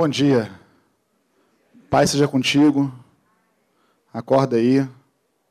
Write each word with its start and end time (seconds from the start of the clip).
Bom 0.00 0.08
dia. 0.08 0.50
Pai 1.90 2.06
seja 2.06 2.26
contigo. 2.26 2.90
Acorda 4.10 4.56
aí. 4.56 4.88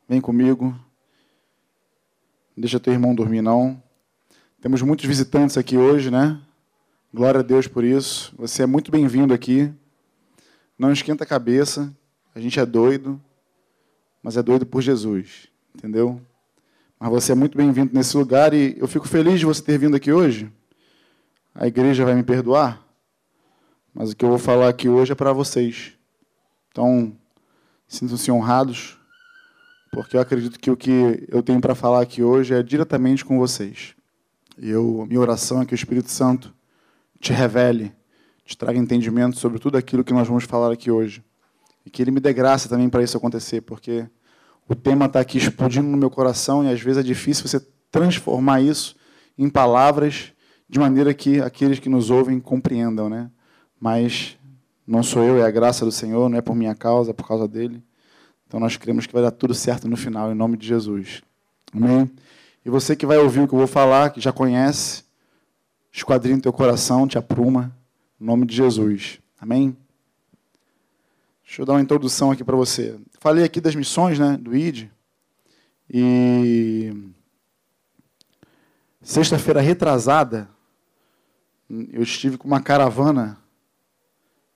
Vem 0.08 0.20
comigo. 0.20 0.74
Deixa 2.56 2.80
teu 2.80 2.92
irmão 2.92 3.14
dormir, 3.14 3.42
não. 3.42 3.80
Temos 4.60 4.82
muitos 4.82 5.06
visitantes 5.06 5.56
aqui 5.56 5.76
hoje, 5.76 6.10
né? 6.10 6.42
Glória 7.14 7.38
a 7.38 7.42
Deus 7.44 7.68
por 7.68 7.84
isso. 7.84 8.34
Você 8.38 8.64
é 8.64 8.66
muito 8.66 8.90
bem-vindo 8.90 9.32
aqui. 9.32 9.72
Não 10.76 10.90
esquenta 10.90 11.22
a 11.22 11.26
cabeça. 11.28 11.94
A 12.34 12.40
gente 12.40 12.58
é 12.58 12.66
doido, 12.66 13.22
mas 14.20 14.36
é 14.36 14.42
doido 14.42 14.66
por 14.66 14.82
Jesus. 14.82 15.46
Entendeu? 15.76 16.20
Mas 16.98 17.08
você 17.08 17.30
é 17.30 17.36
muito 17.36 17.56
bem-vindo 17.56 17.94
nesse 17.94 18.16
lugar 18.16 18.52
e 18.52 18.76
eu 18.80 18.88
fico 18.88 19.06
feliz 19.06 19.38
de 19.38 19.46
você 19.46 19.62
ter 19.62 19.78
vindo 19.78 19.94
aqui 19.94 20.10
hoje. 20.10 20.50
A 21.54 21.68
igreja 21.68 22.04
vai 22.04 22.16
me 22.16 22.24
perdoar, 22.24 22.89
mas 23.94 24.10
o 24.10 24.16
que 24.16 24.24
eu 24.24 24.28
vou 24.28 24.38
falar 24.38 24.68
aqui 24.68 24.88
hoje 24.88 25.12
é 25.12 25.14
para 25.14 25.32
vocês. 25.32 25.92
Então, 26.70 27.12
sintam-se 27.88 28.30
honrados, 28.30 28.96
porque 29.92 30.16
eu 30.16 30.20
acredito 30.20 30.58
que 30.58 30.70
o 30.70 30.76
que 30.76 31.26
eu 31.28 31.42
tenho 31.42 31.60
para 31.60 31.74
falar 31.74 32.00
aqui 32.00 32.22
hoje 32.22 32.54
é 32.54 32.62
diretamente 32.62 33.24
com 33.24 33.38
vocês. 33.38 33.94
E 34.56 34.70
eu, 34.70 35.04
minha 35.08 35.20
oração 35.20 35.60
é 35.60 35.66
que 35.66 35.74
o 35.74 35.76
Espírito 35.76 36.10
Santo 36.10 36.54
te 37.18 37.32
revele, 37.32 37.92
te 38.44 38.56
traga 38.56 38.78
entendimento 38.78 39.38
sobre 39.38 39.58
tudo 39.58 39.76
aquilo 39.76 40.04
que 40.04 40.12
nós 40.12 40.28
vamos 40.28 40.44
falar 40.44 40.72
aqui 40.72 40.90
hoje. 40.90 41.24
E 41.84 41.90
que 41.90 42.02
ele 42.02 42.10
me 42.10 42.20
dê 42.20 42.32
graça 42.32 42.68
também 42.68 42.88
para 42.88 43.02
isso 43.02 43.16
acontecer, 43.16 43.62
porque 43.62 44.08
o 44.68 44.74
tema 44.74 45.06
está 45.06 45.18
aqui 45.18 45.38
explodindo 45.38 45.88
no 45.88 45.96
meu 45.96 46.10
coração 46.10 46.64
e 46.64 46.68
às 46.68 46.80
vezes 46.80 46.98
é 46.98 47.02
difícil 47.02 47.48
você 47.48 47.60
transformar 47.90 48.60
isso 48.60 48.94
em 49.36 49.48
palavras 49.48 50.32
de 50.68 50.78
maneira 50.78 51.12
que 51.12 51.40
aqueles 51.40 51.80
que 51.80 51.88
nos 51.88 52.10
ouvem 52.10 52.38
compreendam, 52.38 53.08
né? 53.08 53.30
Mas 53.80 54.36
não 54.86 55.02
sou 55.02 55.24
eu, 55.24 55.38
é 55.38 55.44
a 55.44 55.50
graça 55.50 55.84
do 55.84 55.90
Senhor, 55.90 56.28
não 56.28 56.36
é 56.36 56.42
por 56.42 56.54
minha 56.54 56.74
causa, 56.74 57.12
é 57.12 57.14
por 57.14 57.26
causa 57.26 57.48
dele. 57.48 57.82
Então 58.46 58.60
nós 58.60 58.76
cremos 58.76 59.06
que 59.06 59.12
vai 59.12 59.22
dar 59.22 59.30
tudo 59.30 59.54
certo 59.54 59.88
no 59.88 59.96
final, 59.96 60.30
em 60.30 60.34
nome 60.34 60.56
de 60.56 60.66
Jesus. 60.66 61.22
Amém? 61.72 62.10
E 62.64 62.68
você 62.68 62.94
que 62.94 63.06
vai 63.06 63.16
ouvir 63.16 63.40
o 63.40 63.48
que 63.48 63.54
eu 63.54 63.58
vou 63.58 63.68
falar, 63.68 64.10
que 64.10 64.20
já 64.20 64.32
conhece, 64.32 65.04
esquadrinha 65.92 66.40
teu 66.40 66.52
coração, 66.52 67.06
te 67.06 67.16
apruma, 67.16 67.74
em 68.20 68.24
nome 68.24 68.44
de 68.44 68.54
Jesus. 68.54 69.18
Amém? 69.40 69.76
Deixa 71.44 71.62
eu 71.62 71.66
dar 71.66 71.72
uma 71.72 71.80
introdução 71.80 72.30
aqui 72.30 72.44
para 72.44 72.56
você. 72.56 72.98
Falei 73.18 73.44
aqui 73.44 73.60
das 73.60 73.74
missões, 73.74 74.18
né, 74.18 74.36
do 74.36 74.54
ID. 74.54 74.88
E 75.88 76.92
sexta-feira 79.02 79.60
retrasada, 79.60 80.48
eu 81.68 82.02
estive 82.02 82.36
com 82.36 82.46
uma 82.46 82.60
caravana 82.60 83.39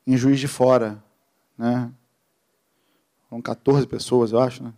em 0.06 0.16
Juiz 0.16 0.38
de 0.38 0.48
Fora, 0.48 1.02
né? 1.56 1.90
Foram 3.28 3.40
14 3.40 3.86
pessoas, 3.86 4.32
eu 4.32 4.40
acho, 4.40 4.62
né? 4.62 4.72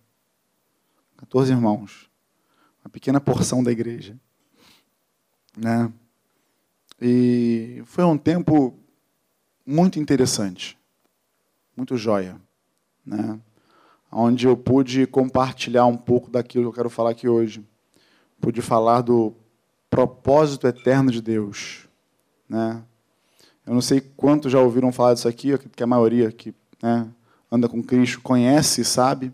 14 1.16 1.52
irmãos. 1.52 2.10
Uma 2.84 2.90
pequena 2.90 3.20
porção 3.20 3.62
da 3.62 3.72
igreja. 3.72 4.16
Né? 5.56 5.92
E 7.00 7.82
foi 7.86 8.04
um 8.04 8.16
tempo 8.16 8.78
muito 9.64 9.98
interessante. 9.98 10.78
Muito 11.76 11.96
joia, 11.96 12.40
né? 13.04 13.40
Onde 14.10 14.46
eu 14.46 14.56
pude 14.56 15.06
compartilhar 15.06 15.86
um 15.86 15.96
pouco 15.96 16.30
daquilo 16.30 16.64
que 16.64 16.68
eu 16.68 16.72
quero 16.72 16.90
falar 16.90 17.10
aqui 17.10 17.28
hoje. 17.28 17.66
Pude 18.40 18.62
falar 18.62 19.00
do 19.00 19.34
propósito 19.90 20.66
eterno 20.66 21.10
de 21.10 21.20
Deus 21.20 21.86
né? 22.48 22.82
Eu 23.66 23.74
não 23.74 23.80
sei 23.80 24.00
quantos 24.00 24.52
já 24.52 24.60
ouviram 24.60 24.92
falar 24.92 25.14
disso 25.14 25.26
aqui, 25.26 25.58
que 25.58 25.82
a 25.82 25.86
maioria 25.86 26.30
que 26.30 26.54
né, 26.80 27.08
anda 27.50 27.68
com 27.68 27.82
Cristo 27.82 28.20
conhece 28.20 28.82
e 28.82 28.84
sabe. 28.84 29.32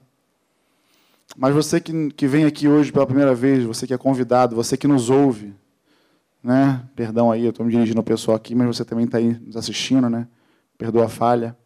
Mas 1.36 1.55
você 1.55 1.80
que, 1.80 2.11
que 2.11 2.27
vem 2.27 2.44
aqui 2.44 2.67
hoje 2.67 2.90
pela 2.90 3.06
primeira 3.06 3.34
vez, 3.34 3.64
você 3.64 3.86
que 3.86 3.95
é 3.95 3.98
convidado, 3.98 4.56
você 4.56 4.77
que 4.77 4.86
nos 4.86 5.11
ouve, 5.11 5.55
né? 6.42 6.83
Perdão 6.96 7.30
aí, 7.30 7.45
eu 7.45 7.51
estou 7.51 7.64
me 7.64 7.73
dirigindo 7.73 7.98
ao 7.98 8.05
pessoal 8.05 8.36
aqui, 8.36 8.55
mas 8.55 8.67
você 8.67 8.84
também 8.84 9.05
está 9.05 9.18
aí 9.18 9.39
nos 9.39 9.56
assistindo, 9.56 10.08
né? 10.08 10.27
Perdoa 10.77 11.06
a 11.06 11.08
falha. 11.08 11.56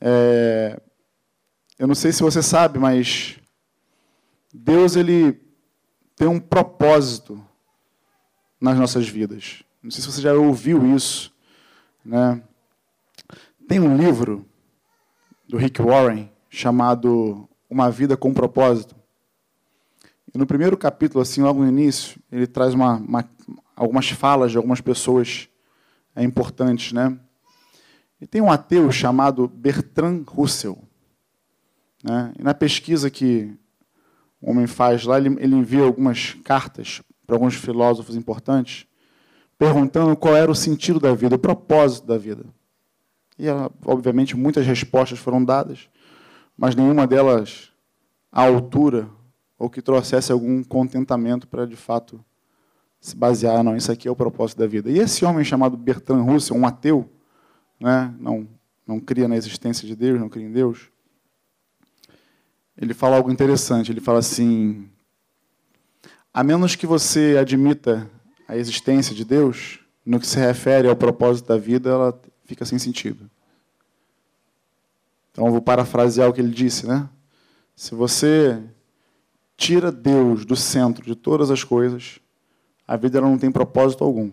É, 0.00 0.80
eu 1.78 1.86
não 1.86 1.94
sei 1.94 2.12
se 2.12 2.22
você 2.22 2.42
sabe, 2.42 2.78
mas 2.78 3.38
Deus 4.52 4.96
ele 4.96 5.40
tem 6.16 6.28
um 6.28 6.40
propósito 6.40 7.42
nas 8.60 8.78
nossas 8.78 9.08
vidas. 9.08 9.62
Não 9.82 9.90
sei 9.90 10.02
se 10.02 10.10
você 10.10 10.20
já 10.20 10.34
ouviu 10.34 10.94
isso. 10.94 11.31
Né? 12.04 12.42
Tem 13.68 13.78
um 13.78 13.96
livro 13.96 14.44
do 15.48 15.56
Rick 15.56 15.80
Warren 15.80 16.30
chamado 16.50 17.48
Uma 17.70 17.90
Vida 17.90 18.16
com 18.16 18.34
Propósito. 18.34 18.96
E 20.34 20.38
no 20.38 20.46
primeiro 20.46 20.76
capítulo, 20.76 21.22
assim, 21.22 21.42
logo 21.42 21.62
no 21.62 21.68
início, 21.68 22.20
ele 22.30 22.46
traz 22.46 22.74
uma, 22.74 22.96
uma, 22.96 23.28
algumas 23.76 24.08
falas 24.10 24.50
de 24.50 24.56
algumas 24.56 24.80
pessoas 24.80 25.48
é, 26.16 26.22
importantes. 26.22 26.92
Né? 26.92 27.18
E 28.20 28.26
tem 28.26 28.40
um 28.40 28.50
ateu 28.50 28.90
chamado 28.90 29.46
Bertrand 29.46 30.24
Russell. 30.26 30.78
Né? 32.02 32.32
E 32.38 32.42
na 32.42 32.54
pesquisa 32.54 33.10
que 33.10 33.54
o 34.40 34.50
homem 34.50 34.66
faz 34.66 35.04
lá, 35.04 35.18
ele, 35.18 35.36
ele 35.38 35.54
envia 35.54 35.84
algumas 35.84 36.34
cartas 36.42 37.00
para 37.26 37.36
alguns 37.36 37.54
filósofos 37.54 38.16
importantes 38.16 38.86
perguntando 39.62 40.16
qual 40.16 40.34
era 40.34 40.50
o 40.50 40.56
sentido 40.56 40.98
da 40.98 41.14
vida, 41.14 41.36
o 41.36 41.38
propósito 41.38 42.04
da 42.04 42.18
vida. 42.18 42.44
E, 43.38 43.46
obviamente, 43.86 44.36
muitas 44.36 44.66
respostas 44.66 45.20
foram 45.20 45.44
dadas, 45.44 45.88
mas 46.58 46.74
nenhuma 46.74 47.06
delas 47.06 47.70
à 48.32 48.42
altura 48.42 49.08
ou 49.56 49.70
que 49.70 49.80
trouxesse 49.80 50.32
algum 50.32 50.64
contentamento 50.64 51.46
para, 51.46 51.64
de 51.64 51.76
fato, 51.76 52.24
se 53.00 53.14
basear, 53.14 53.62
não, 53.62 53.76
isso 53.76 53.92
aqui 53.92 54.08
é 54.08 54.10
o 54.10 54.16
propósito 54.16 54.58
da 54.58 54.66
vida. 54.66 54.90
E 54.90 54.98
esse 54.98 55.24
homem 55.24 55.44
chamado 55.44 55.76
Bertrand 55.76 56.24
Russell, 56.24 56.56
um 56.56 56.66
ateu, 56.66 57.08
né, 57.78 58.12
não, 58.18 58.48
não 58.84 58.98
cria 58.98 59.28
na 59.28 59.36
existência 59.36 59.86
de 59.86 59.94
Deus, 59.94 60.18
não 60.18 60.28
cria 60.28 60.44
em 60.44 60.50
Deus, 60.50 60.90
ele 62.76 62.94
fala 62.94 63.14
algo 63.14 63.30
interessante. 63.30 63.92
Ele 63.92 64.00
fala 64.00 64.18
assim: 64.18 64.88
a 66.34 66.42
menos 66.42 66.74
que 66.74 66.84
você 66.86 67.36
admita 67.38 68.10
a 68.52 68.56
existência 68.58 69.14
de 69.14 69.24
Deus, 69.24 69.80
no 70.04 70.20
que 70.20 70.26
se 70.26 70.38
refere 70.38 70.86
ao 70.86 70.94
propósito 70.94 71.48
da 71.48 71.56
vida, 71.56 71.88
ela 71.88 72.20
fica 72.44 72.66
sem 72.66 72.78
sentido. 72.78 73.30
Então, 75.30 75.50
vou 75.50 75.62
parafrasear 75.62 76.28
o 76.28 76.34
que 76.34 76.40
ele 76.42 76.52
disse, 76.52 76.86
né? 76.86 77.08
Se 77.74 77.94
você 77.94 78.62
tira 79.56 79.90
Deus 79.90 80.44
do 80.44 80.54
centro 80.54 81.02
de 81.02 81.14
todas 81.14 81.50
as 81.50 81.64
coisas, 81.64 82.20
a 82.86 82.94
vida 82.94 83.22
não 83.22 83.38
tem 83.38 83.50
propósito 83.50 84.04
algum. 84.04 84.30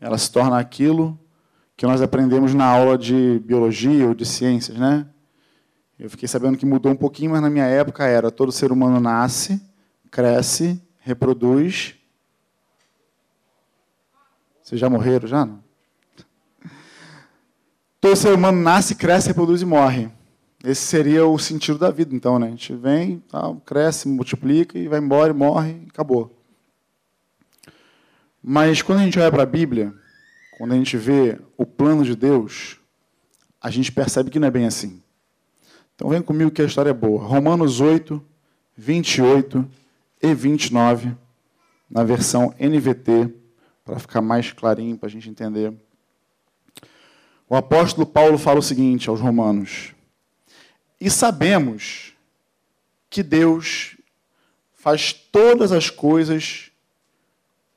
Ela 0.00 0.18
se 0.18 0.32
torna 0.32 0.58
aquilo 0.58 1.16
que 1.76 1.86
nós 1.86 2.02
aprendemos 2.02 2.52
na 2.52 2.64
aula 2.64 2.98
de 2.98 3.40
biologia 3.44 4.08
ou 4.08 4.14
de 4.14 4.26
ciências, 4.26 4.76
né? 4.76 5.06
Eu 5.96 6.10
fiquei 6.10 6.26
sabendo 6.26 6.58
que 6.58 6.66
mudou 6.66 6.90
um 6.90 6.96
pouquinho, 6.96 7.30
mas 7.30 7.40
na 7.40 7.48
minha 7.48 7.66
época 7.66 8.04
era 8.06 8.28
todo 8.28 8.50
ser 8.50 8.72
humano 8.72 8.98
nasce, 8.98 9.62
cresce, 10.10 10.82
reproduz 10.98 11.94
vocês 14.64 14.80
já 14.80 14.88
morreram, 14.88 15.28
já? 15.28 15.44
Não? 15.44 15.62
Todo 18.00 18.16
ser 18.16 18.32
humano 18.32 18.62
nasce, 18.62 18.94
cresce, 18.94 19.28
reproduz 19.28 19.60
e 19.60 19.66
morre. 19.66 20.10
Esse 20.64 20.80
seria 20.80 21.26
o 21.26 21.38
sentido 21.38 21.78
da 21.78 21.90
vida, 21.90 22.14
então, 22.14 22.38
né? 22.38 22.46
A 22.46 22.50
gente 22.50 22.74
vem, 22.74 23.22
tal, 23.30 23.56
cresce, 23.56 24.08
multiplica 24.08 24.78
e 24.78 24.88
vai 24.88 25.00
embora 25.00 25.30
e 25.30 25.36
morre 25.36 25.82
e 25.84 25.88
acabou. 25.90 26.34
Mas 28.42 28.80
quando 28.80 29.00
a 29.00 29.04
gente 29.04 29.18
olha 29.18 29.30
para 29.30 29.42
a 29.42 29.46
Bíblia, 29.46 29.92
quando 30.56 30.72
a 30.72 30.76
gente 30.76 30.96
vê 30.96 31.38
o 31.58 31.66
plano 31.66 32.02
de 32.02 32.16
Deus, 32.16 32.80
a 33.60 33.68
gente 33.68 33.92
percebe 33.92 34.30
que 34.30 34.38
não 34.38 34.48
é 34.48 34.50
bem 34.50 34.64
assim. 34.64 35.02
Então 35.94 36.08
vem 36.08 36.22
comigo 36.22 36.50
que 36.50 36.62
a 36.62 36.66
história 36.66 36.88
é 36.88 36.94
boa. 36.94 37.22
Romanos 37.22 37.80
8, 37.80 38.22
28 38.78 39.68
e 40.22 40.34
29, 40.34 41.14
na 41.90 42.02
versão 42.02 42.54
NVT 42.58 43.43
para 43.84 43.98
ficar 43.98 44.22
mais 44.22 44.52
clarinho 44.52 44.96
para 44.96 45.08
a 45.08 45.12
gente 45.12 45.28
entender. 45.28 45.74
O 47.48 47.54
apóstolo 47.54 48.06
Paulo 48.06 48.38
fala 48.38 48.58
o 48.58 48.62
seguinte 48.62 49.08
aos 49.08 49.20
Romanos: 49.20 49.94
E 51.00 51.10
sabemos 51.10 52.14
que 53.10 53.22
Deus 53.22 53.96
faz 54.72 55.12
todas 55.12 55.70
as 55.70 55.90
coisas 55.90 56.70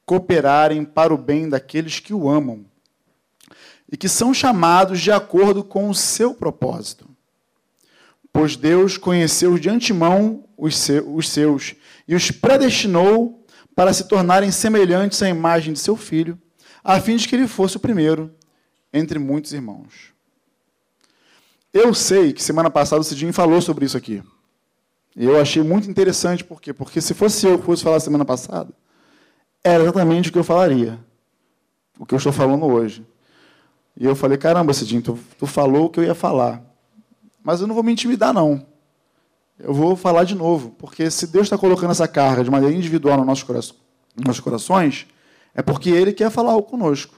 cooperarem 0.06 0.86
para 0.86 1.13
o 1.13 1.18
bem 1.18 1.50
daqueles 1.50 2.00
que 2.00 2.13
o 2.13 2.30
amam 2.30 2.65
e 3.92 3.98
que 3.98 4.07
são 4.07 4.33
chamados 4.33 5.01
de 5.01 5.12
acordo 5.12 5.63
com 5.63 5.89
o 5.89 5.95
seu 5.95 6.33
propósito. 6.33 7.07
Pois 8.31 8.56
Deus 8.56 8.98
conheceu 8.98 9.57
de 9.57 9.69
antemão 9.69 10.45
os 10.57 10.77
seus 10.77 11.75
e 12.07 12.15
os 12.15 12.31
predestinou 12.31 13.45
para 13.78 13.94
se 13.94 14.06
tornarem 14.06 14.50
semelhantes 14.50 15.22
à 15.22 15.30
imagem 15.30 15.72
de 15.72 15.78
seu 15.78 15.96
filho, 15.96 16.36
a 16.84 17.00
fim 17.00 17.16
de 17.16 17.28
que 17.28 17.36
ele 17.36 17.48
fosse 17.48 17.78
o 17.78 17.80
primeiro 17.80 18.34
entre 18.92 19.20
muitos 19.20 19.54
irmãos. 19.54 20.16
Eu 21.72 21.94
sei 21.94 22.34
que 22.34 22.42
semana 22.42 22.72
passada 22.72 23.02
o 23.02 23.04
Cidinho 23.04 23.32
falou 23.32 23.62
sobre 23.62 23.86
isso 23.86 23.96
aqui. 23.96 24.24
E 25.16 25.24
eu 25.26 25.40
achei 25.40 25.62
muito 25.62 25.88
interessante, 25.88 26.44
por 26.44 26.60
quê? 26.60 26.74
Porque 26.74 27.00
se 27.00 27.14
fosse 27.14 27.46
eu 27.46 27.60
que 27.60 27.66
fosse 27.66 27.84
falar 27.84 28.00
semana 28.00 28.26
passada, 28.26 28.74
era 29.64 29.84
exatamente 29.84 30.30
o 30.30 30.34
que 30.34 30.40
eu 30.40 30.44
falaria. 30.44 30.98
O 32.00 32.06
que 32.06 32.16
eu 32.16 32.18
estou 32.18 32.34
falando 32.34 32.66
hoje. 32.66 33.06
E 33.96 34.06
eu 34.06 34.16
falei, 34.16 34.40
caramba, 34.40 34.74
Cidinho, 34.74 35.04
tu, 35.04 35.20
tu 35.38 35.46
falou 35.46 35.86
o 35.86 35.90
que 35.92 36.00
eu 36.00 36.04
ia 36.04 36.16
falar. 36.16 36.64
Mas 37.44 37.62
eu 37.62 37.68
não 37.68 37.76
vou 37.76 37.84
me 37.84 37.92
intimidar, 37.92 38.34
não. 38.34 38.66
Eu 39.59 39.74
vou 39.74 39.95
falar 39.95 40.24
de 40.24 40.36
novo. 40.36 40.71
Porque 40.77 41.09
se 41.09 41.27
Deus 41.27 41.45
está 41.45 41.57
colocando 41.57 41.92
essa 41.92 42.07
carga 42.07 42.44
de 42.44 42.51
maneira 42.51 42.75
individual 42.75 43.18
nos 43.18 43.25
nossos, 43.25 43.44
corações, 43.44 43.80
nos 44.15 44.25
nossos 44.25 44.42
corações, 44.42 45.07
é 45.54 45.62
porque 45.62 45.89
Ele 45.89 46.13
quer 46.13 46.30
falar 46.30 46.62
conosco. 46.63 47.18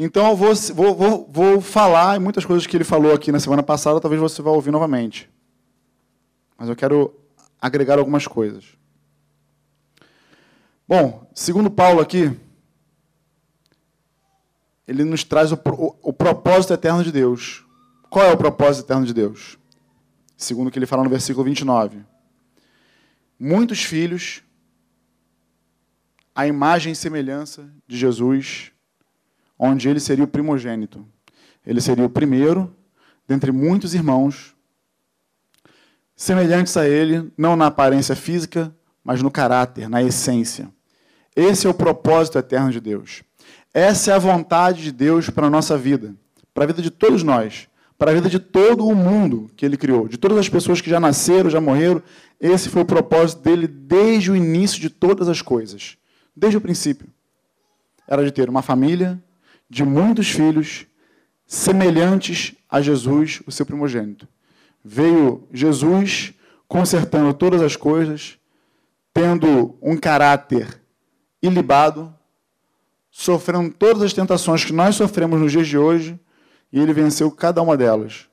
Então 0.00 0.28
eu 0.28 0.36
vou, 0.36 0.54
vou, 0.54 0.94
vou, 0.94 1.28
vou 1.28 1.60
falar 1.60 2.14
e 2.14 2.20
muitas 2.20 2.44
coisas 2.44 2.64
que 2.68 2.76
ele 2.76 2.84
falou 2.84 3.12
aqui 3.12 3.32
na 3.32 3.40
semana 3.40 3.64
passada, 3.64 4.00
talvez 4.00 4.22
você 4.22 4.40
vá 4.40 4.52
ouvir 4.52 4.70
novamente. 4.70 5.28
Mas 6.56 6.68
eu 6.68 6.76
quero 6.76 7.12
agregar 7.60 7.98
algumas 7.98 8.24
coisas. 8.24 8.64
Bom, 10.86 11.28
segundo 11.34 11.68
Paulo 11.68 12.00
aqui, 12.00 12.30
ele 14.86 15.02
nos 15.02 15.24
traz 15.24 15.50
o, 15.50 15.56
o, 15.56 15.96
o, 16.00 16.12
propósito 16.12 16.72
eterno 16.72 17.02
de 17.02 17.10
Deus. 17.10 17.64
Qual 18.08 18.24
é 18.24 18.32
o 18.32 18.38
propósito 18.38 18.86
eterno 18.86 19.04
de 19.04 19.12
Deus? 19.12 19.57
Segundo 20.38 20.68
o 20.68 20.70
que 20.70 20.78
ele 20.78 20.86
fala 20.86 21.02
no 21.02 21.10
versículo 21.10 21.44
29. 21.44 21.98
Muitos 23.38 23.82
filhos, 23.82 24.42
a 26.32 26.46
imagem 26.46 26.92
e 26.92 26.96
semelhança 26.96 27.68
de 27.88 27.98
Jesus, 27.98 28.70
onde 29.58 29.88
ele 29.88 29.98
seria 29.98 30.24
o 30.24 30.28
primogênito. 30.28 31.04
Ele 31.66 31.80
seria 31.80 32.06
o 32.06 32.08
primeiro 32.08 32.72
dentre 33.26 33.50
muitos 33.50 33.94
irmãos, 33.94 34.54
semelhantes 36.14 36.76
a 36.76 36.88
ele, 36.88 37.30
não 37.36 37.56
na 37.56 37.66
aparência 37.66 38.14
física, 38.14 38.74
mas 39.02 39.20
no 39.20 39.32
caráter, 39.32 39.88
na 39.88 40.02
essência. 40.02 40.72
Esse 41.34 41.66
é 41.66 41.70
o 41.70 41.74
propósito 41.74 42.38
eterno 42.38 42.70
de 42.70 42.80
Deus. 42.80 43.24
Essa 43.74 44.12
é 44.12 44.14
a 44.14 44.18
vontade 44.18 44.82
de 44.84 44.92
Deus 44.92 45.28
para 45.30 45.48
a 45.48 45.50
nossa 45.50 45.76
vida, 45.76 46.14
para 46.54 46.62
a 46.62 46.66
vida 46.68 46.80
de 46.80 46.90
todos 46.90 47.24
nós, 47.24 47.67
para 47.98 48.12
a 48.12 48.14
vida 48.14 48.30
de 48.30 48.38
todo 48.38 48.86
o 48.86 48.94
mundo 48.94 49.50
que 49.56 49.66
ele 49.66 49.76
criou, 49.76 50.06
de 50.06 50.16
todas 50.16 50.38
as 50.38 50.48
pessoas 50.48 50.80
que 50.80 50.88
já 50.88 51.00
nasceram, 51.00 51.50
já 51.50 51.60
morreram. 51.60 52.00
Esse 52.40 52.68
foi 52.68 52.82
o 52.82 52.86
propósito 52.86 53.42
dele 53.42 53.66
desde 53.66 54.30
o 54.30 54.36
início 54.36 54.80
de 54.80 54.88
todas 54.88 55.28
as 55.28 55.42
coisas, 55.42 55.98
desde 56.34 56.56
o 56.56 56.60
princípio. 56.60 57.08
Era 58.06 58.24
de 58.24 58.30
ter 58.30 58.48
uma 58.48 58.62
família, 58.62 59.20
de 59.68 59.84
muitos 59.84 60.30
filhos, 60.30 60.86
semelhantes 61.44 62.54
a 62.70 62.80
Jesus, 62.80 63.42
o 63.44 63.50
seu 63.50 63.66
primogênito. 63.66 64.28
Veio 64.84 65.46
Jesus 65.52 66.32
consertando 66.68 67.34
todas 67.34 67.60
as 67.60 67.74
coisas, 67.74 68.38
tendo 69.12 69.76
um 69.82 69.96
caráter 69.96 70.80
ilibado, 71.42 72.14
sofrendo 73.10 73.70
todas 73.70 74.02
as 74.02 74.12
tentações 74.12 74.64
que 74.64 74.72
nós 74.72 74.94
sofremos 74.94 75.40
nos 75.40 75.50
dias 75.50 75.66
de 75.66 75.76
hoje, 75.76 76.18
e 76.72 76.80
ele 76.80 76.92
venceu 76.92 77.30
cada 77.30 77.62
uma 77.62 77.76
delas. 77.76 78.28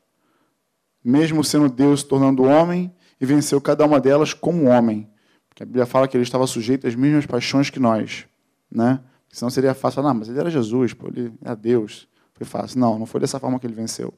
Mesmo 1.03 1.43
sendo 1.43 1.69
Deus, 1.69 2.03
tornando 2.03 2.43
homem, 2.43 2.93
e 3.19 3.25
venceu 3.25 3.61
cada 3.61 3.85
uma 3.85 3.99
delas 3.99 4.33
como 4.33 4.65
homem. 4.65 5.09
Porque 5.47 5.63
a 5.63 5.65
Bíblia 5.65 5.85
fala 5.85 6.07
que 6.07 6.17
ele 6.17 6.23
estava 6.23 6.45
sujeito 6.47 6.87
às 6.87 6.95
mesmas 6.95 7.25
paixões 7.25 7.69
que 7.69 7.79
nós. 7.79 8.25
Né? 8.69 8.99
Senão 9.29 9.49
seria 9.49 9.73
fácil 9.73 10.01
falar, 10.01 10.13
mas 10.13 10.27
ele 10.27 10.39
era 10.39 10.49
Jesus, 10.49 10.93
pô, 10.93 11.07
ele 11.07 11.33
era 11.41 11.55
Deus. 11.55 12.07
Foi 12.33 12.45
fácil. 12.45 12.79
Não, 12.79 12.99
não 12.99 13.05
foi 13.05 13.21
dessa 13.21 13.39
forma 13.39 13.59
que 13.59 13.65
ele 13.65 13.73
venceu. 13.73 14.13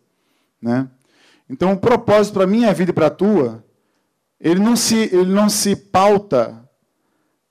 Né? 0.61 0.89
Então, 1.49 1.71
o 1.73 1.77
propósito 1.77 2.33
para 2.33 2.43
a 2.43 2.47
minha 2.47 2.73
vida 2.73 2.91
e 2.91 2.93
para 2.93 3.07
a 3.07 3.11
tua, 3.11 3.63
ele 4.39 4.59
não 4.59 4.75
se, 4.75 4.95
ele 4.95 5.31
não 5.31 5.49
se 5.49 5.75
pauta 5.75 6.67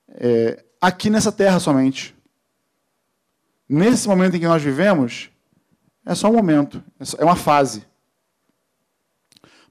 é, 0.08 0.64
aqui 0.80 1.08
nessa 1.08 1.30
terra 1.30 1.60
somente. 1.60 2.14
Nesse 3.68 4.08
momento 4.08 4.36
em 4.36 4.40
que 4.40 4.46
nós 4.46 4.62
vivemos, 4.62 5.30
é 6.06 6.14
só 6.14 6.30
um 6.30 6.34
momento, 6.34 6.82
é, 7.00 7.22
é 7.22 7.24
uma 7.24 7.34
fase. 7.34 7.84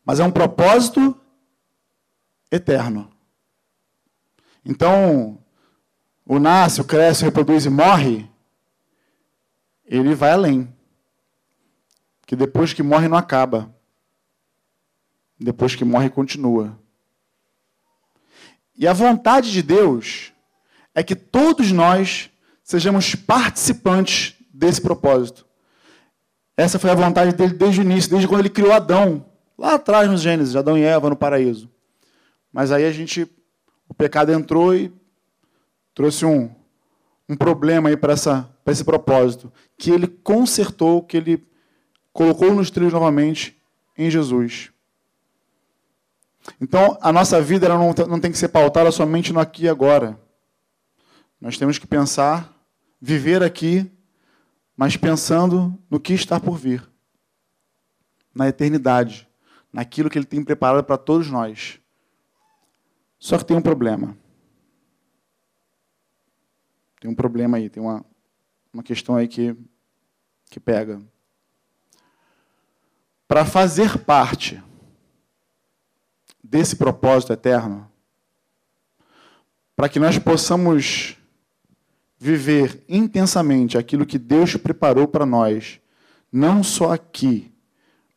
Mas 0.04 0.20
é 0.20 0.24
um 0.24 0.32
propósito 0.32 1.20
eterno. 2.52 3.10
Então, 4.64 5.40
o 6.26 6.38
nasce, 6.38 6.82
o 6.82 6.84
cresce, 6.84 7.24
o 7.24 7.26
reproduz 7.26 7.66
e 7.66 7.70
morre, 7.70 8.30
ele 9.86 10.14
vai 10.14 10.32
além. 10.32 10.76
Que 12.28 12.36
depois 12.36 12.74
que 12.74 12.84
morre 12.84 13.08
não 13.08 13.18
acaba. 13.18 13.74
Depois 15.40 15.74
que 15.74 15.86
morre 15.86 16.10
continua. 16.10 16.78
E 18.76 18.88
a 18.88 18.94
vontade 18.94 19.52
de 19.52 19.62
Deus 19.62 20.34
é 20.94 21.02
que 21.02 21.16
todos 21.16 21.72
nós 21.72 22.30
sejamos 22.62 23.16
participantes 23.16 24.34
desse 24.54 24.82
propósito. 24.82 25.46
Essa 26.58 26.80
foi 26.80 26.90
a 26.90 26.96
vontade 26.96 27.36
dele 27.36 27.54
desde 27.54 27.82
o 27.82 27.84
início, 27.84 28.10
desde 28.10 28.28
quando 28.28 28.40
ele 28.42 28.50
criou 28.50 28.72
Adão, 28.72 29.26
lá 29.58 29.76
atrás 29.76 30.10
nos 30.10 30.22
Gênesis, 30.22 30.56
Adão 30.56 30.78
e 30.78 30.84
Eva 30.84 31.10
no 31.10 31.16
paraíso. 31.16 31.70
Mas 32.52 32.72
aí 32.72 32.86
a 32.86 32.92
gente, 32.92 33.30
o 33.90 33.94
pecado 33.94 34.32
entrou 34.32 34.74
e 34.74 34.94
trouxe 35.94 36.26
um, 36.26 36.50
um 37.28 37.36
problema 37.36 37.90
aí 37.90 37.98
para 37.98 38.14
esse 38.68 38.84
propósito, 38.84 39.52
que 39.78 39.92
ele 39.92 40.08
consertou, 40.08 41.02
que 41.02 41.18
ele 41.18 41.46
colocou 42.14 42.54
nos 42.54 42.72
trilhos 42.72 42.94
novamente 42.94 43.62
em 43.98 44.10
Jesus. 44.10 44.72
Então, 46.62 46.98
a 47.02 47.12
nossa 47.12 47.42
vida 47.42 47.68
não, 47.68 47.94
não 48.08 48.20
tem 48.20 48.32
que 48.32 48.38
ser 48.38 48.50
pautada 48.50 48.92
somente 48.92 49.34
no 49.34 49.40
aqui 49.40 49.66
e 49.66 49.70
agora. 49.70 50.20
Nós 51.42 51.58
temos 51.58 51.78
que 51.78 51.88
pensar, 51.88 52.54
viver 53.02 53.44
aqui, 53.44 53.92
mas 54.76 54.98
pensando 54.98 55.78
no 55.90 56.00
que 56.00 56.14
está 56.14 56.40
por 56.40 56.58
vir, 56.58 56.88
na 58.34 58.48
eternidade, 58.48 59.28
naquilo 59.72 60.10
que 60.10 60.18
Ele 60.18 60.26
tem 60.26 60.44
preparado 60.44 60.84
para 60.84 60.98
todos 60.98 61.30
nós. 61.30 61.80
Só 63.18 63.38
que 63.38 63.46
tem 63.46 63.56
um 63.56 63.62
problema. 63.62 64.18
Tem 67.00 67.10
um 67.10 67.16
problema 67.16 67.58
aí, 67.58 67.70
tem 67.70 67.82
uma, 67.82 68.06
uma 68.74 68.84
questão 68.84 69.16
aí 69.16 69.28
que, 69.28 69.56
que 70.50 70.60
pega. 70.60 71.02
Para 73.28 73.46
fazer 73.46 73.98
parte 74.00 74.62
desse 76.44 76.76
propósito 76.76 77.34
eterno, 77.34 77.90
para 79.76 79.90
que 79.90 80.00
nós 80.00 80.18
possamos 80.20 81.18
viver 82.18 82.84
intensamente 82.88 83.78
aquilo 83.78 84.06
que 84.06 84.18
Deus 84.18 84.56
preparou 84.56 85.08
para 85.08 85.26
nós, 85.26 85.80
não 86.32 86.64
só 86.64 86.94
aqui, 86.94 87.52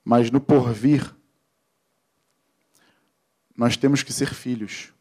mas 0.05 0.31
no 0.31 0.41
porvir, 0.41 1.15
nós 3.57 3.77
temos 3.77 4.03
que 4.03 4.13
ser 4.13 4.33
filhos. 4.33 4.93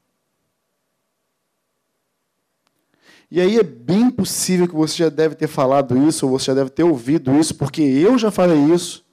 E 3.30 3.42
aí 3.42 3.58
é 3.58 3.64
bem 3.64 4.10
possível 4.10 4.68
que 4.68 4.74
você 4.74 4.98
já 4.98 5.10
deve 5.10 5.36
ter 5.36 5.48
falado 5.48 5.98
isso, 6.08 6.26
ou 6.26 6.38
você 6.38 6.46
já 6.46 6.54
deve 6.54 6.70
ter 6.70 6.84
ouvido 6.84 7.38
isso, 7.38 7.56
porque 7.56 7.82
eu 7.82 8.18
já 8.18 8.32
falei 8.32 8.58
isso 8.74 9.06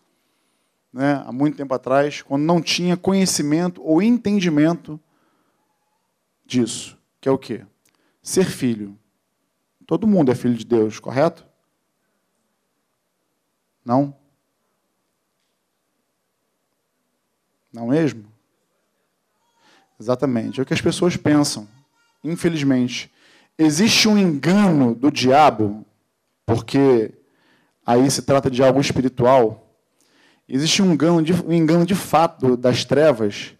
né, 0.93 1.25
há 1.27 1.33
muito 1.33 1.57
tempo 1.57 1.75
atrás, 1.75 2.23
quando 2.23 2.45
não 2.45 2.63
tinha 2.63 2.97
conhecimento 2.97 3.83
ou 3.83 4.01
entendimento 4.01 5.01
disso. 6.47 6.97
Que 7.21 7.29
é 7.29 7.33
o 7.33 7.39
quê? 7.39 7.67
Ser 8.23 8.45
filho. 8.45 8.97
Todo 9.87 10.07
mundo 10.07 10.33
é 10.33 10.35
filho 10.35 10.55
de 10.55 10.65
Deus, 10.65 10.99
correto? 10.99 11.47
Não? 13.85 14.17
Não 17.73 17.89
mesmo? 17.89 18.25
Exatamente. 20.01 20.59
É 20.59 20.63
o 20.63 20.67
que 20.67 20.75
as 20.75 20.81
pessoas 20.81 21.17
pensam. 21.17 21.69
Infelizmente. 22.23 23.13
Existe 23.59 24.09
um 24.09 24.19
engano 24.19 24.95
do 24.95 25.11
diabo, 25.11 25.85
porque 26.45 27.13
aí 27.85 28.11
se 28.11 28.23
trata 28.23 28.51
de 28.51 28.63
algo 28.63 28.81
espiritual. 28.81 29.79
Existe 30.49 30.83
um 30.83 30.93
engano 30.93 31.23
de, 31.23 31.33
um 31.33 31.53
engano 31.53 31.87
de 31.87 31.95
fato 31.95 32.57
das 32.57 32.85
trevas, 32.85 33.55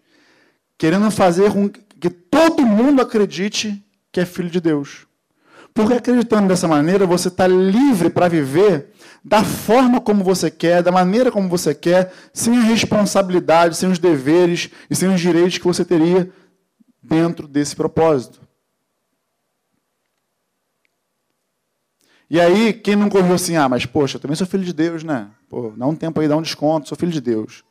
querendo 0.77 1.09
fazer 1.11 1.51
com 1.51 1.69
que 1.69 2.09
todo 2.09 2.65
mundo 2.65 3.01
acredite 3.01 3.83
que 4.11 4.19
é 4.19 4.25
filho 4.25 4.49
de 4.49 4.59
Deus. 4.59 5.07
Porque 5.75 5.93
acreditando 5.93 6.47
dessa 6.47 6.69
maneira, 6.69 7.05
você 7.05 7.27
está 7.27 7.45
livre 7.45 8.09
para 8.09 8.29
viver 8.29 8.93
da 9.21 9.43
forma 9.43 9.99
como 9.99 10.23
você 10.23 10.49
quer, 10.49 10.81
da 10.81 10.89
maneira 10.89 11.29
como 11.29 11.49
você 11.49 11.75
quer, 11.75 12.13
sem 12.31 12.57
a 12.57 12.61
responsabilidade, 12.61 13.75
sem 13.75 13.91
os 13.91 13.99
deveres 13.99 14.69
e 14.89 14.95
sem 14.95 15.13
os 15.13 15.19
direitos 15.19 15.57
que 15.57 15.65
você 15.65 15.83
teria 15.83 16.31
dentro 17.03 17.45
desse 17.45 17.75
propósito. 17.75 18.39
E 22.29 22.39
aí, 22.39 22.71
quem 22.71 22.95
não 22.95 23.09
correu 23.09 23.35
assim, 23.35 23.57
ah, 23.57 23.67
mas 23.67 23.85
poxa, 23.85 24.15
eu 24.15 24.21
também 24.21 24.35
sou 24.35 24.47
filho 24.47 24.63
de 24.63 24.73
Deus, 24.73 25.03
né? 25.03 25.27
Pô, 25.49 25.73
dá 25.75 25.85
um 25.85 25.95
tempo 25.95 26.21
aí, 26.21 26.27
dá 26.29 26.37
um 26.37 26.41
desconto, 26.41 26.87
sou 26.87 26.97
filho 26.97 27.11
de 27.11 27.19
Deus. 27.19 27.65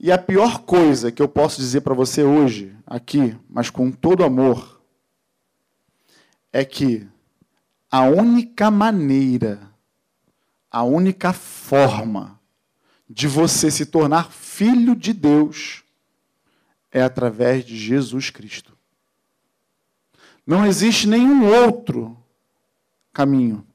E 0.00 0.10
a 0.10 0.18
pior 0.18 0.58
coisa 0.58 1.12
que 1.12 1.22
eu 1.22 1.28
posso 1.28 1.60
dizer 1.60 1.82
para 1.82 1.94
você 1.94 2.24
hoje, 2.24 2.74
aqui, 2.84 3.36
mas 3.48 3.70
com 3.70 3.92
todo 3.92 4.24
amor, 4.24 4.81
é 6.52 6.64
que 6.64 7.08
a 7.90 8.02
única 8.02 8.70
maneira, 8.70 9.70
a 10.70 10.82
única 10.82 11.32
forma 11.32 12.38
de 13.08 13.26
você 13.26 13.70
se 13.70 13.86
tornar 13.86 14.30
filho 14.30 14.94
de 14.94 15.12
Deus 15.12 15.82
é 16.90 17.02
através 17.02 17.64
de 17.64 17.76
Jesus 17.76 18.30
Cristo. 18.30 18.76
Não 20.46 20.66
existe 20.66 21.06
nenhum 21.06 21.46
outro 21.46 22.16
caminho. 23.12 23.66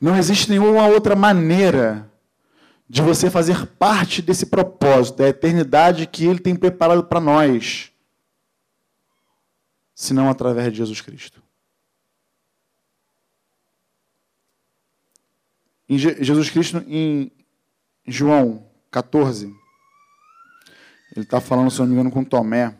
Não 0.00 0.16
existe 0.16 0.50
nenhuma 0.50 0.86
outra 0.86 1.16
maneira 1.16 2.10
de 2.88 3.00
você 3.00 3.30
fazer 3.30 3.66
parte 3.66 4.20
desse 4.20 4.46
propósito, 4.46 5.18
da 5.18 5.28
eternidade 5.28 6.06
que 6.06 6.26
Ele 6.26 6.38
tem 6.38 6.54
preparado 6.54 7.04
para 7.04 7.20
nós, 7.20 7.90
senão 9.94 10.28
através 10.28 10.70
de 10.70 10.78
Jesus 10.78 11.00
Cristo. 11.00 11.41
Em 15.92 15.98
Jesus 15.98 16.48
Cristo, 16.48 16.82
em 16.88 17.30
João 18.06 18.66
14, 18.90 19.54
ele 21.14 21.26
está 21.26 21.38
falando, 21.38 21.70
se 21.70 21.80
não 21.80 21.86
me 21.86 21.92
engano, 21.92 22.10
com 22.10 22.24
Tomé. 22.24 22.74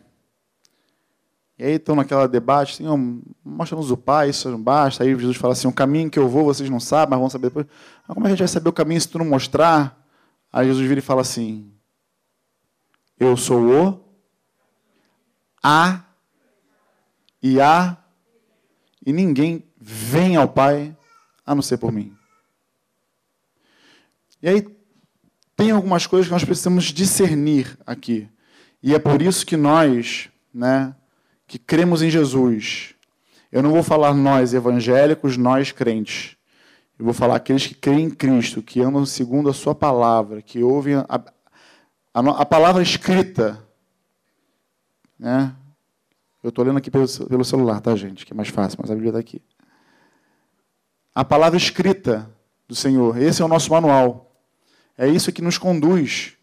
E 1.59 1.62
aí 1.62 1.73
estão 1.73 1.95
naquela 1.95 2.26
debate, 2.26 2.83
oh, 2.83 2.97
mostra-nos 3.45 3.90
o 3.90 3.99
Pai, 3.99 4.31
isso 4.31 4.49
não 4.49 4.59
basta. 4.59 5.04
Aí 5.04 5.11
Jesus 5.14 5.37
fala 5.37 5.52
assim, 5.52 5.69
o 5.69 5.73
caminho 5.75 6.09
que 6.09 6.19
eu 6.19 6.26
vou 6.26 6.47
vocês 6.47 6.71
não 6.71 6.81
sabem, 6.81 7.11
mas 7.11 7.21
vão 7.21 7.28
saber 7.28 7.49
depois. 7.49 7.66
Mas 8.09 8.14
como 8.14 8.26
é 8.26 8.28
a 8.28 8.31
gente 8.31 8.38
vai 8.38 8.49
saber 8.49 8.71
o 8.71 8.73
caminho 8.73 8.99
se 8.99 9.09
tu 9.09 9.19
não 9.19 9.26
mostrar? 9.26 10.02
Aí 10.50 10.66
Jesus 10.66 10.88
vira 10.88 11.00
e 11.00 11.02
fala 11.02 11.21
assim, 11.21 11.71
eu 13.21 13.37
sou 13.37 13.62
o 13.62 14.04
A 15.62 16.02
e 17.42 17.61
A, 17.61 17.95
e 19.04 19.12
ninguém 19.12 19.71
vem 19.78 20.35
ao 20.35 20.49
Pai 20.49 20.97
a 21.45 21.54
não 21.54 21.61
ser 21.61 21.76
por 21.76 21.92
mim. 21.92 22.16
E 24.42 24.49
aí 24.49 24.66
tem 25.56 25.70
algumas 25.70 26.06
coisas 26.06 26.26
que 26.26 26.32
nós 26.32 26.44
precisamos 26.44 26.84
discernir 26.87 27.78
aqui. 27.87 28.28
E 28.82 28.94
é 28.94 28.99
por 28.99 29.22
isso 29.22 29.46
que 29.46 29.56
nós, 29.56 30.28
né, 30.52 30.94
que 31.46 31.58
cremos 31.58 32.02
em 32.02 32.11
Jesus. 32.11 32.94
Eu 33.50 33.62
não 33.62 33.70
vou 33.70 33.82
falar 33.82 34.12
nós 34.12 34.54
evangélicos, 34.54 35.37
nós 35.37 35.70
crentes. 35.70 36.37
Eu 36.99 37.04
vou 37.04 37.14
falar 37.14 37.37
aqueles 37.37 37.66
que 37.66 37.75
creem 37.75 38.06
em 38.06 38.11
Cristo, 38.11 38.62
que 38.62 38.80
andam 38.80 39.06
segundo 39.06 39.49
a 39.49 39.52
Sua 39.52 39.75
palavra, 39.75 40.42
que 40.42 40.62
ouvem 40.62 40.94
a, 40.94 41.06
a, 41.08 42.20
a 42.20 42.46
palavra 42.46 42.82
escrita. 42.82 43.62
Né? 45.18 45.54
Eu 46.42 46.49
estou 46.49 46.64
lendo 46.64 46.78
aqui 46.78 46.90
pelo, 46.90 47.06
pelo 47.28 47.44
celular, 47.44 47.80
tá, 47.80 47.94
gente? 47.94 48.26
Que 48.26 48.32
é 48.32 48.37
mais 48.37 48.49
fácil, 48.49 48.78
mas 48.80 48.90
a 48.90 48.94
Bíblia 48.94 49.11
está 49.11 49.20
aqui. 49.20 49.40
A 51.14 51.25
palavra 51.25 51.56
escrita 51.56 52.28
do 52.66 52.75
Senhor. 52.75 53.16
Esse 53.20 53.42
é 53.42 53.44
o 53.44 53.49
nosso 53.49 53.70
manual. 53.70 54.31
É 55.02 55.09
isso 55.09 55.32
que 55.32 55.42
nos 55.42 55.59
conduz. 55.59 56.35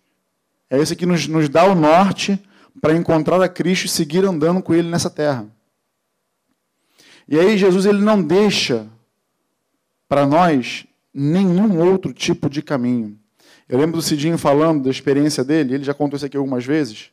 É 0.69 0.77
isso 0.77 0.93
que 0.93 1.05
nos, 1.05 1.25
nos 1.29 1.47
dá 1.47 1.63
o 1.63 1.73
norte 1.73 2.37
para 2.81 2.93
encontrar 2.93 3.41
a 3.41 3.47
Cristo 3.47 3.85
e 3.85 3.89
seguir 3.89 4.25
andando 4.25 4.61
com 4.61 4.75
Ele 4.75 4.89
nessa 4.89 5.09
terra. 5.09 5.47
E 7.25 7.39
aí 7.39 7.57
Jesus 7.57 7.85
ele 7.85 8.01
não 8.01 8.21
deixa 8.21 8.85
para 10.09 10.27
nós 10.27 10.85
nenhum 11.13 11.79
outro 11.79 12.11
tipo 12.11 12.49
de 12.49 12.61
caminho. 12.61 13.17
Eu 13.69 13.79
lembro 13.79 13.95
do 13.95 14.01
Cidinho 14.01 14.37
falando 14.37 14.83
da 14.83 14.89
experiência 14.89 15.41
dele, 15.41 15.75
ele 15.75 15.85
já 15.85 15.93
contou 15.93 16.17
isso 16.17 16.25
aqui 16.25 16.35
algumas 16.35 16.65
vezes, 16.65 17.11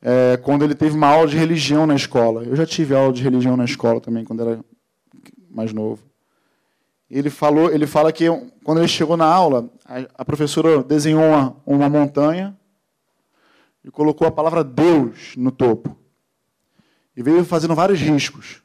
é, 0.00 0.38
quando 0.38 0.64
ele 0.64 0.74
teve 0.74 0.96
uma 0.96 1.08
aula 1.08 1.28
de 1.28 1.36
religião 1.36 1.86
na 1.86 1.96
escola. 1.96 2.44
Eu 2.44 2.56
já 2.56 2.64
tive 2.64 2.94
aula 2.94 3.12
de 3.12 3.22
religião 3.22 3.58
na 3.58 3.66
escola 3.66 4.00
também, 4.00 4.24
quando 4.24 4.40
era 4.48 4.64
mais 5.50 5.70
novo. 5.70 6.11
Ele 7.12 7.28
falou, 7.28 7.70
ele 7.70 7.86
fala 7.86 8.10
que 8.10 8.24
quando 8.64 8.78
ele 8.78 8.88
chegou 8.88 9.18
na 9.18 9.26
aula, 9.26 9.70
a, 9.84 10.22
a 10.22 10.24
professora 10.24 10.82
desenhou 10.82 11.22
uma, 11.22 11.54
uma 11.66 11.86
montanha 11.86 12.58
e 13.84 13.90
colocou 13.90 14.26
a 14.26 14.32
palavra 14.32 14.64
Deus 14.64 15.34
no 15.36 15.50
topo. 15.50 15.94
E 17.14 17.22
veio 17.22 17.44
fazendo 17.44 17.74
vários 17.74 18.00
riscos 18.00 18.62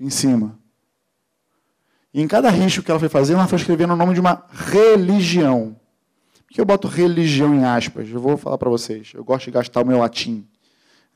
em 0.00 0.08
cima. 0.08 0.58
E 2.14 2.22
em 2.22 2.26
cada 2.26 2.48
risco 2.48 2.82
que 2.82 2.90
ela 2.90 2.98
foi 2.98 3.10
fazendo, 3.10 3.40
ela 3.40 3.48
foi 3.48 3.58
escrevendo 3.58 3.92
o 3.92 3.96
nome 3.96 4.14
de 4.14 4.20
uma 4.20 4.46
religião. 4.50 5.76
Por 6.46 6.54
que 6.54 6.60
eu 6.60 6.64
boto 6.64 6.88
religião 6.88 7.54
em 7.54 7.66
aspas? 7.66 8.08
Eu 8.08 8.18
vou 8.18 8.38
falar 8.38 8.56
para 8.56 8.70
vocês. 8.70 9.12
Eu 9.12 9.22
gosto 9.22 9.44
de 9.44 9.50
gastar 9.50 9.82
o 9.82 9.86
meu 9.86 9.98
latim. 9.98 10.48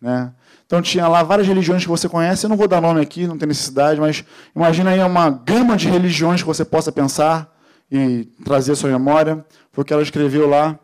Né? 0.00 0.33
Então 0.67 0.83
tinha 0.83 1.07
lá 1.09 1.23
várias 1.23 1.47
religiões 1.47 1.83
que 1.83 1.88
você 1.88 2.09
conhece, 2.09 2.45
eu 2.45 2.50
não 2.50 2.57
vou 2.57 2.69
dar 2.69 2.81
nome 2.81 3.00
aqui, 3.00 3.26
não 3.26 3.38
tem 3.38 3.49
necessidade, 3.49 4.00
mas 4.00 4.25
imagina 4.55 4.91
aí 4.91 5.00
uma 5.00 5.31
gama 5.31 5.76
de 5.76 5.88
religiões 5.88 6.43
que 6.43 6.47
você 6.47 6.65
possa 6.65 6.91
pensar 6.91 7.55
e 7.91 8.25
trazer 8.45 8.73
à 8.73 8.76
sua 8.76 8.91
memória. 8.91 9.45
Foi 9.73 9.83
o 9.83 9.85
que 9.85 9.93
ela 9.93 10.03
escreveu 10.03 10.49
lá. 10.49 10.79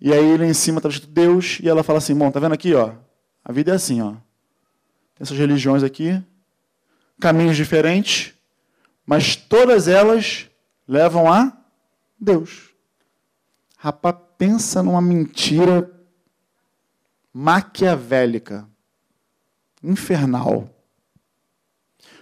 E 0.00 0.12
aí 0.12 0.24
ele 0.24 0.46
em 0.46 0.54
cima 0.54 0.78
está 0.78 0.88
escrito 0.88 1.12
Deus, 1.12 1.58
e 1.62 1.68
ela 1.68 1.82
fala 1.82 1.98
assim, 1.98 2.14
bom, 2.14 2.30
tá 2.30 2.38
vendo 2.38 2.52
aqui, 2.52 2.74
ó? 2.74 2.92
A 3.44 3.52
vida 3.52 3.72
é 3.72 3.74
assim, 3.74 4.00
ó. 4.00 4.10
Tem 4.10 5.22
essas 5.22 5.36
religiões 5.36 5.82
aqui, 5.82 6.22
caminhos 7.20 7.56
diferentes, 7.56 8.34
mas 9.04 9.34
todas 9.34 9.88
elas 9.88 10.48
levam 10.86 11.32
a 11.32 11.52
Deus. 12.20 12.70
Rapaz, 13.76 14.16
pensa 14.36 14.82
numa 14.82 15.00
mentira 15.00 15.90
maquiavélica, 17.40 18.68
infernal. 19.80 20.68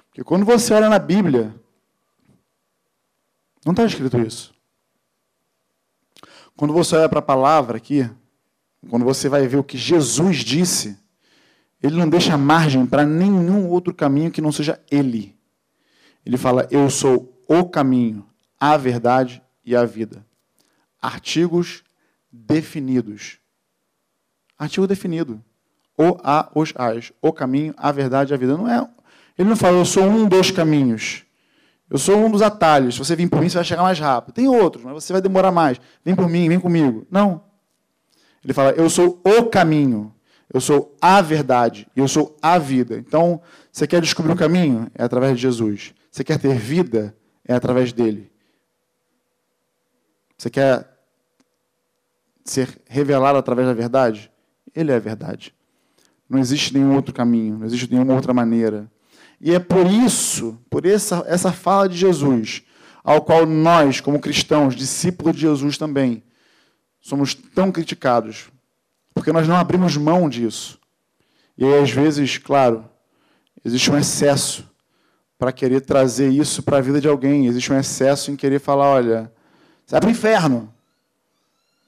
Porque 0.09 0.23
quando 0.23 0.45
você 0.45 0.75
olha 0.75 0.91
na 0.91 0.99
Bíblia, 0.99 1.59
não 3.65 3.73
está 3.73 3.87
escrito 3.87 4.19
isso. 4.21 4.55
Quando 6.55 6.75
você 6.75 6.97
olha 6.97 7.09
para 7.09 7.21
a 7.21 7.23
palavra 7.23 7.79
aqui, 7.79 8.11
quando 8.91 9.07
você 9.07 9.27
vai 9.27 9.49
ver 9.49 9.57
o 9.57 9.65
que 9.65 9.79
Jesus 9.79 10.45
disse, 10.45 10.99
ele 11.83 11.97
não 11.97 12.11
deixa 12.11 12.37
margem 12.37 12.85
para 12.85 13.07
nenhum 13.07 13.71
outro 13.71 13.95
caminho 13.95 14.31
que 14.31 14.43
não 14.43 14.53
seja 14.53 14.79
ele. 14.91 15.35
Ele 16.27 16.37
fala: 16.37 16.69
Eu 16.71 16.91
sou 16.91 17.43
o 17.49 17.67
caminho, 17.67 18.29
a 18.61 18.77
verdade 18.77 19.43
e 19.65 19.75
a 19.75 19.87
vida. 19.87 20.27
Artigos 21.01 21.83
definidos. 22.31 23.41
Artigo 24.59 24.87
definido. 24.87 25.43
O, 25.97 26.17
a, 26.23 26.51
os, 26.55 26.73
as. 26.77 27.13
O 27.21 27.33
caminho, 27.33 27.75
a 27.77 27.91
verdade 27.93 28.35
a 28.35 28.37
vida. 28.37 28.57
Não 28.57 28.69
é, 28.69 28.87
ele 29.39 29.49
não 29.49 29.57
fala, 29.57 29.77
eu 29.77 29.85
sou 29.85 30.05
um 30.05 30.27
dos 30.29 30.51
caminhos. 30.51 31.25
Eu 31.89 31.99
sou 31.99 32.17
um 32.17 32.31
dos 32.31 32.43
atalhos. 32.43 32.95
Se 32.95 32.99
você 32.99 33.15
vir 33.15 33.29
por 33.29 33.41
mim, 33.41 33.49
você 33.49 33.57
vai 33.57 33.65
chegar 33.65 33.83
mais 33.83 33.99
rápido. 33.99 34.35
Tem 34.35 34.49
outros, 34.49 34.83
mas 34.85 34.95
você 34.95 35.13
vai 35.13 35.23
demorar 35.23 35.53
mais. 35.53 35.81
Vem 36.05 36.17
por 36.17 36.29
mim, 36.29 36.49
vem 36.49 36.59
comigo. 36.59 37.07
Não. 37.11 37.45
Ele 38.43 38.53
fala: 38.53 38.71
Eu 38.73 38.91
sou 38.91 39.21
o 39.25 39.45
caminho. 39.47 40.13
Eu 40.53 40.61
sou 40.61 40.97
a 41.01 41.21
verdade. 41.21 41.87
Eu 41.95 42.09
sou 42.09 42.37
a 42.41 42.59
vida. 42.59 42.97
Então, 42.99 43.41
você 43.71 43.87
quer 43.87 44.01
descobrir 44.01 44.33
o 44.33 44.37
caminho? 44.37 44.91
É 44.95 45.05
através 45.05 45.35
de 45.35 45.43
Jesus. 45.43 45.95
Você 46.11 46.25
quer 46.25 46.39
ter 46.39 46.57
vida? 46.57 47.17
É 47.45 47.55
através 47.55 47.93
dele. 47.93 48.33
Você 50.37 50.51
quer 50.51 50.89
ser 52.45 52.81
revelado 52.89 53.39
através 53.39 53.67
da 53.67 53.75
verdade? 53.75 54.31
Ele 54.77 54.93
é 54.93 54.97
a 54.97 55.01
verdade. 55.01 55.55
Não 56.29 56.39
existe 56.39 56.75
nenhum 56.75 56.95
outro 56.95 57.15
caminho, 57.15 57.59
não 57.59 57.67
existe 57.67 57.91
nenhuma 57.91 58.15
outra 58.15 58.35
maneira. 58.35 58.91
E 59.41 59.55
é 59.55 59.59
por 59.59 59.87
isso, 59.87 60.59
por 60.69 60.85
essa, 60.85 61.25
essa 61.27 61.51
fala 61.51 61.89
de 61.89 61.97
Jesus, 61.97 62.63
ao 63.03 63.23
qual 63.23 63.47
nós, 63.47 64.01
como 64.01 64.21
cristãos, 64.21 64.77
discípulos 64.77 65.35
de 65.35 65.43
Jesus 65.43 65.79
também, 65.79 66.23
somos 67.01 67.35
tão 67.35 67.73
criticados, 67.73 68.51
porque 69.15 69.33
nós 69.33 69.49
não 69.49 69.57
abrimos 69.57 69.97
mão 69.97 70.29
disso. 70.29 70.79
E 71.57 71.65
aí, 71.65 71.83
às 71.83 71.91
vezes, 71.91 72.37
claro, 72.37 72.85
existe 73.65 73.91
um 73.91 73.97
excesso 73.97 74.69
para 75.39 75.53
querer 75.53 75.81
trazer 75.83 76.29
isso 76.31 76.63
para 76.63 76.79
a 76.79 76.81
vida 76.81 77.01
de 77.01 77.09
alguém, 77.09 77.47
existe 77.47 77.73
um 77.73 77.79
excesso 77.79 78.31
em 78.31 78.37
querer 78.37 78.59
falar: 78.59 78.87
olha, 78.87 79.33
vai 79.89 80.01
para 80.01 80.09
o 80.09 80.11
inferno. 80.11 80.75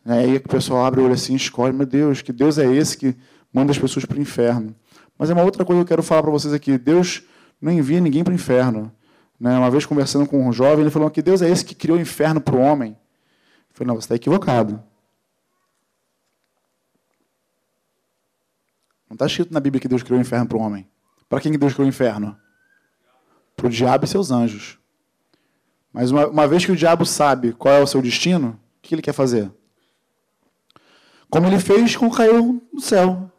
Aí 0.09 0.37
o 0.37 0.41
pessoal 0.41 0.87
abre 0.87 1.01
o 1.01 1.05
olho 1.05 1.13
assim 1.13 1.35
e 1.35 1.37
escolhe: 1.37 1.75
meu 1.75 1.85
Deus, 1.85 2.23
que 2.23 2.33
Deus 2.33 2.57
é 2.57 2.65
esse 2.65 2.97
que 2.97 3.15
manda 3.53 3.71
as 3.71 3.79
pessoas 3.79 4.07
para 4.07 4.17
o 4.17 4.21
inferno? 4.21 4.75
Mas 5.19 5.29
é 5.29 5.35
uma 5.35 5.43
outra 5.43 5.67
coisa 5.67 5.81
que 5.81 5.85
eu 5.85 5.89
quero 5.89 6.03
falar 6.03 6.23
para 6.23 6.31
vocês 6.31 6.55
aqui: 6.55 6.79
Deus 6.79 7.23
não 7.61 7.71
envia 7.71 8.01
ninguém 8.01 8.25
para 8.25 8.33
o 8.33 8.35
inferno. 8.35 8.91
Né? 9.39 9.57
Uma 9.59 9.71
vez 9.71 9.85
conversando 9.85 10.27
com 10.27 10.49
um 10.49 10.53
jovem, 10.53 10.81
ele 10.81 10.91
falou 10.91 11.11
que 11.11 11.21
Deus 11.21 11.43
é 11.43 11.51
esse 11.51 11.65
que 11.65 11.75
criou 11.75 11.99
o 11.99 12.01
inferno 12.01 12.41
para 12.41 12.57
o 12.57 12.59
homem. 12.59 12.93
Eu 12.93 13.75
falei, 13.75 13.89
não, 13.89 13.95
você 13.95 14.07
está 14.07 14.15
equivocado. 14.15 14.83
Não 19.09 19.15
está 19.15 19.27
escrito 19.27 19.53
na 19.53 19.61
Bíblia 19.61 19.81
que 19.81 19.89
Deus 19.89 20.03
criou 20.03 20.19
o 20.19 20.23
inferno 20.23 20.47
para 20.47 20.59
o 20.59 20.61
homem. 20.61 20.89
Para 21.29 21.41
quem 21.41 21.53
Deus 21.53 21.75
criou 21.75 21.87
o 21.87 21.89
inferno? 21.89 22.37
Para 23.55 23.67
o 23.67 23.71
diabo 23.71 24.05
e 24.05 24.09
seus 24.09 24.31
anjos. 24.31 24.79
Mas 25.93 26.11
uma, 26.11 26.27
uma 26.27 26.49
vez 26.49 26.65
que 26.65 26.73
o 26.73 26.77
diabo 26.77 27.05
sabe 27.05 27.53
qual 27.53 27.75
é 27.75 27.81
o 27.81 27.87
seu 27.87 28.01
destino, 28.03 28.59
o 28.79 28.83
que 28.83 28.95
ele 28.95 29.03
quer 29.03 29.13
fazer? 29.13 29.51
Como 31.31 31.47
ele 31.47 31.59
fez 31.59 31.97
com 31.97 32.11
caiu 32.11 32.63
no 32.73 32.81
céu. 32.81 33.31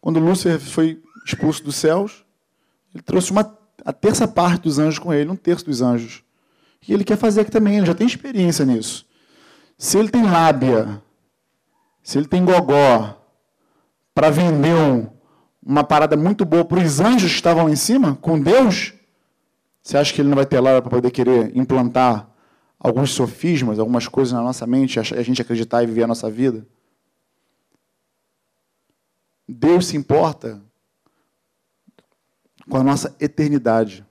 Quando 0.00 0.18
Lúcifer 0.18 0.58
foi 0.58 1.02
expulso 1.24 1.62
dos 1.62 1.76
céus, 1.76 2.24
ele 2.94 3.02
trouxe 3.02 3.30
uma, 3.30 3.58
a 3.84 3.92
terça 3.92 4.26
parte 4.26 4.62
dos 4.62 4.78
anjos 4.78 4.98
com 4.98 5.12
ele, 5.12 5.30
um 5.30 5.36
terço 5.36 5.66
dos 5.66 5.82
anjos. 5.82 6.22
E 6.86 6.94
ele 6.94 7.04
quer 7.04 7.16
fazer 7.16 7.42
aqui 7.42 7.50
também, 7.50 7.76
ele 7.76 7.86
já 7.86 7.94
tem 7.94 8.06
experiência 8.06 8.64
nisso. 8.64 9.06
Se 9.76 9.98
ele 9.98 10.08
tem 10.08 10.22
lábia, 10.22 11.02
se 12.02 12.18
ele 12.18 12.26
tem 12.26 12.44
gogó, 12.44 13.16
para 14.14 14.30
vender 14.30 14.74
um, 14.74 15.08
uma 15.64 15.84
parada 15.84 16.16
muito 16.16 16.44
boa 16.44 16.64
para 16.64 16.80
os 16.80 17.00
anjos 17.00 17.30
que 17.30 17.36
estavam 17.36 17.64
lá 17.64 17.70
em 17.70 17.76
cima, 17.76 18.16
com 18.16 18.40
Deus, 18.40 18.94
você 19.82 19.96
acha 19.96 20.12
que 20.12 20.20
ele 20.20 20.28
não 20.28 20.36
vai 20.36 20.46
ter 20.46 20.60
lá 20.60 20.80
para 20.80 20.90
poder 20.90 21.10
querer 21.10 21.56
implantar 21.56 22.28
alguns 22.78 23.12
sofismas, 23.12 23.78
algumas 23.78 24.08
coisas 24.08 24.32
na 24.32 24.42
nossa 24.42 24.66
mente, 24.66 24.98
a 24.98 25.22
gente 25.22 25.42
acreditar 25.42 25.82
e 25.82 25.86
viver 25.86 26.04
a 26.04 26.06
nossa 26.06 26.30
vida? 26.30 26.66
Deus 29.52 29.86
se 29.86 29.96
importa 29.96 30.62
com 32.68 32.76
a 32.76 32.84
nossa 32.84 33.14
eternidade. 33.20 34.06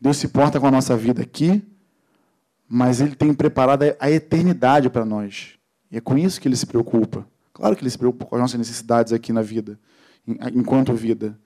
Deus 0.00 0.16
se 0.16 0.26
importa 0.26 0.58
com 0.58 0.66
a 0.66 0.70
nossa 0.70 0.96
vida 0.96 1.22
aqui, 1.22 1.62
mas 2.66 3.00
Ele 3.00 3.14
tem 3.14 3.32
preparado 3.34 3.84
a 4.00 4.10
eternidade 4.10 4.88
para 4.88 5.04
nós. 5.04 5.58
E 5.90 5.98
é 5.98 6.00
com 6.00 6.16
isso 6.16 6.40
que 6.40 6.48
Ele 6.48 6.56
se 6.56 6.66
preocupa. 6.66 7.26
Claro 7.52 7.76
que 7.76 7.82
Ele 7.82 7.90
se 7.90 7.98
preocupa 7.98 8.24
com 8.24 8.34
as 8.36 8.40
nossas 8.40 8.58
necessidades 8.58 9.12
aqui 9.12 9.32
na 9.32 9.42
vida, 9.42 9.78
enquanto 10.26 10.94
vida. 10.94 11.38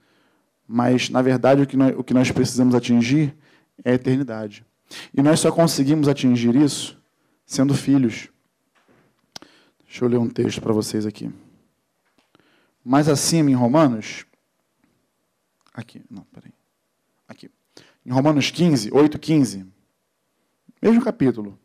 Mas, 0.65 1.09
na 1.09 1.21
verdade, 1.21 1.61
o 1.61 1.67
que 1.67 1.75
nós, 1.75 1.95
o 1.97 2.03
que 2.03 2.13
nós 2.13 2.31
precisamos 2.31 2.73
atingir 2.73 3.35
é 3.83 3.91
a 3.91 3.95
eternidade. 3.95 4.65
E 5.13 5.21
nós 5.21 5.39
só 5.39 5.51
conseguimos 5.51 6.07
atingir 6.07 6.55
isso 6.55 6.97
sendo 7.45 7.73
filhos. 7.73 8.29
Deixa 9.85 10.05
eu 10.05 10.09
ler 10.09 10.17
um 10.17 10.29
texto 10.29 10.61
para 10.61 10.73
vocês 10.73 11.05
aqui. 11.05 11.31
Mais 12.87 13.09
acima, 13.09 13.51
em 13.51 13.53
Romanos. 13.53 14.25
Aqui, 15.73 16.01
não, 16.09 16.23
peraí. 16.31 16.53
Aqui. 17.27 17.51
Em 18.05 18.11
Romanos 18.13 18.49
15, 18.49 18.91
8, 18.93 19.19
15. 19.19 19.65
Mesmo 20.81 21.03
capítulo. 21.03 21.59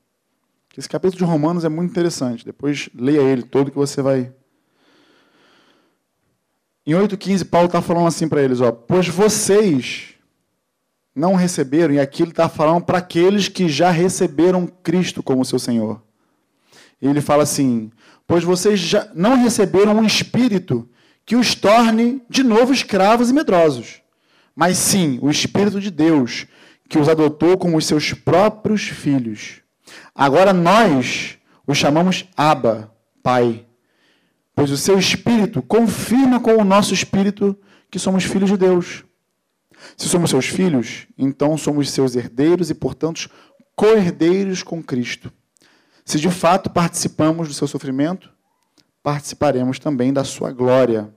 Esse 0.77 0.89
capítulo 0.89 1.19
de 1.19 1.25
Romanos 1.25 1.65
é 1.65 1.69
muito 1.69 1.93
interessante. 1.93 2.45
Depois 2.45 2.91
leia 2.93 3.21
ele 3.21 3.45
todo 3.45 3.71
que 3.71 3.77
você 3.77 4.03
vai. 4.03 4.35
Em 6.85 6.93
8,15, 6.95 7.49
Paulo 7.49 7.67
está 7.67 7.81
falando 7.81 8.09
assim 8.09 8.29
para 8.29 8.43
eles: 8.43 8.61
ó, 8.61 8.73
Pois 8.73 9.07
vocês 9.07 10.15
não 11.15 11.37
receberam, 11.37 11.95
e 11.95 12.01
aqui 12.01 12.25
ele 12.25 12.33
está 12.33 12.49
falando 12.49 12.85
para 12.85 12.99
aqueles 12.99 13.47
que 13.47 13.69
já 13.69 13.93
receberam 13.93 14.67
Cristo 14.67 15.23
como 15.23 15.45
seu 15.45 15.61
Senhor. 15.61 16.03
Ele 17.01 17.21
fala 17.21 17.45
assim: 17.45 17.93
Pois 18.27 18.43
vocês 18.43 18.81
já 18.81 19.09
não 19.15 19.37
receberam 19.37 19.99
um 19.99 20.05
espírito 20.05 20.89
que 21.25 21.37
os 21.37 21.55
torne 21.55 22.23
de 22.29 22.43
novo 22.43 22.73
escravos 22.73 23.31
e 23.31 23.33
medrosos, 23.33 24.03
mas 24.55 24.77
sim 24.77 25.19
o 25.23 25.31
Espírito 25.31 25.81
de 25.81 25.91
Deus, 25.91 26.47
que 26.89 26.99
os 26.99 27.09
adotou 27.09 27.57
como 27.57 27.77
os 27.77 27.87
seus 27.87 28.13
próprios 28.13 28.83
filhos. 28.83 29.61
Agora 30.15 30.53
nós 30.53 31.39
o 31.67 31.75
chamamos 31.75 32.27
Abba, 32.37 32.93
Pai, 33.23 33.65
pois 34.55 34.71
o 34.71 34.77
seu 34.77 34.99
espírito 34.99 35.63
confirma 35.63 36.41
com 36.41 36.57
o 36.57 36.65
nosso 36.65 36.93
espírito 36.93 37.57
que 37.91 37.99
somos 37.99 38.25
filhos 38.25 38.51
de 38.51 38.57
Deus. 38.57 39.05
Se 39.97 40.09
somos 40.09 40.31
seus 40.31 40.47
filhos, 40.47 41.07
então 41.17 41.57
somos 41.57 41.91
seus 41.91 42.15
herdeiros 42.15 42.71
e, 42.71 42.75
portanto, 42.75 43.31
co-herdeiros 43.75 44.63
com 44.63 44.83
Cristo. 44.83 45.33
Se 46.05 46.19
de 46.19 46.31
fato 46.31 46.71
participamos 46.71 47.49
do 47.49 47.55
seu 47.55 47.67
sofrimento, 47.67 48.32
participaremos 49.03 49.79
também 49.79 50.13
da 50.13 50.25
sua 50.25 50.53
glória. 50.53 51.13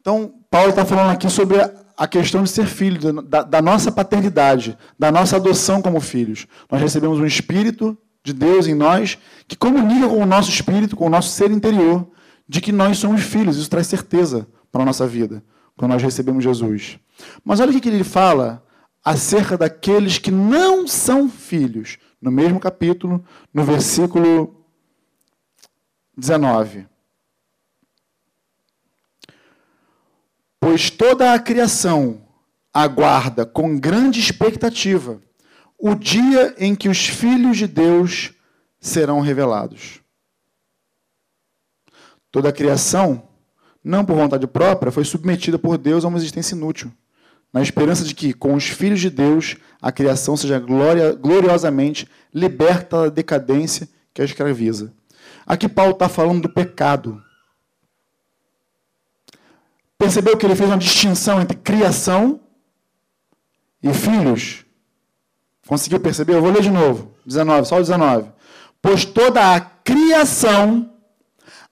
Então, 0.00 0.34
Paulo 0.50 0.70
está 0.70 0.84
falando 0.84 1.10
aqui 1.10 1.28
sobre 1.28 1.58
a 1.96 2.08
questão 2.08 2.42
de 2.42 2.48
ser 2.48 2.66
filho, 2.66 3.22
da, 3.22 3.42
da, 3.42 3.60
nossa 3.60 3.92
paternidade, 3.92 4.78
da 4.98 5.12
nossa 5.12 5.36
adoção 5.36 5.82
como 5.82 6.00
filhos. 6.00 6.46
Nós 6.70 6.80
recebemos 6.80 7.18
um 7.18 7.26
Espírito 7.26 7.98
de 8.24 8.32
Deus 8.32 8.66
em 8.66 8.74
nós 8.74 9.18
que 9.46 9.56
comunica 9.56 10.08
com 10.08 10.22
o 10.22 10.26
nosso 10.26 10.50
espírito, 10.50 10.96
com 10.96 11.06
o 11.06 11.10
nosso 11.10 11.28
ser 11.28 11.50
interior, 11.50 12.08
de 12.48 12.60
que 12.60 12.72
nós 12.72 12.98
somos 12.98 13.22
filhos. 13.22 13.56
Isso 13.56 13.68
traz 13.68 13.86
certeza 13.86 14.46
para 14.72 14.82
a 14.82 14.86
nossa 14.86 15.06
vida, 15.06 15.42
quando 15.76 15.92
nós 15.92 16.02
recebemos 16.02 16.42
Jesus. 16.42 16.98
Mas 17.44 17.60
olha 17.60 17.70
o 17.70 17.80
que 17.80 17.88
ele 17.88 18.04
fala 18.04 18.64
acerca 19.04 19.58
daqueles 19.58 20.18
que 20.18 20.30
não 20.30 20.86
são 20.86 21.28
filhos, 21.28 21.98
no 22.20 22.30
mesmo 22.30 22.60
capítulo, 22.60 23.24
no 23.52 23.64
versículo 23.64 24.59
19. 26.16 26.86
Pois 30.58 30.90
toda 30.90 31.32
a 31.32 31.38
criação 31.38 32.26
aguarda 32.72 33.44
com 33.46 33.78
grande 33.78 34.20
expectativa 34.20 35.20
o 35.78 35.94
dia 35.94 36.54
em 36.58 36.74
que 36.74 36.88
os 36.88 37.06
filhos 37.06 37.56
de 37.56 37.66
Deus 37.66 38.34
serão 38.78 39.20
revelados. 39.20 40.00
Toda 42.30 42.50
a 42.50 42.52
criação, 42.52 43.28
não 43.82 44.04
por 44.04 44.14
vontade 44.14 44.46
própria, 44.46 44.92
foi 44.92 45.04
submetida 45.04 45.58
por 45.58 45.78
Deus 45.78 46.04
a 46.04 46.08
uma 46.08 46.18
existência 46.18 46.54
inútil, 46.54 46.92
na 47.52 47.62
esperança 47.62 48.04
de 48.04 48.14
que, 48.14 48.32
com 48.32 48.54
os 48.54 48.68
filhos 48.68 49.00
de 49.00 49.10
Deus, 49.10 49.56
a 49.80 49.90
criação 49.90 50.36
seja 50.36 50.58
gloriosamente 50.60 52.06
liberta 52.32 53.04
da 53.04 53.08
decadência 53.08 53.88
que 54.14 54.22
a 54.22 54.24
escraviza. 54.24 54.92
Aqui 55.52 55.68
Paulo 55.68 55.92
está 55.92 56.08
falando 56.08 56.42
do 56.42 56.48
pecado 56.48 57.20
Percebeu 60.00 60.34
que 60.34 60.46
ele 60.46 60.56
fez 60.56 60.70
uma 60.70 60.78
distinção 60.78 61.42
entre 61.42 61.58
criação 61.58 62.40
e 63.82 63.92
filhos? 63.92 64.64
Conseguiu 65.66 66.00
perceber? 66.00 66.36
Eu 66.36 66.40
vou 66.40 66.50
ler 66.50 66.62
de 66.62 66.70
novo. 66.70 67.14
19, 67.26 67.68
só 67.68 67.76
o 67.76 67.80
19. 67.80 68.32
Pois 68.80 69.04
toda 69.04 69.54
a 69.54 69.60
criação 69.60 70.90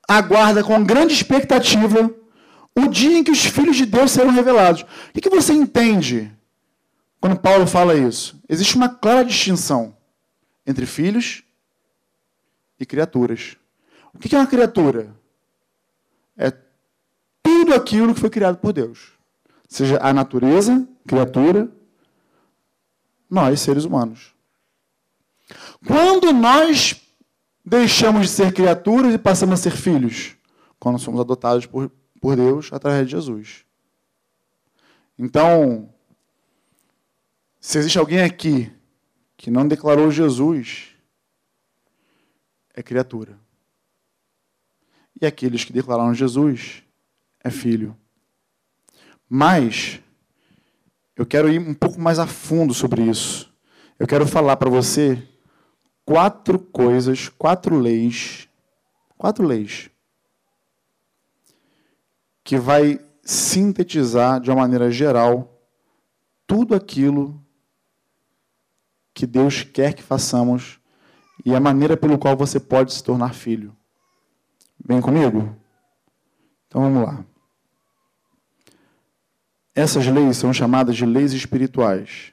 aguarda 0.06 0.62
com 0.62 0.84
grande 0.84 1.14
expectativa 1.14 2.10
o 2.76 2.86
dia 2.86 3.16
em 3.16 3.24
que 3.24 3.30
os 3.30 3.46
filhos 3.46 3.76
de 3.76 3.86
Deus 3.86 4.10
serão 4.10 4.30
revelados. 4.30 4.82
O 4.82 5.20
que 5.20 5.30
você 5.30 5.54
entende 5.54 6.30
quando 7.18 7.40
Paulo 7.40 7.66
fala 7.66 7.96
isso? 7.96 8.38
Existe 8.46 8.76
uma 8.76 8.90
clara 8.90 9.24
distinção 9.24 9.96
entre 10.66 10.84
filhos 10.84 11.42
e 12.78 12.84
criaturas. 12.84 13.57
O 14.18 14.20
que 14.20 14.34
é 14.34 14.38
uma 14.38 14.48
criatura? 14.48 15.14
É 16.36 16.52
tudo 17.40 17.72
aquilo 17.72 18.12
que 18.12 18.20
foi 18.20 18.28
criado 18.28 18.58
por 18.58 18.72
Deus. 18.72 19.12
Seja 19.68 19.96
a 20.02 20.12
natureza, 20.12 20.88
criatura, 21.06 21.70
nós, 23.30 23.60
seres 23.60 23.84
humanos. 23.84 24.34
Quando 25.86 26.32
nós 26.32 27.00
deixamos 27.64 28.22
de 28.22 28.28
ser 28.32 28.52
criaturas 28.52 29.14
e 29.14 29.18
passamos 29.18 29.60
a 29.60 29.62
ser 29.62 29.70
filhos? 29.70 30.36
Quando 30.80 30.98
somos 30.98 31.20
adotados 31.20 31.64
por, 31.64 31.88
por 32.20 32.34
Deus 32.34 32.72
através 32.72 33.06
de 33.06 33.12
Jesus. 33.12 33.64
Então, 35.16 35.88
se 37.60 37.78
existe 37.78 38.00
alguém 38.00 38.22
aqui 38.22 38.72
que 39.36 39.48
não 39.48 39.68
declarou 39.68 40.10
Jesus, 40.10 40.88
é 42.74 42.82
criatura. 42.82 43.38
E 45.20 45.26
aqueles 45.26 45.64
que 45.64 45.72
declararam 45.72 46.14
Jesus 46.14 46.82
é 47.42 47.50
filho. 47.50 47.96
Mas 49.28 50.00
eu 51.16 51.26
quero 51.26 51.48
ir 51.48 51.58
um 51.58 51.74
pouco 51.74 52.00
mais 52.00 52.18
a 52.18 52.26
fundo 52.26 52.72
sobre 52.72 53.02
isso. 53.02 53.52
Eu 53.98 54.06
quero 54.06 54.26
falar 54.26 54.56
para 54.56 54.70
você 54.70 55.22
quatro 56.04 56.58
coisas, 56.58 57.28
quatro 57.28 57.78
leis, 57.78 58.48
quatro 59.16 59.44
leis 59.44 59.90
que 62.48 62.56
vai 62.56 62.98
sintetizar 63.22 64.40
de 64.40 64.48
uma 64.48 64.60
maneira 64.60 64.90
geral 64.90 65.60
tudo 66.46 66.74
aquilo 66.74 67.38
que 69.12 69.26
Deus 69.26 69.62
quer 69.62 69.92
que 69.92 70.02
façamos 70.02 70.80
e 71.44 71.54
a 71.54 71.60
maneira 71.60 71.94
pelo 71.94 72.16
qual 72.16 72.34
você 72.34 72.58
pode 72.58 72.94
se 72.94 73.04
tornar 73.04 73.34
filho. 73.34 73.76
Vem 74.84 75.00
comigo? 75.00 75.56
Então 76.66 76.82
vamos 76.82 77.02
lá. 77.02 77.24
Essas 79.74 80.06
leis 80.06 80.36
são 80.36 80.52
chamadas 80.52 80.96
de 80.96 81.06
leis 81.06 81.32
espirituais. 81.32 82.32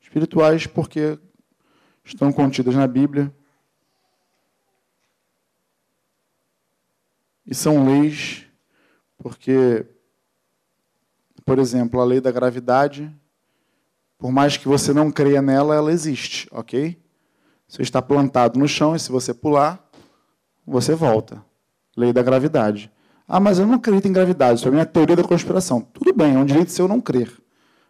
Espirituais 0.00 0.66
porque 0.66 1.18
estão 2.04 2.32
contidas 2.32 2.74
na 2.74 2.86
Bíblia 2.86 3.34
e 7.46 7.54
são 7.54 7.84
leis 7.84 8.46
porque, 9.18 9.86
por 11.44 11.58
exemplo, 11.58 12.00
a 12.00 12.04
lei 12.04 12.20
da 12.20 12.30
gravidade, 12.30 13.10
Por 14.24 14.32
mais 14.32 14.56
que 14.56 14.66
você 14.66 14.90
não 14.92 15.10
creia 15.10 15.42
nela, 15.42 15.74
ela 15.74 15.92
existe, 15.92 16.48
ok? 16.50 16.98
Você 17.68 17.82
está 17.82 18.00
plantado 18.00 18.58
no 18.58 18.66
chão 18.66 18.96
e 18.96 18.98
se 18.98 19.12
você 19.12 19.34
pular, 19.34 19.83
você 20.66 20.94
volta. 20.94 21.44
Lei 21.96 22.12
da 22.12 22.22
gravidade. 22.22 22.90
Ah, 23.26 23.40
mas 23.40 23.58
eu 23.58 23.66
não 23.66 23.74
acredito 23.74 24.06
em 24.06 24.12
gravidade, 24.12 24.58
isso 24.58 24.68
é 24.68 24.70
a 24.70 24.72
minha 24.72 24.86
teoria 24.86 25.16
da 25.16 25.24
conspiração. 25.24 25.80
Tudo 25.80 26.12
bem, 26.12 26.34
é 26.34 26.38
um 26.38 26.44
direito 26.44 26.70
seu 26.70 26.86
não 26.86 27.00
crer. 27.00 27.32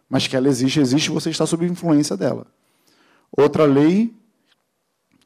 Mas 0.09 0.27
que 0.27 0.35
ela 0.35 0.47
existe, 0.47 0.79
existe, 0.79 1.11
você 1.11 1.29
está 1.29 1.45
sob 1.45 1.65
influência 1.65 2.15
dela. 2.15 2.47
Outra 3.35 3.65
lei 3.65 4.15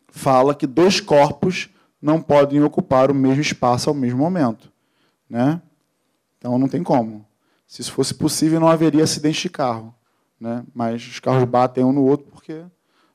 fala 0.07 0.55
que 0.55 0.65
dois 0.65 0.99
corpos 0.99 1.69
não 2.01 2.21
podem 2.21 2.63
ocupar 2.63 3.11
o 3.11 3.13
mesmo 3.13 3.41
espaço 3.41 3.89
ao 3.89 3.95
mesmo 3.95 4.19
momento. 4.19 4.71
Né? 5.29 5.61
Então 6.37 6.57
não 6.57 6.67
tem 6.67 6.81
como. 6.81 7.25
Se 7.67 7.81
isso 7.81 7.91
fosse 7.91 8.15
possível, 8.15 8.59
não 8.59 8.67
haveria 8.67 9.03
acidente 9.03 9.43
de 9.43 9.49
carro. 9.49 9.93
Né? 10.39 10.63
Mas 10.73 11.05
os 11.05 11.19
carros 11.19 11.43
batem 11.43 11.83
um 11.83 11.91
no 11.91 12.03
outro 12.03 12.27
porque 12.31 12.63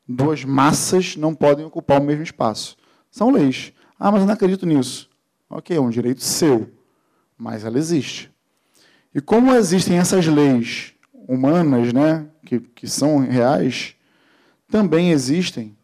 duas 0.07 0.45
massas 0.45 1.17
não 1.17 1.35
podem 1.35 1.65
ocupar 1.65 2.01
o 2.01 2.05
mesmo 2.05 2.23
espaço. 2.23 2.77
São 3.11 3.31
leis. 3.31 3.73
Ah, 4.05 4.13
mas 4.13 4.21
eu 4.21 4.27
não 4.27 4.35
acredito 4.35 4.67
nisso. 4.67 5.09
Ok, 5.49 5.75
é 5.75 5.81
um 5.81 5.89
direito 5.89 6.23
seu, 6.23 6.71
mas 7.39 7.65
ela 7.65 7.79
existe. 7.79 8.31
E 9.15 9.19
como 9.19 9.55
existem 9.55 9.97
essas 9.97 10.27
leis 10.27 10.93
humanas, 11.27 11.91
né, 11.91 12.29
que, 12.45 12.61
que 12.61 12.87
são 12.87 13.21
reais, 13.21 13.97
também 14.69 15.11
existem 15.11 15.75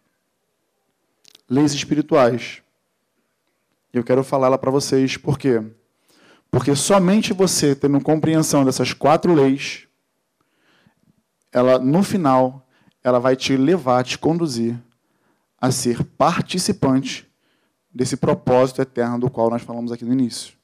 leis 1.49 1.73
espirituais. 1.73 2.63
Eu 3.91 4.05
quero 4.05 4.23
falá-la 4.23 4.59
para 4.59 4.71
vocês, 4.71 5.17
por 5.17 5.39
quê? 5.39 5.63
Porque 6.51 6.77
somente 6.77 7.33
você 7.33 7.75
tendo 7.75 8.03
compreensão 8.03 8.67
dessas 8.67 8.93
quatro 8.93 9.33
leis, 9.33 9.89
ela 11.51 11.79
no 11.79 12.03
final, 12.03 12.69
ela 13.03 13.19
vai 13.19 13.35
te 13.35 13.57
levar, 13.57 14.05
te 14.05 14.19
conduzir 14.19 14.79
a 15.59 15.71
ser 15.71 16.05
participante 16.05 17.30
desse 17.93 18.17
propósito 18.17 18.81
eterno 18.81 19.19
do 19.19 19.31
qual 19.31 19.51
nós 19.51 19.63
falamos 19.63 19.91
aqui 19.91 20.05
no 20.05 20.13
início. 20.13 20.55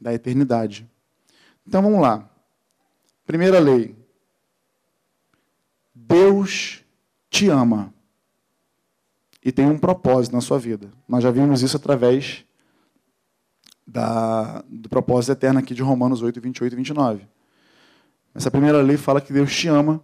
Da 0.00 0.12
eternidade. 0.12 0.88
Então 1.66 1.82
vamos 1.82 2.00
lá. 2.00 2.28
Primeira 3.26 3.58
lei. 3.58 3.96
Deus 5.94 6.84
te 7.30 7.48
ama. 7.48 7.92
E 9.44 9.52
tem 9.52 9.66
um 9.66 9.78
propósito 9.78 10.32
na 10.32 10.40
sua 10.40 10.58
vida. 10.58 10.90
Nós 11.06 11.22
já 11.22 11.30
vimos 11.30 11.62
isso 11.62 11.76
através 11.76 12.44
da, 13.86 14.64
do 14.68 14.88
propósito 14.88 15.32
eterno 15.32 15.58
aqui 15.58 15.74
de 15.74 15.82
Romanos 15.82 16.22
8, 16.22 16.40
28 16.40 16.72
e 16.72 16.76
29. 16.76 17.28
Essa 18.34 18.50
primeira 18.50 18.80
lei 18.80 18.96
fala 18.96 19.20
que 19.20 19.32
Deus 19.32 19.54
te 19.54 19.68
ama. 19.68 20.02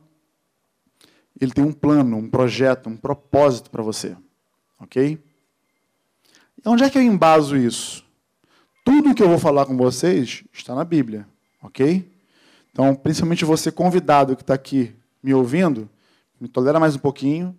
Ele 1.40 1.52
tem 1.52 1.64
um 1.64 1.72
plano, 1.72 2.18
um 2.18 2.28
projeto, 2.28 2.88
um 2.88 2.96
propósito 2.96 3.70
para 3.70 3.82
você. 3.82 4.14
Ok? 4.78 5.18
Onde 6.64 6.84
é 6.84 6.90
que 6.90 6.98
eu 6.98 7.02
embaso 7.02 7.56
isso? 7.56 8.04
Tudo 8.84 9.14
que 9.14 9.22
eu 9.22 9.28
vou 9.28 9.38
falar 9.38 9.66
com 9.66 9.76
vocês 9.76 10.44
está 10.52 10.74
na 10.74 10.84
Bíblia. 10.84 11.26
Ok? 11.62 12.10
Então, 12.72 12.94
principalmente 12.94 13.44
você 13.44 13.70
convidado 13.70 14.36
que 14.36 14.42
está 14.42 14.54
aqui 14.54 14.94
me 15.22 15.34
ouvindo, 15.34 15.88
me 16.40 16.48
tolera 16.48 16.80
mais 16.80 16.96
um 16.96 16.98
pouquinho, 16.98 17.58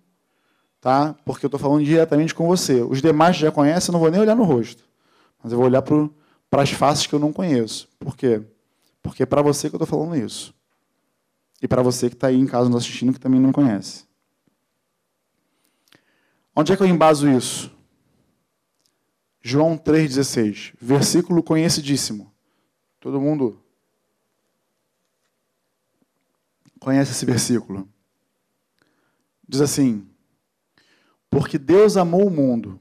tá? 0.80 1.14
Porque 1.24 1.44
eu 1.44 1.48
estou 1.48 1.60
falando 1.60 1.84
diretamente 1.84 2.34
com 2.34 2.46
você. 2.46 2.82
Os 2.82 3.00
demais 3.00 3.36
já 3.36 3.50
conhecem, 3.52 3.90
eu 3.90 3.92
não 3.92 4.00
vou 4.00 4.10
nem 4.10 4.20
olhar 4.20 4.34
no 4.34 4.44
rosto. 4.44 4.82
Mas 5.42 5.52
eu 5.52 5.58
vou 5.58 5.66
olhar 5.66 5.82
para 5.82 6.62
as 6.62 6.70
faces 6.70 7.06
que 7.06 7.14
eu 7.14 7.18
não 7.18 7.32
conheço. 7.32 7.88
Por 7.98 8.16
quê? 8.16 8.42
Porque 9.02 9.22
é 9.22 9.26
para 9.26 9.42
você 9.42 9.68
que 9.68 9.76
eu 9.76 9.82
estou 9.82 9.86
falando 9.86 10.16
isso. 10.16 10.54
E 11.60 11.68
para 11.68 11.82
você 11.82 12.08
que 12.08 12.16
está 12.16 12.28
aí 12.28 12.38
em 12.38 12.46
casa 12.46 12.68
nos 12.68 12.82
assistindo 12.82 13.12
que 13.12 13.20
também 13.20 13.40
não 13.40 13.52
conhece. 13.52 14.04
Onde 16.54 16.72
é 16.72 16.76
que 16.76 16.82
eu 16.82 16.86
embaso 16.86 17.28
isso? 17.28 17.70
João 19.42 19.76
3,16. 19.76 20.74
Versículo 20.80 21.42
conhecidíssimo. 21.42 22.32
Todo 23.00 23.20
mundo 23.20 23.60
conhece 26.78 27.10
esse 27.12 27.26
versículo. 27.26 27.88
Diz 29.46 29.60
assim: 29.60 30.06
Porque 31.28 31.58
Deus 31.58 31.96
amou 31.96 32.26
o 32.26 32.30
mundo 32.30 32.80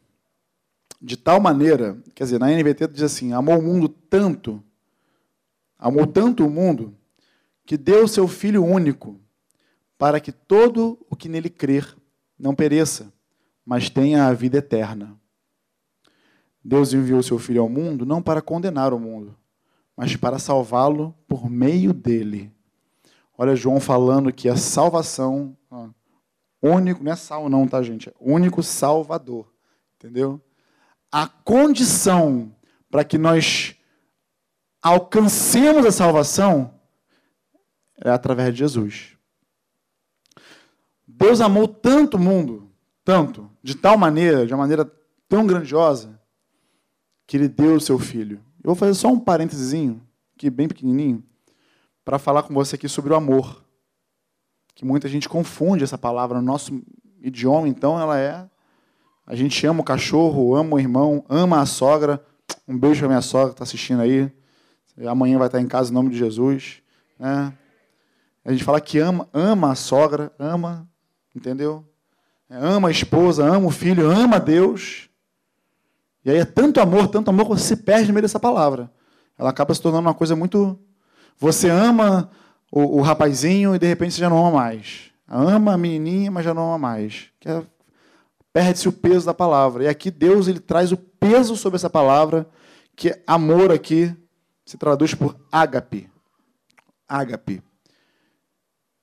de 1.02 1.18
tal 1.18 1.40
maneira, 1.40 1.98
quer 2.14 2.26
dizer, 2.26 2.40
na 2.40 2.52
NVT 2.52 2.88
diz 2.90 3.02
assim: 3.02 3.34
amou 3.34 3.58
o 3.58 3.62
mundo 3.62 3.90
tanto, 3.90 4.64
amou 5.78 6.06
tanto 6.06 6.46
o 6.46 6.50
mundo, 6.50 6.96
que 7.66 7.76
deu 7.76 8.08
seu 8.08 8.28
Filho 8.28 8.64
único, 8.64 9.20
para 9.98 10.20
que 10.20 10.32
todo 10.32 11.04
o 11.10 11.16
que 11.16 11.28
nele 11.28 11.50
crer 11.50 11.96
não 12.38 12.54
pereça, 12.54 13.12
mas 13.66 13.90
tenha 13.90 14.28
a 14.28 14.34
vida 14.34 14.60
eterna. 14.60 15.20
Deus 16.64 16.94
enviou 16.94 17.24
seu 17.24 17.40
Filho 17.40 17.62
ao 17.62 17.70
mundo 17.70 18.06
não 18.06 18.22
para 18.22 18.42
condenar 18.42 18.94
o 18.94 19.00
mundo, 19.00 19.36
mas 19.98 20.16
para 20.16 20.38
salvá-lo 20.38 21.16
por 21.28 21.50
meio 21.50 21.94
dele. 21.94 22.52
Olha 23.38 23.56
João 23.56 23.80
falando 23.80 24.32
que 24.32 24.48
a 24.48 24.56
salvação, 24.56 25.58
único, 26.62 27.04
não 27.04 27.12
é 27.12 27.16
sal 27.16 27.50
não, 27.50 27.68
tá 27.68 27.82
gente? 27.82 28.10
É 28.10 28.14
único 28.20 28.62
Salvador, 28.62 29.52
entendeu? 29.96 30.40
A 31.12 31.28
condição 31.28 32.56
para 32.90 33.04
que 33.04 33.18
nós 33.18 33.76
alcancemos 34.82 35.86
a 35.86 35.92
salvação 35.92 36.80
é 38.04 38.10
através 38.10 38.54
de 38.54 38.60
Jesus. 38.60 39.18
Deus 41.08 41.42
amou 41.42 41.68
tanto 41.68 42.18
o 42.18 42.20
mundo, 42.20 42.72
tanto, 43.04 43.50
de 43.62 43.76
tal 43.76 43.98
maneira, 43.98 44.46
de 44.46 44.54
uma 44.54 44.60
maneira 44.60 44.86
tão 45.28 45.46
grandiosa, 45.46 46.20
que 47.32 47.38
ele 47.38 47.48
deu 47.48 47.76
o 47.76 47.80
seu 47.80 47.98
filho. 47.98 48.42
Eu 48.62 48.72
vou 48.72 48.76
fazer 48.76 48.94
só 48.94 49.08
um 49.08 49.18
parênteses, 49.18 49.72
aqui 50.36 50.50
bem 50.50 50.68
pequenininho, 50.68 51.24
para 52.04 52.20
falar 52.20 52.44
com 52.44 52.54
você 52.54 52.76
aqui 52.76 52.90
sobre 52.90 53.14
o 53.14 53.16
amor. 53.16 53.64
Que 54.76 54.84
muita 54.84 55.08
gente 55.08 55.30
confunde 55.30 55.82
essa 55.82 55.98
palavra 55.98 56.42
no 56.42 56.46
nosso 56.46 56.82
idioma, 57.22 57.70
então 57.70 57.98
ela 57.98 58.20
é. 58.20 58.46
A 59.26 59.34
gente 59.34 59.66
ama 59.66 59.80
o 59.80 59.84
cachorro, 59.84 60.54
ama 60.58 60.76
o 60.76 60.80
irmão, 60.80 61.24
ama 61.30 61.62
a 61.62 61.66
sogra. 61.66 62.22
Um 62.68 62.78
beijo 62.78 63.00
para 63.00 63.08
minha 63.08 63.22
sogra 63.22 63.48
que 63.48 63.54
está 63.54 63.64
assistindo 63.64 64.02
aí. 64.02 64.30
Amanhã 65.08 65.38
vai 65.38 65.48
estar 65.48 65.62
em 65.62 65.68
casa 65.68 65.90
em 65.90 65.94
nome 65.94 66.10
de 66.10 66.18
Jesus. 66.18 66.84
Né? 67.18 67.54
A 68.44 68.52
gente 68.52 68.66
fala 68.66 68.82
que 68.82 69.00
ama, 69.00 69.26
ama 69.32 69.72
a 69.72 69.76
sogra, 69.76 70.34
ama, 70.38 70.86
entendeu? 71.34 71.86
Ama 72.50 72.90
a 72.90 72.92
esposa, 72.92 73.46
ama 73.46 73.68
o 73.68 73.72
filho, 73.72 74.12
ama 74.12 74.38
Deus. 74.38 75.10
E 76.24 76.32
aí 76.32 76.38
é 76.38 76.46
tanto 76.46 76.80
amor, 76.80 77.08
tanto 77.08 77.30
amor 77.30 77.46
que 77.46 77.54
você 77.54 77.76
se 77.76 77.78
perde 77.78 78.08
no 78.08 78.14
meio 78.14 78.22
dessa 78.22 78.40
palavra. 78.40 78.92
Ela 79.38 79.50
acaba 79.50 79.74
se 79.74 79.82
tornando 79.82 80.08
uma 80.08 80.14
coisa 80.14 80.36
muito 80.36 80.80
você 81.42 81.70
ama 81.70 82.30
o, 82.72 83.00
o 83.00 83.02
rapazinho 83.02 83.74
e 83.74 83.80
de 83.80 83.88
repente 83.88 84.14
você 84.14 84.22
já 84.22 84.30
não 84.30 84.46
ama 84.46 84.52
mais. 84.52 85.12
Ama 85.28 85.74
a 85.74 85.78
menininha, 85.78 86.30
mas 86.30 86.46
já 86.46 86.54
não 86.54 86.68
ama 86.68 86.78
mais. 86.78 87.30
É, 87.44 87.64
Perde-se 88.54 88.88
o 88.88 88.94
peso 88.94 89.26
da 89.26 89.34
palavra. 89.34 89.86
E 89.86 89.88
aqui 89.88 90.12
Deus 90.12 90.48
ele 90.48 90.60
traz 90.60 90.92
o 90.92 90.98
peso 90.98 91.56
sobre 91.56 91.78
essa 91.78 91.90
palavra, 91.90 92.48
que 92.96 93.10
é 93.10 93.24
amor 93.26 93.72
aqui 93.72 94.16
se 94.66 94.78
traduz 94.78 95.16
por 95.16 95.36
ágape. 95.52 96.10
Ágape. 97.08 97.64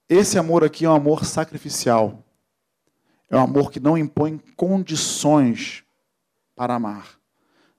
Esse 0.08 0.38
amor 0.38 0.62
aqui 0.62 0.84
é 0.84 0.90
um 0.90 0.94
amor 0.94 1.24
sacrificial. 1.24 2.22
É 3.28 3.36
um 3.36 3.42
amor 3.42 3.72
que 3.72 3.80
não 3.80 3.98
impõe 3.98 4.40
condições 4.56 5.82
para 6.58 6.74
amar. 6.74 7.06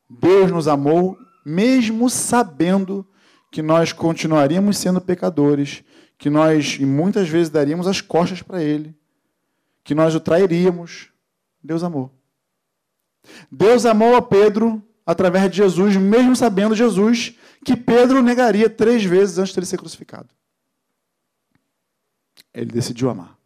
Deus 0.10 0.50
nos 0.50 0.68
amou 0.70 1.18
mesmo 1.46 2.10
sabendo 2.10 3.06
que 3.52 3.62
nós 3.62 3.92
continuaríamos 3.92 4.78
sendo 4.78 5.02
pecadores, 5.02 5.84
que 6.18 6.30
nós 6.30 6.78
e 6.80 6.86
muitas 6.86 7.28
vezes 7.28 7.50
daríamos 7.50 7.88
as 7.88 8.00
costas 8.00 8.42
para 8.42 8.64
Ele, 8.64 8.96
que 9.84 9.94
nós 9.94 10.16
o 10.16 10.20
trairíamos. 10.20 11.10
Deus 11.62 11.84
amou. 11.84 12.10
Deus 13.52 13.86
amou 13.86 14.16
a 14.16 14.22
Pedro 14.22 14.82
através 15.06 15.52
de 15.52 15.58
Jesus, 15.58 15.98
mesmo 15.98 16.36
sabendo 16.36 16.74
Jesus 16.74 17.36
que 17.66 17.76
Pedro 17.76 18.22
negaria 18.22 18.70
três 18.70 19.04
vezes 19.04 19.38
antes 19.38 19.54
de 19.54 19.60
ele 19.60 19.66
ser 19.66 19.78
crucificado. 19.78 20.30
Ele 22.54 22.72
decidiu 22.72 23.10
amar. 23.10 23.38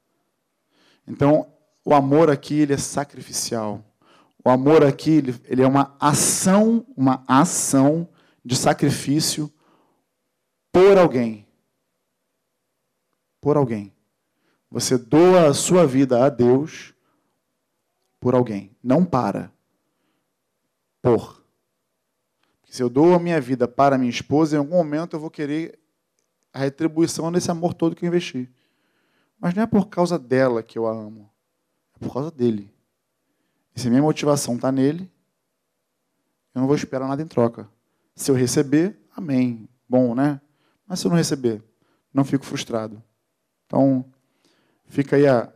Então, 1.08 1.48
o 1.84 1.94
amor 1.94 2.30
aqui 2.30 2.60
ele 2.60 2.74
é 2.74 2.78
sacrificial. 2.78 3.84
O 4.44 4.50
amor 4.50 4.84
aqui 4.84 5.24
ele, 5.46 5.62
é 5.62 5.68
uma 5.68 5.96
ação, 6.00 6.86
uma 6.98 7.24
ação 7.28 8.10
de 8.44 8.56
sacrifício 8.56 9.52
por 10.72 10.98
alguém. 10.98 11.48
Por 13.40 13.56
alguém. 13.56 13.94
Você 14.70 14.98
doa 14.98 15.48
a 15.48 15.54
sua 15.54 15.86
vida 15.86 16.26
a 16.26 16.30
Deus 16.30 16.94
por 18.20 18.36
alguém. 18.36 18.76
Não 18.84 19.06
para. 19.06 19.52
Por. 21.02 21.42
Porque 22.60 22.74
se 22.74 22.84
eu 22.84 22.90
dou 22.90 23.14
a 23.14 23.20
minha 23.20 23.40
vida 23.40 23.68
para 23.68 23.98
minha 23.98 24.10
esposa, 24.10 24.56
em 24.56 24.60
algum 24.60 24.76
momento 24.76 25.16
eu 25.16 25.20
vou 25.20 25.30
querer 25.30 25.80
a 26.52 26.60
retribuição 26.60 27.32
desse 27.32 27.50
amor 27.50 27.74
todo 27.74 27.96
que 27.96 28.06
eu 28.06 28.08
investi. 28.08 28.50
Mas 29.40 29.54
não 29.54 29.64
é 29.64 29.68
por 29.68 29.88
causa 29.88 30.18
dela 30.18 30.64
que 30.64 30.78
eu 30.78 30.88
a 30.88 30.92
amo, 30.92 31.30
é 31.96 32.00
por 32.00 32.14
causa 32.14 32.32
dele. 32.32 32.73
E 33.76 33.80
se 33.80 33.90
minha 33.90 34.02
motivação 34.02 34.56
está 34.56 34.72
nele, 34.72 35.10
eu 36.54 36.62
não 36.62 36.68
vou 36.68 36.76
esperar 36.76 37.08
nada 37.08 37.22
em 37.22 37.28
troca. 37.28 37.68
Se 38.16 38.30
eu 38.30 38.36
receber, 38.36 39.00
amém. 39.16 39.68
Bom, 39.90 40.14
né? 40.14 40.40
Mas 40.88 41.00
se 41.00 41.08
eu 41.08 41.10
não 41.10 41.18
receber, 41.18 41.64
não 42.14 42.24
fico 42.24 42.46
frustrado. 42.46 43.02
Então, 43.66 44.06
fica 44.86 45.16
aí 45.16 45.28
a, 45.28 45.52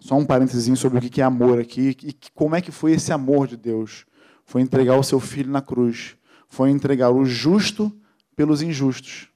só 0.00 0.16
um 0.16 0.24
parênteses 0.24 0.78
sobre 0.78 0.98
o 0.98 1.10
que 1.10 1.20
é 1.20 1.24
amor 1.24 1.60
aqui 1.60 1.96
e 2.02 2.14
como 2.34 2.56
é 2.56 2.60
que 2.60 2.72
foi 2.72 2.92
esse 2.92 3.12
amor 3.12 3.46
de 3.46 3.56
Deus. 3.56 4.06
Foi 4.44 4.62
entregar 4.62 4.96
o 4.96 5.02
seu 5.02 5.20
filho 5.20 5.50
na 5.50 5.62
cruz. 5.62 6.16
Foi 6.48 6.70
entregar 6.70 7.10
o 7.10 7.24
justo 7.24 7.92
pelos 8.34 8.62
injustos. 8.62 9.28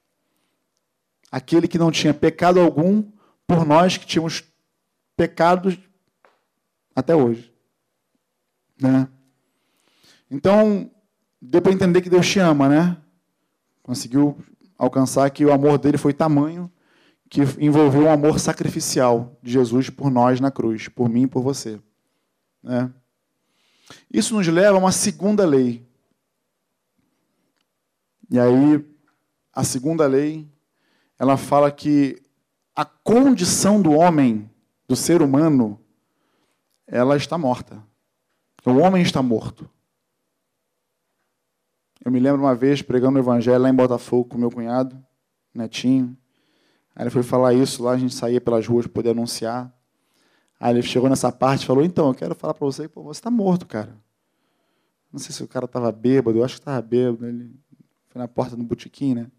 Aquele 1.31 1.69
que 1.69 1.79
não 1.79 1.91
tinha 1.91 2.15
pecado 2.15 2.61
algum 2.61 3.05
por 3.47 3.65
nós 3.65 3.97
que 3.97 4.07
tínhamos 4.07 4.43
pecados 5.17 5.79
até 6.95 7.15
hoje. 7.15 7.56
Né? 8.81 9.09
Então, 10.31 10.91
deu 11.41 11.62
para 11.62 11.73
entender 11.73 12.01
que 12.01 12.11
Deus 12.11 12.27
te 12.27 12.39
ama, 12.39 12.69
né? 12.69 12.97
Conseguiu 13.83 14.37
alcançar 14.77 15.31
que 15.31 15.45
o 15.45 15.53
amor 15.53 15.79
dele 15.79 15.97
foi 15.97 16.12
tamanho 16.12 16.71
que 17.29 17.41
envolveu 17.59 18.03
um 18.03 18.11
amor 18.11 18.39
sacrificial 18.39 19.37
de 19.43 19.53
Jesus 19.53 19.91
por 19.91 20.11
nós 20.11 20.41
na 20.41 20.51
cruz, 20.51 20.89
por 20.89 21.09
mim 21.09 21.23
e 21.23 21.27
por 21.27 21.43
você. 21.43 21.81
Né? 22.62 22.93
Isso 24.12 24.35
nos 24.35 24.47
leva 24.47 24.77
a 24.77 24.81
uma 24.81 24.93
segunda 24.93 25.45
lei. 25.45 25.87
E 28.31 28.39
aí, 28.39 28.85
a 29.53 29.65
segunda 29.65 30.07
lei, 30.07 30.49
ela 31.19 31.37
fala 31.37 31.71
que 31.71 32.23
a 32.75 32.85
condição 32.85 33.81
do 33.81 33.93
homem, 33.93 34.51
do 34.87 34.95
ser 34.95 35.23
humano, 35.23 35.81
ela 36.87 37.17
está 37.17 37.39
morta. 37.39 37.83
O 38.66 38.79
homem 38.79 39.00
está 39.00 39.22
morto. 39.22 39.70
Eu 42.05 42.11
me 42.11 42.18
lembro 42.18 42.42
uma 42.42 42.55
vez 42.55 42.83
pregando 42.83 43.16
o 43.16 43.22
evangelho 43.22 43.62
lá 43.62 43.70
em 43.70 43.74
Botafogo 43.74 44.29
com 44.29 44.37
meu 44.37 44.50
cunhado, 44.50 45.00
netinho. 45.55 46.16
Aí 46.92 47.05
ele 47.05 47.11
foi 47.11 47.22
falar 47.22 47.55
isso 47.55 47.85
lá, 47.85 47.92
a 47.92 47.96
gente 47.96 48.12
saía 48.12 48.40
pelas 48.40 48.66
ruas 48.66 48.85
para 48.85 48.94
poder 48.94 49.11
anunciar. 49.11 49.72
Aí 50.59 50.74
ele 50.74 50.83
chegou 50.83 51.09
nessa 51.09 51.31
parte 51.31 51.62
e 51.62 51.66
falou: 51.66 51.85
Então, 51.85 52.09
eu 52.09 52.14
quero 52.14 52.35
falar 52.35 52.55
para 52.55 52.66
você 52.66 52.88
que 52.88 52.94
você 52.96 53.20
está 53.20 53.31
morto, 53.31 53.66
cara. 53.66 53.96
Não 55.12 55.20
sei 55.20 55.33
se 55.33 55.44
o 55.44 55.48
cara 55.48 55.66
estava 55.66 55.92
bêbado, 55.92 56.37
eu 56.37 56.44
acho 56.44 56.55
que 56.55 56.61
estava 56.62 56.83
bêbado. 56.83 57.24
Ele 57.24 57.55
foi 58.09 58.20
na 58.20 58.26
porta 58.26 58.57
do 58.57 58.64
botequim, 58.64 59.14
né? 59.14 59.31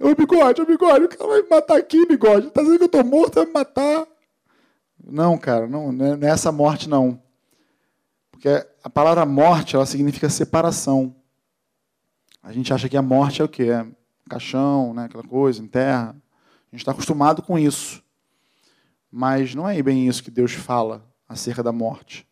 Ô 0.00 0.14
bigode, 0.14 0.62
ô 0.62 0.64
bigode, 0.64 1.06
o 1.06 1.08
cara 1.08 1.26
vai 1.26 1.42
me 1.42 1.48
matar 1.48 1.76
aqui, 1.76 2.06
bigode. 2.06 2.52
Tá 2.52 2.60
dizendo 2.60 2.78
que 2.78 2.84
eu 2.84 2.86
estou 2.86 3.04
morto, 3.04 3.34
vai 3.34 3.46
me 3.46 3.52
matar. 3.52 4.06
Não, 5.04 5.36
cara, 5.36 5.66
não, 5.66 5.90
não 5.90 6.06
é 6.06 6.30
essa 6.30 6.52
morte, 6.52 6.88
não. 6.88 7.20
Porque 8.44 8.68
a 8.84 8.90
palavra 8.90 9.24
morte, 9.24 9.74
ela 9.74 9.86
significa 9.86 10.28
separação. 10.28 11.16
A 12.42 12.52
gente 12.52 12.74
acha 12.74 12.90
que 12.90 12.96
a 12.96 13.00
morte 13.00 13.40
é 13.40 13.44
o 13.44 13.48
quê? 13.48 13.70
É 13.70 13.86
caixão, 14.28 14.92
né? 14.92 15.06
aquela 15.06 15.24
coisa, 15.24 15.62
em 15.62 15.66
terra 15.66 16.14
gente 16.74 16.80
está 16.80 16.90
acostumado 16.90 17.40
com 17.40 17.58
isso. 17.58 18.02
Mas 19.10 19.54
não 19.54 19.66
é 19.66 19.80
bem 19.80 20.08
isso 20.08 20.22
que 20.22 20.30
Deus 20.30 20.52
fala 20.52 21.08
acerca 21.26 21.62
da 21.62 21.72
morte. 21.72 22.28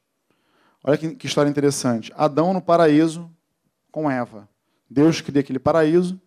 Olha 0.84 0.98
que, 0.98 1.14
que 1.14 1.26
história 1.26 1.48
interessante. 1.48 2.12
Adão 2.14 2.52
no 2.52 2.60
paraíso 2.60 3.30
com 3.90 4.10
Eva. 4.10 4.46
Deus 4.90 5.20
cria 5.20 5.40
aquele 5.40 5.60
paraíso, 5.60 6.20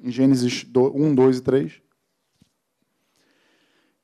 em 0.00 0.10
Gênesis 0.10 0.64
1, 0.64 1.14
2 1.14 1.38
e 1.38 1.40
3. 1.42 1.82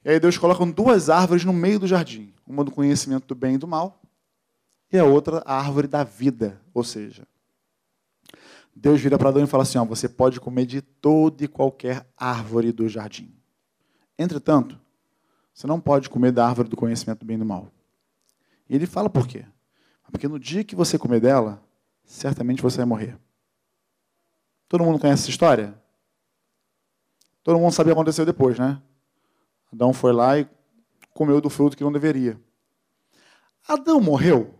E 0.04 0.10
aí 0.10 0.20
Deus 0.20 0.36
coloca 0.36 0.66
duas 0.66 1.08
árvores 1.08 1.44
no 1.44 1.52
meio 1.52 1.78
do 1.78 1.86
jardim. 1.86 2.34
Uma 2.46 2.64
do 2.64 2.72
conhecimento 2.72 3.26
do 3.28 3.34
bem 3.34 3.54
e 3.54 3.58
do 3.58 3.66
mal, 3.66 4.03
e 4.96 4.98
a 4.98 5.04
outra 5.04 5.42
a 5.44 5.58
árvore 5.58 5.88
da 5.88 6.04
vida. 6.04 6.60
Ou 6.72 6.84
seja, 6.84 7.26
Deus 8.74 9.00
vira 9.00 9.18
para 9.18 9.28
Adão 9.28 9.42
e 9.42 9.46
fala 9.46 9.64
assim: 9.64 9.78
ó, 9.78 9.84
você 9.84 10.08
pode 10.08 10.40
comer 10.40 10.66
de 10.66 10.80
toda 10.80 11.44
e 11.44 11.48
qualquer 11.48 12.06
árvore 12.16 12.72
do 12.72 12.88
jardim. 12.88 13.34
Entretanto, 14.18 14.78
você 15.52 15.66
não 15.66 15.80
pode 15.80 16.08
comer 16.08 16.32
da 16.32 16.46
árvore 16.46 16.68
do 16.68 16.76
conhecimento 16.76 17.20
do 17.20 17.26
bem 17.26 17.36
e 17.36 17.38
do 17.40 17.44
mal. 17.44 17.68
E 18.68 18.74
ele 18.74 18.86
fala 18.86 19.10
por 19.10 19.26
quê? 19.26 19.44
Porque 20.10 20.28
no 20.28 20.38
dia 20.38 20.62
que 20.62 20.76
você 20.76 20.96
comer 20.96 21.20
dela, 21.20 21.60
certamente 22.04 22.62
você 22.62 22.76
vai 22.76 22.86
morrer. 22.86 23.18
Todo 24.68 24.84
mundo 24.84 25.00
conhece 25.00 25.22
essa 25.22 25.30
história? 25.30 25.76
Todo 27.42 27.58
mundo 27.58 27.72
sabe 27.72 27.90
o 27.90 27.92
que 27.92 27.98
aconteceu 27.98 28.24
depois, 28.24 28.58
né? 28.58 28.80
Adão 29.72 29.92
foi 29.92 30.12
lá 30.12 30.38
e 30.38 30.48
comeu 31.12 31.40
do 31.40 31.50
fruto 31.50 31.76
que 31.76 31.82
não 31.82 31.90
deveria. 31.90 32.40
Adão 33.66 34.00
morreu? 34.00 34.53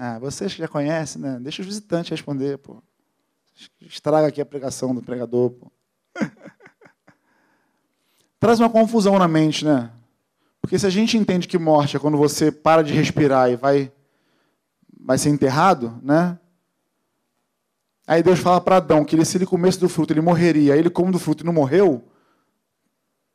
Ah, 0.00 0.16
vocês 0.20 0.54
que 0.54 0.60
já 0.60 0.68
conhecem, 0.68 1.20
né? 1.20 1.40
Deixa 1.40 1.60
os 1.60 1.66
visitantes 1.66 2.10
responder, 2.10 2.56
pô. 2.58 2.80
Estraga 3.80 4.28
aqui 4.28 4.40
a 4.40 4.46
pregação 4.46 4.94
do 4.94 5.02
pregador, 5.02 5.50
pô. 5.50 5.72
Traz 8.38 8.60
uma 8.60 8.70
confusão 8.70 9.18
na 9.18 9.26
mente, 9.26 9.64
né? 9.64 9.90
Porque 10.60 10.78
se 10.78 10.86
a 10.86 10.90
gente 10.90 11.18
entende 11.18 11.48
que 11.48 11.58
morte 11.58 11.96
é 11.96 12.00
quando 12.00 12.16
você 12.16 12.52
para 12.52 12.82
de 12.82 12.92
respirar 12.92 13.50
e 13.50 13.56
vai, 13.56 13.92
vai 15.00 15.18
ser 15.18 15.30
enterrado, 15.30 15.98
né? 16.00 16.38
Aí 18.06 18.22
Deus 18.22 18.38
fala 18.38 18.60
para 18.60 18.76
Adão 18.76 19.04
que 19.04 19.16
ele, 19.16 19.24
se 19.24 19.36
ele 19.36 19.46
comesse 19.46 19.80
do 19.80 19.88
fruto, 19.88 20.12
ele 20.12 20.20
morreria. 20.20 20.74
Aí 20.74 20.78
ele 20.78 20.88
come 20.88 21.10
do 21.10 21.18
fruto 21.18 21.42
e 21.42 21.46
não 21.46 21.52
morreu. 21.52 22.06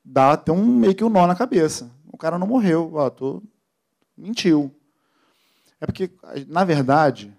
Dá 0.03 0.31
até 0.31 0.51
um 0.51 0.65
meio 0.65 0.95
que 0.95 1.03
um 1.03 1.09
nó 1.09 1.27
na 1.27 1.35
cabeça. 1.35 1.91
O 2.11 2.17
cara 2.17 2.39
não 2.39 2.47
morreu. 2.47 2.91
Ó, 2.93 3.09
tô... 3.09 3.43
Mentiu. 4.17 4.73
É 5.83 5.85
porque, 5.85 6.09
na 6.47 6.63
verdade, 6.63 7.35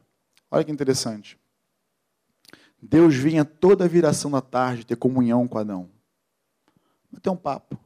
olha 0.50 0.62
que 0.62 0.70
interessante. 0.70 1.40
Deus 2.80 3.14
vinha 3.14 3.42
toda 3.42 3.87
a 3.87 3.88
viração 3.88 4.30
da 4.30 4.42
tarde 4.42 4.85
ter 4.85 4.96
comunhão 4.96 5.48
com 5.48 5.57
Adão. 5.57 5.88
Bater 7.11 7.30
um 7.30 7.37
papo. 7.37 7.80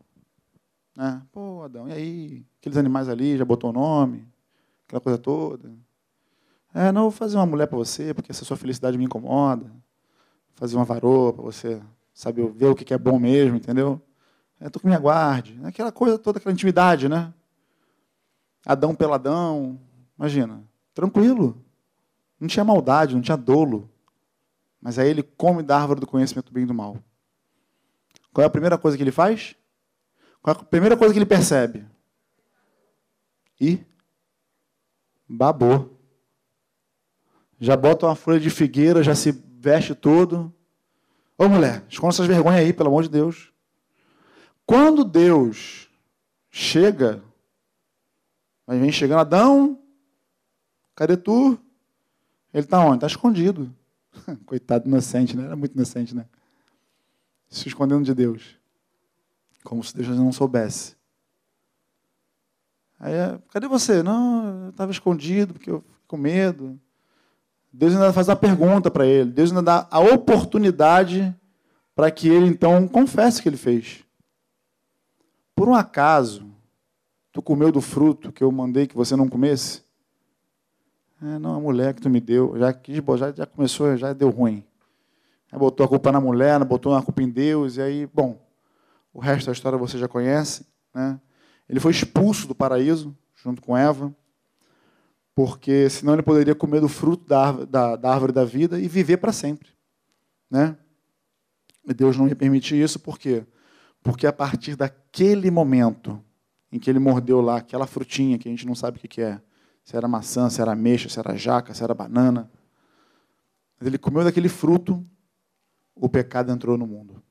Né? 0.97 1.23
Pô, 1.31 1.63
Adão, 1.63 1.89
e 1.89 1.93
aí? 1.93 2.47
Aqueles 2.59 2.77
animais 2.77 3.09
ali, 3.09 3.39
já 3.39 3.45
botou 3.45 3.71
o 3.71 3.73
nome? 3.73 4.27
Aquela 4.85 5.01
coisa 5.01 5.17
toda. 5.17 5.73
É, 6.75 6.91
não, 6.91 7.03
vou 7.03 7.13
fazer 7.13 7.37
uma 7.37 7.47
mulher 7.47 7.69
para 7.69 7.79
você, 7.79 8.13
porque 8.13 8.33
essa 8.33 8.45
sua 8.45 8.57
felicidade 8.57 8.99
me 8.99 9.05
incomoda. 9.05 9.71
Fazer 10.57 10.75
uma 10.75 10.85
varoa 10.85 11.35
para 11.35 11.43
você 11.45 11.81
saber 12.13 12.51
ver 12.51 12.67
o 12.67 12.75
que 12.75 12.93
é 12.93 12.99
bom 12.99 13.17
mesmo, 13.17 13.59
entendeu? 13.59 14.03
É, 14.59 14.69
tô 14.69 14.81
com 14.81 14.89
minha 14.89 14.99
guarde. 14.99 15.57
Aquela 15.63 15.93
coisa 15.93 16.19
toda, 16.19 16.41
aquela 16.41 16.53
intimidade, 16.53 17.09
né? 17.09 17.33
Adão 18.67 18.93
peladão, 18.93 19.79
Imagina, 20.19 20.65
tranquilo. 20.93 21.65
Não 22.41 22.49
tinha 22.49 22.65
maldade, 22.65 23.15
não 23.15 23.23
tinha 23.23 23.37
dolo. 23.37 23.89
Mas 24.81 24.99
aí 24.99 25.09
ele 25.09 25.23
come 25.23 25.63
da 25.63 25.79
árvore 25.79 26.01
do 26.01 26.07
conhecimento 26.07 26.47
do 26.47 26.53
bem 26.53 26.65
e 26.65 26.67
do 26.67 26.75
mal. 26.75 26.99
Qual 28.33 28.43
é 28.43 28.47
a 28.47 28.51
primeira 28.51 28.77
coisa 28.77 28.97
que 28.97 29.03
ele 29.03 29.13
faz? 29.13 29.55
Qual 30.43 30.55
é 30.55 30.61
a 30.61 30.65
primeira 30.65 30.97
coisa 30.97 31.13
que 31.13 31.19
ele 31.19 31.27
percebe? 31.27 31.87
E 33.61 33.81
babou. 35.29 35.97
Já 37.61 37.77
bota 37.77 38.07
uma 38.07 38.15
folha 38.15 38.39
de 38.39 38.51
figueira, 38.51 39.03
já 39.03 39.15
se 39.15 39.33
veste 39.33 39.95
todo. 39.95 40.55
Ô 41.37 41.49
mulher, 41.49 41.85
esconda 41.89 42.15
essas 42.15 42.27
vergonhas 42.27 42.61
aí, 42.61 42.73
pelo 42.73 42.89
amor 42.89 43.03
de 43.03 43.09
Deus. 43.09 43.53
Quando 44.65 45.05
Deus 45.05 45.89
chega, 46.51 47.23
mas 48.67 48.81
vem 48.81 48.93
chegando, 48.93 49.21
Adão, 49.21 49.83
Cadê 50.99 51.17
tu? 51.17 51.57
Ele 52.53 52.65
está 52.65 52.81
onde? 52.81 52.97
Está 52.97 53.07
escondido. 53.07 53.73
Coitado 54.45 54.89
inocente, 54.89 55.37
né? 55.37 55.45
Era 55.45 55.55
muito 55.55 55.73
inocente, 55.77 56.13
né? 56.13 56.27
Se 57.49 57.69
escondendo 57.69 58.03
de 58.03 58.13
Deus. 58.13 58.57
Como 59.63 59.85
se 59.85 59.97
Deus 59.97 60.09
não 60.09 60.33
soubesse. 60.33 60.97
Aí, 62.99 63.13
cadê 63.53 63.69
você? 63.69 64.03
Não, 64.03 64.65
eu 64.65 64.71
estava 64.71 64.91
escondido 64.91 65.55
porque 65.55 65.71
eu 65.71 65.83
fiquei 65.83 66.05
com 66.09 66.17
medo. 66.17 66.81
Deus 67.73 67.93
ainda 67.93 68.13
faz 68.13 68.29
uma 68.29 68.35
pergunta 68.35 68.91
para 68.91 69.07
ele. 69.07 69.31
Deus 69.31 69.51
ainda 69.51 69.63
dá 69.63 69.87
a 69.93 70.01
oportunidade 70.01 71.33
para 71.95 72.11
que 72.11 72.29
ele 72.29 72.49
então 72.49 72.89
confesse 72.89 73.39
o 73.39 73.43
que 73.45 73.49
ele 73.49 73.57
fez. 73.57 74.03
Por 75.55 75.69
um 75.69 75.77
acaso, 75.77 76.51
tu 77.31 77.41
comeu 77.41 77.71
do 77.71 77.81
fruto 77.81 78.33
que 78.33 78.43
eu 78.43 78.51
mandei 78.51 78.89
que 78.89 78.97
você 78.97 79.15
não 79.15 79.29
comesse? 79.29 79.87
É, 81.21 81.39
não, 81.39 81.57
a 81.57 81.61
mulher 81.61 81.95
que 81.95 82.01
tu 82.01 82.09
me 82.09 82.21
deu, 82.21 82.57
já 82.59 82.73
quis, 82.73 83.03
já, 83.19 83.33
já 83.33 83.47
começou, 83.47 83.97
já 83.97 84.13
deu 84.13 84.31
ruim. 84.31 84.65
Aí 85.51 85.59
botou 85.59 85.85
a 85.85 85.89
culpa 85.89 86.13
na 86.13 86.21
mulher, 86.21 86.63
botou 86.65 86.95
a 86.95 87.03
culpa 87.03 87.23
em 87.23 87.29
Deus, 87.29 87.77
e 87.77 87.83
aí, 87.83 88.07
bom, 88.07 88.41
o 89.13 89.19
resto 89.19 89.47
da 89.47 89.53
história 89.53 89.77
você 89.77 89.99
já 89.99 90.07
conhece. 90.07 90.65
Né? 90.95 91.21
Ele 91.69 91.81
foi 91.81 91.91
expulso 91.91 92.47
do 92.47 92.55
paraíso, 92.55 93.17
junto 93.35 93.61
com 93.61 93.77
Eva, 93.77 94.15
porque 95.35 95.89
senão 95.91 96.13
ele 96.13 96.23
poderia 96.23 96.55
comer 96.55 96.81
do 96.81 96.89
fruto 96.89 97.27
da, 97.27 97.53
da, 97.53 97.97
da 97.97 98.13
árvore 98.13 98.33
da 98.33 98.45
vida 98.45 98.79
e 98.79 98.87
viver 98.87 99.17
para 99.17 99.33
sempre. 99.33 99.71
Né? 100.51 100.77
Deus 101.85 102.17
não 102.17 102.29
ia 102.29 102.37
permitir 102.37 102.77
isso, 102.77 103.01
por 103.01 103.19
quê? 103.19 103.45
Porque 104.03 104.27
a 104.27 104.33
partir 104.33 104.77
daquele 104.77 105.51
momento 105.51 106.23
em 106.71 106.79
que 106.79 106.89
ele 106.89 106.99
mordeu 106.99 107.41
lá 107.41 107.57
aquela 107.57 107.87
frutinha 107.87 108.39
que 108.39 108.49
a 108.49 108.51
gente 108.51 108.67
não 108.67 108.75
sabe 108.75 108.99
o 108.99 109.01
que 109.01 109.21
é, 109.21 109.41
se 109.89 109.97
era 109.97 110.07
maçã, 110.07 110.51
se 110.51 110.61
era 110.61 110.73
ameixa, 110.73 111.09
se 111.09 111.19
era 111.19 111.35
jaca, 111.35 111.73
se 111.73 111.83
era 111.83 111.95
banana, 111.95 112.51
mas 113.81 113.87
ele 113.87 113.97
comeu 113.97 114.23
daquele 114.23 114.51
fruto, 114.51 115.03
o 115.95 116.11
pecado 116.11 116.53
entrou 116.53 116.77
no 116.77 116.87
mundo. 116.87 117.23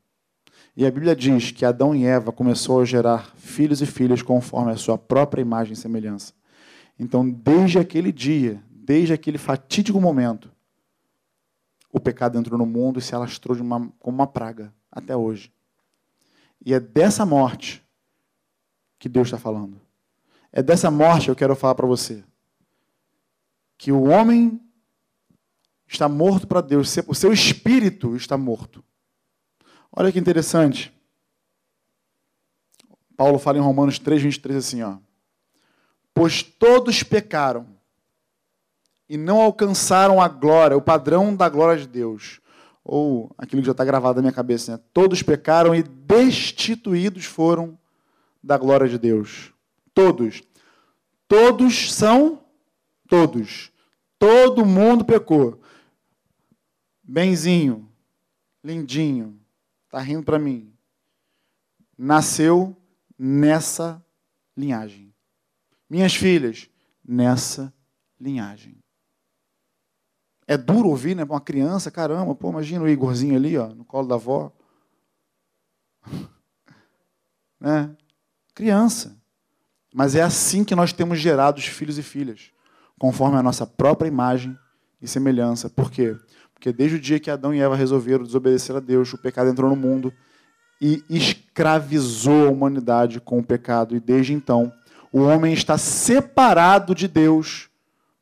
E 0.75 0.83
a 0.83 0.89
Bíblia 0.89 1.15
diz 1.15 1.51
que 1.51 1.63
Adão 1.63 1.93
e 1.93 2.03
Eva 2.03 2.31
começou 2.31 2.81
a 2.81 2.85
gerar 2.85 3.31
filhos 3.35 3.79
e 3.79 3.85
filhas 3.85 4.23
conforme 4.23 4.71
a 4.71 4.75
sua 4.75 4.97
própria 4.97 5.39
imagem 5.39 5.73
e 5.73 5.75
semelhança. 5.75 6.33
Então, 6.97 7.29
desde 7.29 7.77
aquele 7.77 8.11
dia, 8.11 8.59
desde 8.71 9.13
aquele 9.13 9.37
fatídico 9.37 10.01
momento, 10.01 10.51
o 11.93 11.99
pecado 11.99 12.39
entrou 12.39 12.57
no 12.57 12.65
mundo 12.65 12.97
e 12.97 13.03
se 13.03 13.13
alastrou 13.13 13.55
de 13.55 13.61
uma, 13.61 13.87
como 13.99 14.17
uma 14.17 14.25
praga 14.25 14.73
até 14.91 15.15
hoje. 15.15 15.53
E 16.65 16.73
é 16.73 16.79
dessa 16.79 17.23
morte 17.23 17.85
que 18.97 19.07
Deus 19.07 19.27
está 19.27 19.37
falando. 19.37 19.79
É 20.51 20.63
dessa 20.63 20.89
morte 20.89 21.25
que 21.25 21.29
eu 21.29 21.35
quero 21.35 21.55
falar 21.55 21.75
para 21.75 21.85
você. 21.85 22.23
Que 23.77 23.91
o 23.91 24.03
homem 24.03 24.61
está 25.87 26.09
morto 26.09 26.47
para 26.47 26.61
Deus, 26.61 26.95
o 27.07 27.15
seu 27.15 27.31
espírito 27.31 28.15
está 28.15 28.37
morto. 28.37 28.83
Olha 29.91 30.11
que 30.11 30.19
interessante. 30.19 30.93
Paulo 33.15 33.39
fala 33.39 33.57
em 33.57 33.61
Romanos 33.61 33.97
3, 33.97 34.21
23 34.21 34.57
assim, 34.57 34.83
ó. 34.83 34.97
Pois 36.13 36.43
todos 36.43 37.03
pecaram 37.03 37.67
e 39.09 39.17
não 39.17 39.39
alcançaram 39.41 40.21
a 40.21 40.27
glória, 40.27 40.77
o 40.77 40.81
padrão 40.81 41.35
da 41.35 41.47
glória 41.47 41.81
de 41.81 41.87
Deus. 41.87 42.39
Ou 42.83 43.31
aquilo 43.37 43.61
que 43.61 43.65
já 43.65 43.71
está 43.71 43.83
gravado 43.83 44.17
na 44.17 44.21
minha 44.21 44.33
cabeça, 44.33 44.73
né? 44.73 44.79
Todos 44.93 45.21
pecaram 45.21 45.73
e 45.73 45.83
destituídos 45.83 47.25
foram 47.25 47.77
da 48.41 48.57
glória 48.57 48.87
de 48.87 48.97
Deus. 48.97 49.51
Todos. 49.93 50.41
Todos 51.27 51.93
são 51.93 52.41
todos. 53.07 53.71
Todo 54.19 54.65
mundo 54.65 55.05
pecou. 55.05 55.61
Benzinho, 57.03 57.89
lindinho, 58.63 59.39
tá 59.89 59.99
rindo 59.99 60.23
para 60.23 60.37
mim. 60.37 60.73
Nasceu 61.97 62.75
nessa 63.17 64.03
linhagem. 64.55 65.13
Minhas 65.89 66.13
filhas, 66.13 66.69
nessa 67.07 67.73
linhagem. 68.19 68.77
É 70.45 70.57
duro 70.57 70.89
ouvir, 70.89 71.15
né? 71.15 71.23
Uma 71.23 71.41
criança, 71.41 71.91
caramba, 71.91 72.35
pô, 72.35 72.49
imagina 72.49 72.83
o 72.83 72.89
Igorzinho 72.89 73.35
ali, 73.35 73.57
ó, 73.57 73.67
no 73.67 73.85
colo 73.85 74.07
da 74.07 74.15
avó. 74.15 74.51
né? 77.59 77.95
Criança. 78.53 79.17
Mas 79.93 80.15
é 80.15 80.21
assim 80.21 80.63
que 80.63 80.75
nós 80.75 80.93
temos 80.93 81.19
gerado 81.19 81.59
os 81.59 81.65
filhos 81.65 81.97
e 81.97 82.03
filhas, 82.03 82.51
conforme 82.99 83.37
a 83.37 83.43
nossa 83.43 83.65
própria 83.65 84.07
imagem 84.07 84.57
e 85.01 85.07
semelhança. 85.07 85.69
Por 85.69 85.91
quê? 85.91 86.15
Porque 86.53 86.73
desde 86.73 86.97
o 86.97 86.99
dia 86.99 87.19
que 87.19 87.29
Adão 87.29 87.53
e 87.53 87.61
Eva 87.61 87.75
resolveram 87.75 88.23
desobedecer 88.23 88.75
a 88.75 88.79
Deus, 88.79 89.13
o 89.13 89.17
pecado 89.17 89.49
entrou 89.49 89.69
no 89.69 89.75
mundo 89.75 90.11
e 90.81 91.03
escravizou 91.09 92.47
a 92.47 92.51
humanidade 92.51 93.19
com 93.19 93.39
o 93.39 93.43
pecado. 93.43 93.95
E 93.95 93.99
desde 93.99 94.33
então, 94.33 94.73
o 95.11 95.21
homem 95.21 95.53
está 95.53 95.77
separado 95.77 96.93
de 96.95 97.07
Deus 97.07 97.69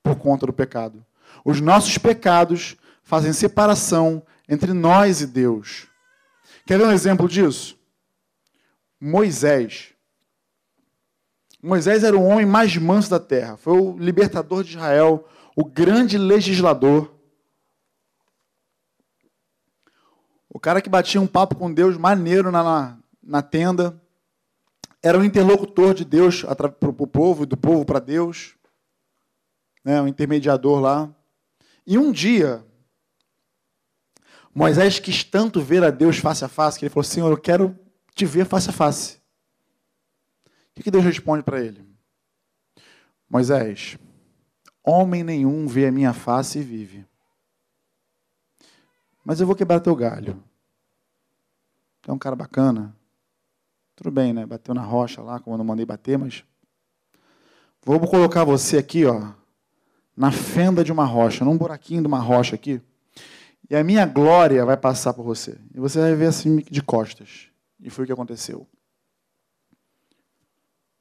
por 0.04 0.16
conta 0.16 0.46
do 0.46 0.54
pecado. 0.54 1.06
Os 1.44 1.62
nossos 1.62 1.98
pecados 1.98 2.76
fazem 3.04 3.34
separação 3.34 4.22
entre 4.50 4.74
nós 4.74 5.22
e 5.22 5.28
Deus. 5.28 5.88
Quer 6.66 6.78
ver 6.78 6.86
um 6.86 6.92
exemplo 6.92 7.28
disso? 7.28 7.78
Moisés. 9.00 9.95
Moisés 11.66 12.04
era 12.04 12.16
o 12.16 12.24
homem 12.24 12.46
mais 12.46 12.78
manso 12.78 13.10
da 13.10 13.20
terra, 13.20 13.58
foi 13.58 13.74
o 13.74 13.98
libertador 13.98 14.64
de 14.64 14.78
Israel, 14.78 15.28
o 15.56 15.66
grande 15.66 16.16
legislador. 16.16 17.12
O 20.48 20.60
cara 20.60 20.80
que 20.80 20.88
batia 20.88 21.20
um 21.20 21.26
papo 21.26 21.56
com 21.56 21.74
Deus 21.74 21.98
maneiro 21.98 22.52
na, 22.52 22.64
na, 22.64 23.00
na 23.24 23.42
tenda, 23.42 24.00
era 25.02 25.18
o 25.18 25.26
interlocutor 25.26 25.96
de 25.96 26.06
Deus 26.06 26.44
para 26.44 26.68
o 26.88 27.08
povo, 27.08 27.48
do 27.48 27.58
povo 27.58 27.84
para 27.84 27.98
Deus, 27.98 28.54
né, 29.84 30.00
um 30.00 30.08
intermediador 30.08 30.80
lá. 30.80 31.10
E 31.86 31.98
um 31.98 32.12
dia, 32.12 32.64
Moisés 34.54 35.00
quis 35.00 35.24
tanto 35.24 35.62
ver 35.62 35.84
a 35.84 35.90
Deus 35.90 36.20
face 36.20 36.46
a 36.46 36.48
face, 36.48 36.78
que 36.78 36.86
ele 36.86 36.94
falou: 36.94 37.04
Senhor, 37.04 37.32
eu 37.32 37.38
quero 37.38 37.76
te 38.14 38.24
ver 38.24 38.46
face 38.46 38.70
a 38.70 38.74
face. 38.74 39.25
O 40.78 40.84
que 40.84 40.92
Deus 40.92 41.04
responde 41.04 41.44
para 41.44 41.62
ele? 41.62 41.86
Moisés, 43.30 43.98
homem 44.84 45.24
nenhum 45.24 45.68
vê 45.68 45.88
a 45.88 45.92
minha 45.92 46.14
face 46.14 46.60
e 46.60 46.64
vive. 46.64 47.06
Mas 49.24 49.40
eu 49.40 49.48
vou 49.48 49.56
quebrar 49.56 49.80
teu 49.80 49.96
galho. 49.96 50.44
Tu 52.02 52.12
é 52.12 52.14
um 52.14 52.20
cara 52.20 52.36
bacana. 52.36 52.96
Tudo 53.96 54.12
bem, 54.12 54.34
né? 54.34 54.46
Bateu 54.46 54.76
na 54.76 54.84
rocha 54.84 55.22
lá, 55.22 55.40
como 55.40 55.56
eu 55.56 55.58
não 55.58 55.66
mandei 55.66 55.86
bater, 55.86 56.18
mas. 56.18 56.44
Vou 57.82 58.00
colocar 58.00 58.44
você 58.44 58.78
aqui, 58.78 59.06
ó, 59.06 59.32
na 60.16 60.32
fenda 60.32 60.84
de 60.84 60.92
uma 60.92 61.06
rocha, 61.06 61.46
num 61.46 61.58
buraquinho 61.58 62.02
de 62.02 62.08
uma 62.08 62.20
rocha 62.20 62.56
aqui, 62.56 62.82
e 63.70 63.76
a 63.76 63.84
minha 63.84 64.06
glória 64.06 64.66
vai 64.66 64.78
passar 64.78 65.14
por 65.14 65.24
você. 65.24 65.58
E 65.74 65.80
você 65.80 66.00
vai 66.00 66.16
ver 66.16 66.28
assim 66.28 66.58
de 66.58 66.82
costas. 66.82 67.48
E 67.80 67.90
foi 67.90 68.04
o 68.04 68.08
que 68.08 68.14
aconteceu. 68.14 68.68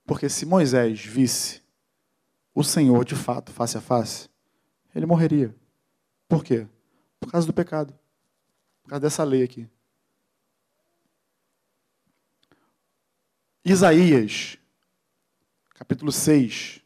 Porque 0.06 0.28
se 0.28 0.44
Moisés 0.44 1.00
visse 1.00 1.62
o 2.54 2.62
Senhor 2.62 3.04
de 3.04 3.14
fato, 3.14 3.52
face 3.52 3.76
a 3.76 3.80
face, 3.80 4.28
ele 4.94 5.06
morreria. 5.06 5.54
Por 6.28 6.44
quê? 6.44 6.66
Por 7.18 7.30
causa 7.30 7.46
do 7.46 7.52
pecado. 7.52 7.92
Por 8.82 8.90
causa 8.90 9.00
dessa 9.00 9.24
lei 9.24 9.42
aqui. 9.42 9.68
Isaías, 13.64 14.58
capítulo 15.74 16.12
6, 16.12 16.82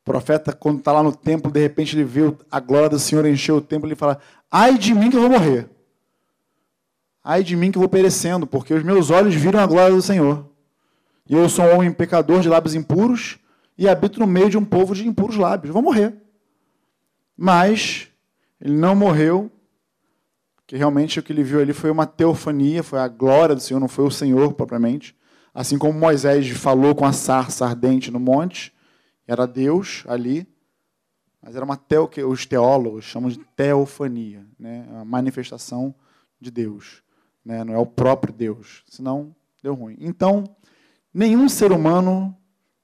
o 0.00 0.04
profeta, 0.04 0.52
quando 0.52 0.80
está 0.80 0.90
lá 0.92 1.02
no 1.02 1.14
templo, 1.14 1.50
de 1.50 1.60
repente 1.60 1.94
ele 1.94 2.04
vê 2.04 2.22
a 2.50 2.58
glória 2.58 2.88
do 2.88 2.98
Senhor 2.98 3.24
encher 3.24 3.52
o 3.52 3.60
templo, 3.60 3.88
ele 3.88 3.94
fala: 3.94 4.20
Ai 4.50 4.76
de 4.76 4.92
mim 4.92 5.10
que 5.10 5.16
eu 5.16 5.20
vou 5.20 5.30
morrer. 5.30 5.70
Ai 7.22 7.44
de 7.44 7.56
mim 7.56 7.70
que 7.70 7.78
eu 7.78 7.80
vou 7.80 7.88
perecendo, 7.88 8.46
porque 8.46 8.74
os 8.74 8.82
meus 8.82 9.10
olhos 9.10 9.34
viram 9.34 9.60
a 9.60 9.66
glória 9.66 9.94
do 9.94 10.02
Senhor. 10.02 10.53
E 11.28 11.34
eu 11.34 11.48
sou 11.48 11.64
um 11.64 11.76
homem 11.76 11.92
pecador 11.92 12.40
de 12.40 12.48
lábios 12.48 12.74
impuros 12.74 13.38
e 13.78 13.88
habito 13.88 14.20
no 14.20 14.26
meio 14.26 14.50
de 14.50 14.58
um 14.58 14.64
povo 14.64 14.94
de 14.94 15.06
impuros 15.06 15.36
lábios. 15.36 15.72
Vou 15.72 15.82
morrer. 15.82 16.14
Mas 17.36 18.08
ele 18.60 18.74
não 18.74 18.94
morreu, 18.94 19.50
porque 20.56 20.76
realmente 20.76 21.18
o 21.18 21.22
que 21.22 21.32
ele 21.32 21.42
viu 21.42 21.60
ali 21.60 21.72
foi 21.72 21.90
uma 21.90 22.06
teofania, 22.06 22.82
foi 22.82 22.98
a 22.98 23.08
glória 23.08 23.54
do 23.54 23.60
Senhor, 23.60 23.80
não 23.80 23.88
foi 23.88 24.04
o 24.04 24.10
Senhor 24.10 24.52
propriamente. 24.54 25.16
Assim 25.52 25.78
como 25.78 25.98
Moisés 25.98 26.48
falou 26.50 26.94
com 26.94 27.04
a 27.04 27.12
sarça 27.12 27.64
ardente 27.64 28.10
no 28.10 28.20
monte, 28.20 28.72
era 29.26 29.46
Deus 29.46 30.04
ali, 30.06 30.46
mas 31.40 31.56
era 31.56 31.64
uma 31.64 31.76
teo, 31.76 32.08
que 32.08 32.22
os 32.22 32.46
teólogos 32.46 33.04
chamam 33.04 33.28
de 33.28 33.38
teofania, 33.56 34.46
né? 34.58 34.86
a 34.94 35.04
manifestação 35.04 35.94
de 36.40 36.50
Deus. 36.50 37.02
Né? 37.44 37.62
Não 37.64 37.74
é 37.74 37.78
o 37.78 37.86
próprio 37.86 38.32
Deus, 38.32 38.82
senão 38.88 39.34
deu 39.62 39.74
ruim. 39.74 39.96
Então, 40.00 40.44
nenhum 41.14 41.48
ser 41.48 41.70
humano, 41.70 42.36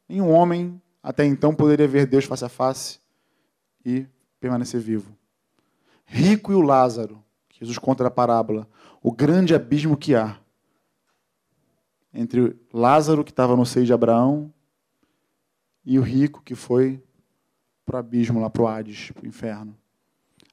nenhum 0.09 0.31
homem, 0.31 0.81
até 1.03 1.27
então, 1.27 1.53
poderia 1.53 1.89
ver 1.89 2.07
Deus 2.07 2.25
face 2.25 2.45
a 2.45 2.49
face 2.49 3.01
e 3.85 4.07
permanecer 4.39 4.81
vivo. 4.81 5.17
Rico 6.05 6.53
e 6.53 6.55
o 6.55 6.63
Lázaro, 6.63 7.23
que 7.49 7.59
Jesus 7.61 7.77
conta 7.77 8.05
na 8.05 8.11
parábola, 8.11 8.69
o 9.03 9.11
grande 9.11 9.55
abismo 9.55 9.97
que 9.97 10.15
há 10.15 10.39
entre 12.13 12.57
Lázaro, 12.73 13.25
que 13.25 13.31
estava 13.31 13.57
no 13.57 13.65
seio 13.65 13.87
de 13.87 13.93
Abraão, 13.93 14.53
e 15.85 15.99
o 15.99 16.03
rico 16.03 16.43
que 16.43 16.55
foi 16.55 17.03
para 17.87 17.97
o 17.97 17.99
abismo, 17.99 18.41
lá 18.41 18.51
para 18.51 18.63
o 18.63 18.69
Hades, 18.69 19.11
para 19.13 19.25
o 19.25 19.29
inferno. 19.29 19.77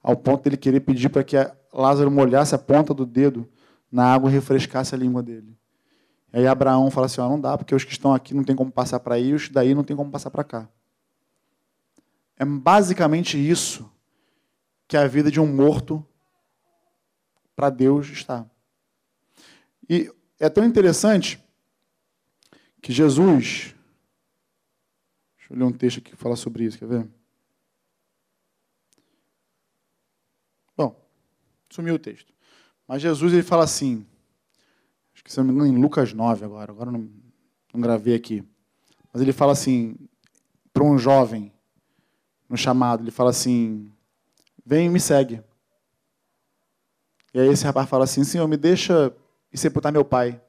Ao 0.02 0.16
ponto 0.16 0.44
de 0.44 0.50
ele 0.50 0.58
querer 0.58 0.80
pedir 0.80 1.10
para 1.10 1.24
que 1.24 1.36
Lázaro 1.74 2.10
molhasse 2.10 2.56
a 2.56 2.58
ponta 2.58 2.94
do 2.94 3.06
dedo 3.06 3.48
na 3.92 4.14
água 4.14 4.30
e 4.30 4.34
refrescasse 4.34 4.96
a 4.96 4.98
língua 4.98 5.22
dele. 5.22 5.58
Aí 6.32 6.46
Abraão 6.46 6.92
fala 6.92 7.06
assim: 7.06 7.22
não 7.22 7.40
dá, 7.40 7.58
porque 7.58 7.74
os 7.74 7.84
que 7.84 7.92
estão 7.92 8.14
aqui 8.14 8.34
não 8.34 8.44
tem 8.44 8.56
como 8.56 8.72
passar 8.72 9.00
para 9.00 9.16
aí, 9.16 9.34
os 9.34 9.50
daí 9.50 9.74
não 9.74 9.84
tem 9.84 9.96
como 9.96 10.12
passar 10.12 10.30
para 10.30 10.44
cá. 10.44 10.70
É 12.38 12.46
basicamente 12.46 13.38
isso 13.38 13.92
que 14.88 14.96
a 14.96 15.08
vida 15.08 15.32
de 15.32 15.40
um 15.40 15.48
morto 15.48 16.06
para 17.56 17.70
Deus 17.70 18.08
está. 18.08 18.46
E 19.90 20.12
é 20.40 20.50
tão 20.50 20.64
interessante 20.64 21.44
que 22.82 22.94
Jesus, 22.94 23.74
Deixa 25.48 25.54
eu 25.54 25.58
ler 25.60 25.64
um 25.64 25.78
texto 25.78 26.00
aqui 26.00 26.12
que 26.12 26.18
fala 26.18 26.36
sobre 26.36 26.66
isso, 26.66 26.78
quer 26.78 26.88
ver? 26.88 27.08
Bom, 30.76 31.10
sumiu 31.70 31.96
o 31.96 32.00
texto. 32.00 32.34
Mas 32.86 33.02
Jesus 33.02 33.32
ele 33.32 33.44
fala 33.44 33.64
assim, 33.64 34.06
que 35.28 35.34
se 35.34 35.40
não 35.40 35.46
me 35.46 35.52
engano 35.52 35.68
em 35.68 35.82
Lucas 35.82 36.14
9 36.14 36.46
agora, 36.46 36.72
agora 36.72 36.90
não, 36.90 37.10
não 37.74 37.82
gravei 37.82 38.16
aqui. 38.16 38.42
Mas 39.12 39.22
ele 39.22 39.34
fala 39.34 39.52
assim 39.52 39.98
para 40.72 40.86
um 40.86 40.98
jovem 40.98 41.52
no 42.48 42.56
chamado, 42.56 43.04
ele 43.04 43.12
fala 43.12 43.32
assim: 43.32 43.92
"Vem 44.66 44.86
e 44.86 44.90
me 44.90 45.02
segue". 45.02 45.44
E 47.34 47.42
aí 47.42 47.50
esse 47.50 47.66
rapaz 47.66 47.90
fala 47.90 48.06
assim: 48.06 48.24
"Senhor, 48.24 48.48
me 48.48 48.56
deixa 48.56 49.14
ir 49.52 49.58
sepultar 49.58 49.92
meu 49.92 50.06
pai". 50.06 50.42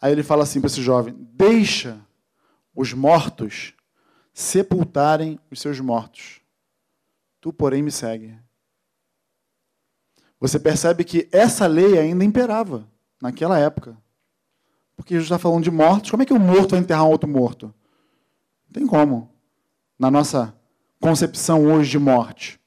Aí 0.00 0.12
ele 0.12 0.22
fala 0.22 0.44
assim 0.44 0.60
para 0.60 0.68
esse 0.68 0.80
jovem: 0.80 1.12
"Deixa 1.32 2.00
os 2.72 2.92
mortos 2.92 3.74
sepultarem 4.32 5.40
os 5.50 5.60
seus 5.60 5.80
mortos. 5.80 6.40
Tu, 7.40 7.52
porém, 7.52 7.82
me 7.82 7.90
segue". 7.90 8.38
Você 10.40 10.58
percebe 10.58 11.04
que 11.04 11.28
essa 11.32 11.66
lei 11.66 11.98
ainda 11.98 12.24
imperava 12.24 12.86
naquela 13.20 13.58
época. 13.58 13.96
Porque 14.96 15.14
Jesus 15.14 15.26
está 15.26 15.38
falando 15.38 15.64
de 15.64 15.70
mortos. 15.70 16.10
Como 16.10 16.22
é 16.22 16.26
que 16.26 16.34
um 16.34 16.38
morto 16.38 16.72
vai 16.72 16.80
enterrar 16.80 17.06
um 17.06 17.10
outro 17.10 17.28
morto? 17.28 17.66
Não 18.66 18.72
tem 18.72 18.86
como. 18.86 19.30
Na 19.98 20.10
nossa 20.10 20.54
concepção 21.00 21.66
hoje 21.66 21.90
de 21.90 21.98
morte. 21.98 22.60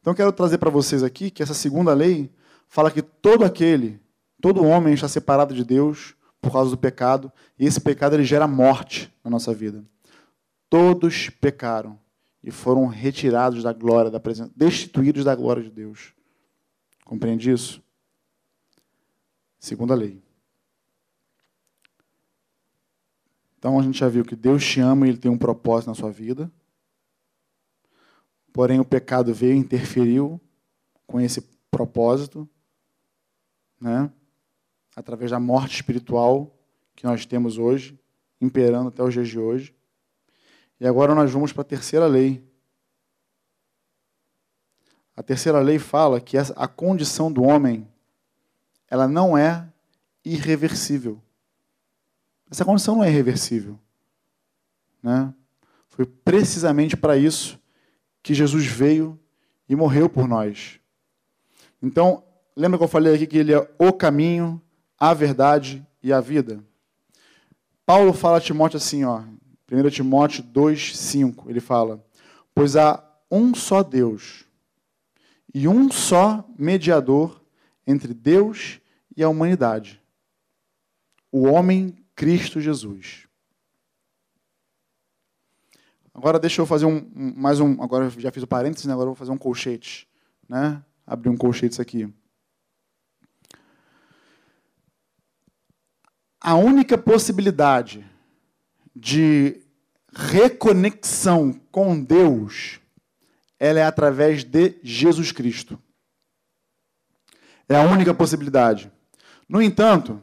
Então, 0.00 0.12
eu 0.12 0.16
quero 0.16 0.32
trazer 0.32 0.58
para 0.58 0.70
vocês 0.70 1.02
aqui 1.02 1.30
que 1.30 1.42
essa 1.42 1.54
segunda 1.54 1.92
lei 1.92 2.30
fala 2.68 2.90
que 2.90 3.02
todo 3.02 3.44
aquele, 3.44 4.00
todo 4.40 4.64
homem 4.64 4.94
está 4.94 5.08
separado 5.08 5.54
de 5.54 5.64
Deus 5.64 6.14
por 6.40 6.52
causa 6.52 6.70
do 6.70 6.78
pecado, 6.78 7.32
e 7.58 7.66
esse 7.66 7.80
pecado 7.80 8.14
ele 8.14 8.24
gera 8.24 8.46
morte 8.46 9.12
na 9.24 9.30
nossa 9.30 9.52
vida. 9.52 9.84
Todos 10.70 11.30
pecaram 11.30 11.98
e 12.42 12.50
foram 12.50 12.86
retirados 12.86 13.62
da 13.62 13.72
glória 13.72 14.10
da 14.10 14.20
presença, 14.20 14.50
destituídos 14.54 15.24
da 15.24 15.34
glória 15.34 15.62
de 15.62 15.70
Deus. 15.70 16.12
Compreende 17.08 17.50
isso? 17.50 17.82
Segunda 19.58 19.94
lei. 19.94 20.22
Então 23.58 23.80
a 23.80 23.82
gente 23.82 23.98
já 23.98 24.10
viu 24.10 24.26
que 24.26 24.36
Deus 24.36 24.62
te 24.62 24.78
ama 24.78 25.06
e 25.06 25.08
Ele 25.08 25.18
tem 25.18 25.30
um 25.30 25.38
propósito 25.38 25.88
na 25.88 25.94
sua 25.94 26.12
vida. 26.12 26.52
Porém, 28.52 28.78
o 28.78 28.84
pecado 28.84 29.32
veio 29.32 29.54
e 29.54 29.58
interferiu 29.58 30.38
com 31.06 31.18
esse 31.18 31.40
propósito, 31.70 32.46
né? 33.80 34.12
através 34.94 35.30
da 35.30 35.40
morte 35.40 35.76
espiritual 35.76 36.54
que 36.94 37.06
nós 37.06 37.24
temos 37.24 37.56
hoje, 37.56 37.98
imperando 38.38 38.88
até 38.88 39.02
os 39.02 39.14
dias 39.14 39.28
de 39.28 39.38
hoje. 39.38 39.74
E 40.78 40.86
agora 40.86 41.14
nós 41.14 41.32
vamos 41.32 41.54
para 41.54 41.62
a 41.62 41.64
terceira 41.64 42.06
lei. 42.06 42.46
A 45.18 45.22
terceira 45.24 45.58
lei 45.58 45.80
fala 45.80 46.20
que 46.20 46.38
a 46.38 46.68
condição 46.68 47.32
do 47.32 47.42
homem 47.42 47.88
ela 48.88 49.08
não 49.08 49.36
é 49.36 49.68
irreversível. 50.24 51.20
Essa 52.48 52.64
condição 52.64 52.94
não 52.94 53.02
é 53.02 53.08
irreversível. 53.08 53.76
Né? 55.02 55.34
Foi 55.88 56.06
precisamente 56.06 56.96
para 56.96 57.16
isso 57.16 57.58
que 58.22 58.32
Jesus 58.32 58.64
veio 58.66 59.18
e 59.68 59.74
morreu 59.74 60.08
por 60.08 60.28
nós. 60.28 60.78
Então, 61.82 62.22
lembra 62.54 62.78
que 62.78 62.84
eu 62.84 62.88
falei 62.88 63.16
aqui 63.16 63.26
que 63.26 63.38
ele 63.38 63.52
é 63.52 63.70
o 63.76 63.92
caminho, 63.92 64.62
a 64.96 65.12
verdade 65.14 65.84
e 66.00 66.12
a 66.12 66.20
vida? 66.20 66.62
Paulo 67.84 68.12
fala 68.12 68.38
a 68.38 68.40
Timóteo 68.40 68.76
assim, 68.76 69.02
ó, 69.02 69.24
1 69.68 69.90
Timóteo 69.90 70.44
2,5, 70.44 71.50
ele 71.50 71.58
fala: 71.58 72.00
Pois 72.54 72.76
há 72.76 73.02
um 73.28 73.52
só 73.52 73.82
Deus 73.82 74.46
e 75.54 75.66
um 75.66 75.90
só 75.90 76.48
mediador 76.58 77.42
entre 77.86 78.12
Deus 78.12 78.80
e 79.16 79.22
a 79.22 79.28
humanidade, 79.28 80.02
o 81.32 81.44
homem 81.44 81.96
Cristo 82.14 82.60
Jesus. 82.60 83.28
Agora 86.12 86.38
deixa 86.38 86.60
eu 86.60 86.66
fazer 86.66 86.84
um, 86.84 87.08
mais 87.14 87.60
um. 87.60 87.80
Agora 87.80 88.10
já 88.10 88.32
fiz 88.32 88.42
o 88.42 88.46
parênteses, 88.46 88.86
né? 88.86 88.92
agora 88.92 89.06
vou 89.06 89.14
fazer 89.14 89.30
um 89.30 89.38
colchete. 89.38 90.08
Né? 90.48 90.82
Abrir 91.06 91.28
um 91.28 91.36
colchete 91.36 91.80
aqui. 91.80 92.12
A 96.40 96.56
única 96.56 96.98
possibilidade 96.98 98.04
de 98.94 99.60
reconexão 100.12 101.52
com 101.70 102.02
Deus, 102.02 102.80
ela 103.58 103.80
é 103.80 103.84
através 103.84 104.44
de 104.44 104.78
Jesus 104.82 105.32
Cristo. 105.32 105.78
É 107.68 107.76
a 107.76 107.82
única 107.82 108.14
possibilidade. 108.14 108.90
No 109.48 109.60
entanto, 109.60 110.22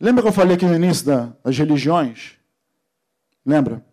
Lembra 0.00 0.22
que 0.22 0.28
eu 0.28 0.32
falei 0.32 0.56
aqui 0.56 0.64
no 0.64 0.74
início 0.74 1.04
das 1.44 1.58
religiões? 1.58 2.38
Lembra? 3.44 3.84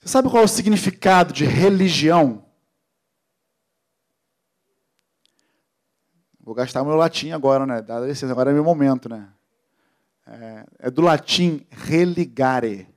Você 0.00 0.08
sabe 0.08 0.30
qual 0.30 0.42
é 0.42 0.46
o 0.46 0.48
significado 0.48 1.34
de 1.34 1.44
religião? 1.44 2.46
Vou 6.40 6.54
gastar 6.54 6.82
meu 6.82 6.94
latim 6.94 7.30
agora, 7.30 7.66
né? 7.66 7.82
Dá 7.82 8.00
licença, 8.00 8.32
agora 8.32 8.50
é 8.50 8.54
meu 8.54 8.64
momento, 8.64 9.06
né? 9.06 9.28
É, 10.26 10.66
é 10.78 10.90
do 10.90 11.02
latim 11.02 11.66
religare. 11.70 12.88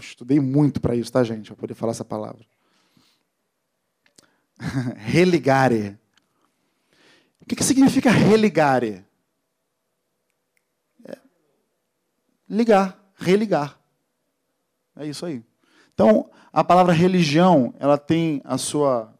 Estudei 0.00 0.40
muito 0.40 0.80
para 0.80 0.94
isso, 0.96 1.12
tá, 1.12 1.22
gente? 1.22 1.46
Para 1.46 1.56
poder 1.56 1.74
falar 1.74 1.92
essa 1.92 2.04
palavra. 2.04 2.44
religare. 4.96 5.98
O 7.40 7.46
que, 7.46 7.56
que 7.56 7.64
significa 7.64 8.10
religare? 8.10 9.04
É 11.04 11.18
ligar, 12.48 12.98
religar. 13.16 13.78
É 14.96 15.06
isso 15.06 15.24
aí. 15.24 15.42
Então, 15.94 16.30
a 16.52 16.64
palavra 16.64 16.92
religião, 16.92 17.74
ela 17.78 17.96
tem 17.96 18.40
a 18.44 18.58
sua, 18.58 19.14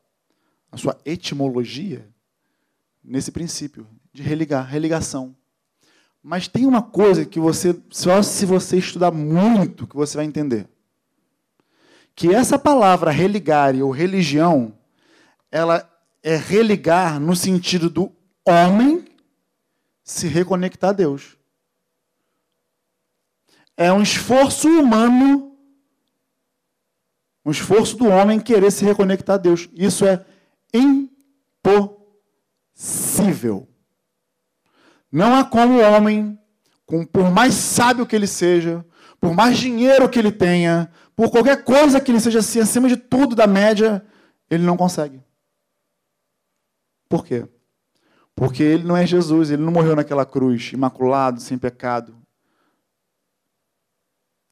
a 0.70 0.76
sua 0.76 0.98
etimologia 1.04 2.08
nesse 3.02 3.30
princípio 3.30 3.86
de 4.12 4.22
religar, 4.22 4.66
religação. 4.66 5.34
Mas 6.22 6.46
tem 6.46 6.66
uma 6.66 6.82
coisa 6.82 7.24
que 7.24 7.40
você, 7.40 7.80
só 7.88 8.22
se 8.22 8.44
você 8.44 8.76
estudar 8.76 9.10
muito, 9.10 9.86
que 9.86 9.96
você 9.96 10.16
vai 10.18 10.26
entender. 10.26 10.68
Que 12.14 12.34
essa 12.34 12.58
palavra 12.58 13.10
religare 13.10 13.82
ou 13.82 13.90
religião, 13.90 14.74
ela 15.50 15.88
é 16.22 16.36
religar 16.36 17.18
no 17.18 17.34
sentido 17.34 17.88
do 17.88 18.12
homem 18.46 19.06
se 20.04 20.26
reconectar 20.26 20.90
a 20.90 20.92
Deus. 20.92 21.38
É 23.76 23.90
um 23.90 24.02
esforço 24.02 24.68
humano, 24.68 25.56
um 27.42 27.50
esforço 27.50 27.96
do 27.96 28.06
homem 28.08 28.38
querer 28.38 28.70
se 28.70 28.84
reconectar 28.84 29.36
a 29.36 29.38
Deus. 29.38 29.70
Isso 29.72 30.04
é 30.04 30.22
impossível. 32.74 33.69
Não 35.10 35.34
há 35.34 35.44
como 35.44 35.74
o 35.74 35.80
homem, 35.80 36.38
por 37.12 37.30
mais 37.30 37.54
sábio 37.54 38.06
que 38.06 38.14
ele 38.14 38.26
seja, 38.26 38.84
por 39.20 39.34
mais 39.34 39.58
dinheiro 39.58 40.08
que 40.08 40.18
ele 40.18 40.32
tenha, 40.32 40.90
por 41.14 41.30
qualquer 41.30 41.64
coisa 41.64 42.00
que 42.00 42.10
ele 42.10 42.20
seja 42.20 42.38
assim, 42.38 42.60
acima 42.60 42.88
de 42.88 42.96
tudo 42.96 43.34
da 43.34 43.46
média, 43.46 44.04
ele 44.48 44.64
não 44.64 44.76
consegue. 44.76 45.22
Por 47.08 47.24
quê? 47.24 47.46
Porque 48.34 48.62
ele 48.62 48.84
não 48.84 48.96
é 48.96 49.06
Jesus, 49.06 49.50
ele 49.50 49.62
não 49.62 49.72
morreu 49.72 49.94
naquela 49.94 50.24
cruz, 50.24 50.72
imaculado, 50.72 51.40
sem 51.40 51.58
pecado. 51.58 52.16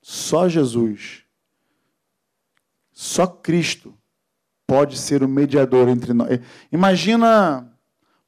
Só 0.02 0.48
Jesus, 0.48 1.24
só 2.92 3.26
Cristo 3.26 3.96
pode 4.66 4.98
ser 4.98 5.22
o 5.22 5.28
mediador 5.28 5.88
entre 5.88 6.12
nós. 6.12 6.40
Imagina 6.70 7.72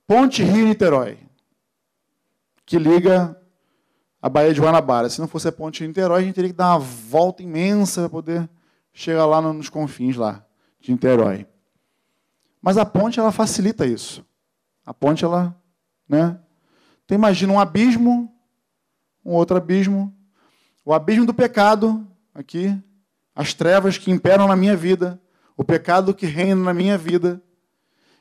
Ponte 0.06 0.42
Rio-Niterói, 0.42 1.18
que 2.70 2.78
liga 2.78 3.36
a 4.22 4.28
Baía 4.28 4.54
de 4.54 4.60
Guanabara. 4.60 5.10
Se 5.10 5.20
não 5.20 5.26
fosse 5.26 5.48
a 5.48 5.50
Ponte 5.50 5.80
Rio-Niterói, 5.80 6.20
a 6.20 6.24
gente 6.24 6.36
teria 6.36 6.50
que 6.50 6.56
dar 6.56 6.76
uma 6.76 6.78
volta 6.78 7.42
imensa 7.42 8.02
para 8.02 8.10
poder 8.10 8.50
chegar 8.92 9.26
lá 9.26 9.42
nos 9.42 9.68
confins 9.68 10.14
lá 10.14 10.46
de 10.78 10.92
Niterói. 10.92 11.48
Mas 12.62 12.78
a 12.78 12.86
ponte 12.86 13.18
ela 13.18 13.32
facilita 13.32 13.84
isso. 13.84 14.24
A 14.86 14.94
ponte 14.94 15.24
ela, 15.24 15.60
né? 16.08 16.38
Então 17.04 17.16
imagina 17.16 17.52
um 17.52 17.58
abismo, 17.58 18.32
um 19.24 19.32
outro 19.32 19.56
abismo, 19.56 20.16
o 20.84 20.94
abismo 20.94 21.26
do 21.26 21.34
pecado 21.34 22.06
aqui, 22.32 22.80
as 23.34 23.52
trevas 23.52 23.98
que 23.98 24.12
imperam 24.12 24.46
na 24.46 24.54
minha 24.54 24.76
vida, 24.76 25.20
o 25.56 25.64
pecado 25.64 26.14
que 26.14 26.24
reina 26.24 26.62
na 26.62 26.72
minha 26.72 26.96
vida. 26.96 27.42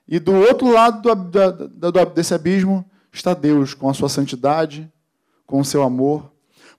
E 0.08 0.18
do 0.18 0.34
outro 0.34 0.72
lado 0.72 1.04
do, 1.04 1.68
do, 1.68 1.92
do, 1.92 2.06
desse 2.08 2.34
abismo 2.34 2.90
está 3.12 3.34
Deus, 3.34 3.74
com 3.74 3.90
a 3.90 3.94
sua 3.94 4.10
santidade, 4.10 4.92
com 5.46 5.60
o 5.60 5.66
seu 5.66 5.84
amor. 5.84 6.32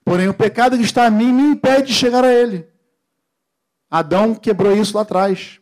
Porém, 0.03 0.27
o 0.27 0.33
pecado 0.33 0.77
que 0.77 0.83
está 0.83 1.05
a 1.05 1.11
mim 1.11 1.31
me 1.31 1.43
impede 1.43 1.87
de 1.87 1.93
chegar 1.93 2.23
a 2.23 2.33
Ele. 2.33 2.67
Adão 3.89 4.33
quebrou 4.33 4.75
isso 4.75 4.95
lá 4.95 5.03
atrás. 5.03 5.59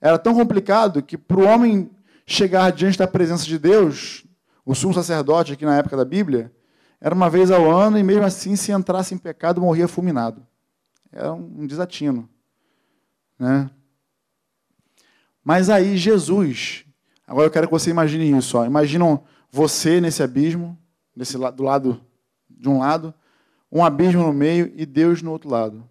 era 0.00 0.18
tão 0.18 0.34
complicado 0.34 1.02
que 1.02 1.16
para 1.16 1.38
o 1.38 1.44
homem 1.44 1.90
chegar 2.26 2.72
diante 2.72 2.98
da 2.98 3.06
presença 3.06 3.44
de 3.44 3.58
Deus, 3.58 4.24
o 4.64 4.74
sumo 4.74 4.94
sacerdote 4.94 5.52
aqui 5.52 5.64
na 5.64 5.76
época 5.76 5.96
da 5.96 6.04
Bíblia, 6.04 6.52
era 7.00 7.14
uma 7.14 7.28
vez 7.28 7.50
ao 7.50 7.70
ano 7.70 7.98
e 7.98 8.02
mesmo 8.02 8.24
assim, 8.24 8.56
se 8.56 8.72
entrasse 8.72 9.14
em 9.14 9.18
pecado, 9.18 9.60
morria 9.60 9.88
fulminado. 9.88 10.46
Era 11.10 11.32
um 11.32 11.66
desatino. 11.66 12.28
Né? 13.38 13.68
Mas 15.44 15.68
aí 15.68 15.96
Jesus, 15.96 16.81
agora 17.32 17.46
eu 17.46 17.50
quero 17.50 17.66
que 17.66 17.72
você 17.72 17.88
imagine 17.88 18.36
isso. 18.36 18.58
Ó. 18.58 18.66
Imaginam 18.66 19.24
você 19.50 20.02
nesse 20.02 20.22
abismo, 20.22 20.78
desse 21.16 21.38
do 21.38 21.62
lado 21.62 21.98
de 22.50 22.68
um 22.68 22.80
lado, 22.80 23.14
um 23.70 23.82
abismo 23.82 24.22
no 24.22 24.34
meio 24.34 24.70
e 24.76 24.84
Deus 24.84 25.22
no 25.22 25.30
outro 25.30 25.48
lado. 25.48 25.88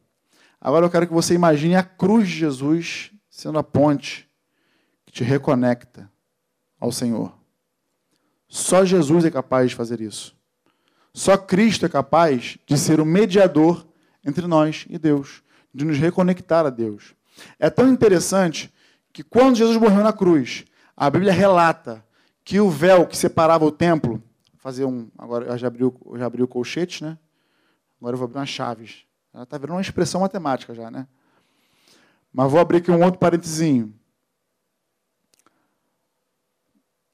Agora 0.60 0.86
eu 0.86 0.90
quero 0.92 1.08
que 1.08 1.14
você 1.14 1.34
imagine 1.34 1.76
a 1.76 1.82
cruz 1.82 2.28
de 2.28 2.36
Jesus 2.36 3.12
sendo 3.28 3.58
a 3.58 3.64
ponte 3.64 4.30
que 5.04 5.12
te 5.12 5.24
reconecta 5.24 6.08
ao 6.80 6.92
Senhor. 6.92 7.34
Só 8.48 8.86
Jesus 8.86 9.26
é 9.26 9.32
capaz 9.32 9.72
de 9.72 9.76
fazer 9.76 10.00
isso. 10.00 10.36
Só 11.12 11.38
Cristo 11.38 11.88
é 11.88 11.90
capaz 11.90 12.60
de 12.68 12.78
ser 12.78 13.00
o 13.00 13.06
mediador 13.06 13.84
entre 14.24 14.46
nós 14.46 14.86
e 14.88 15.00
Deus, 15.00 15.42
de 15.74 15.86
nos 15.86 15.98
reconectar 15.98 16.68
a 16.68 16.70
Deus. 16.70 17.16
É 17.58 17.68
tão 17.68 17.90
interessante 17.90 18.72
que 19.12 19.24
quando 19.24 19.56
Jesus 19.56 19.78
morreu 19.78 20.04
na 20.04 20.14
cruz, 20.14 20.66
a 21.02 21.10
Bíblia 21.10 21.34
relata 21.34 22.06
que 22.44 22.60
o 22.60 22.70
véu 22.70 23.08
que 23.08 23.18
separava 23.18 23.66
o 23.66 23.72
templo, 23.72 24.22
fazer 24.58 24.86
um, 24.86 25.10
agora 25.18 25.46
eu 25.46 25.58
já 25.58 25.66
abri, 25.66 25.82
eu 25.82 26.00
já 26.14 26.28
abri 26.28 26.44
o 26.44 26.48
colchete, 26.48 27.04
né? 27.04 27.18
Agora 28.00 28.14
eu 28.14 28.20
vou 28.20 28.26
abrir 28.26 28.38
umas 28.38 28.50
chaves. 28.50 29.04
Ela 29.34 29.42
está 29.42 29.58
virando 29.58 29.78
uma 29.78 29.82
expressão 29.82 30.22
matemática 30.22 30.76
já, 30.76 30.92
né? 30.92 31.08
Mas 32.32 32.52
vou 32.52 32.60
abrir 32.60 32.78
aqui 32.78 32.92
um 32.92 33.04
outro 33.04 33.20
parentezinho. 33.20 33.92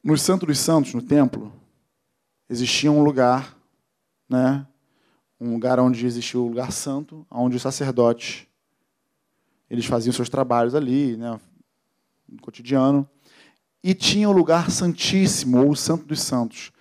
No 0.03 0.17
Santo 0.17 0.45
dos 0.45 0.59
Santos, 0.59 0.93
no 0.93 1.01
templo, 1.01 1.53
existia 2.49 2.91
um 2.91 3.01
lugar, 3.01 3.55
né? 4.27 4.67
Um 5.39 5.53
lugar 5.53 5.79
onde 5.79 6.05
existia 6.05 6.37
o 6.37 6.47
lugar 6.49 6.73
santo, 6.73 7.25
onde 7.31 7.55
os 7.55 7.61
sacerdotes 7.61 8.45
eles 9.69 9.85
faziam 9.85 10.11
seus 10.11 10.27
trabalhos 10.27 10.75
ali, 10.75 11.15
né? 11.15 11.39
No 12.27 12.41
cotidiano. 12.41 13.09
E 13.87 13.93
tinha 13.93 14.29
o 14.29 14.33
lugar 14.33 14.69
santíssimo, 14.69 15.63
ou 15.63 15.69
o 15.69 15.75
Santo 15.75 16.03
dos 16.03 16.21
Santos, 16.21 16.73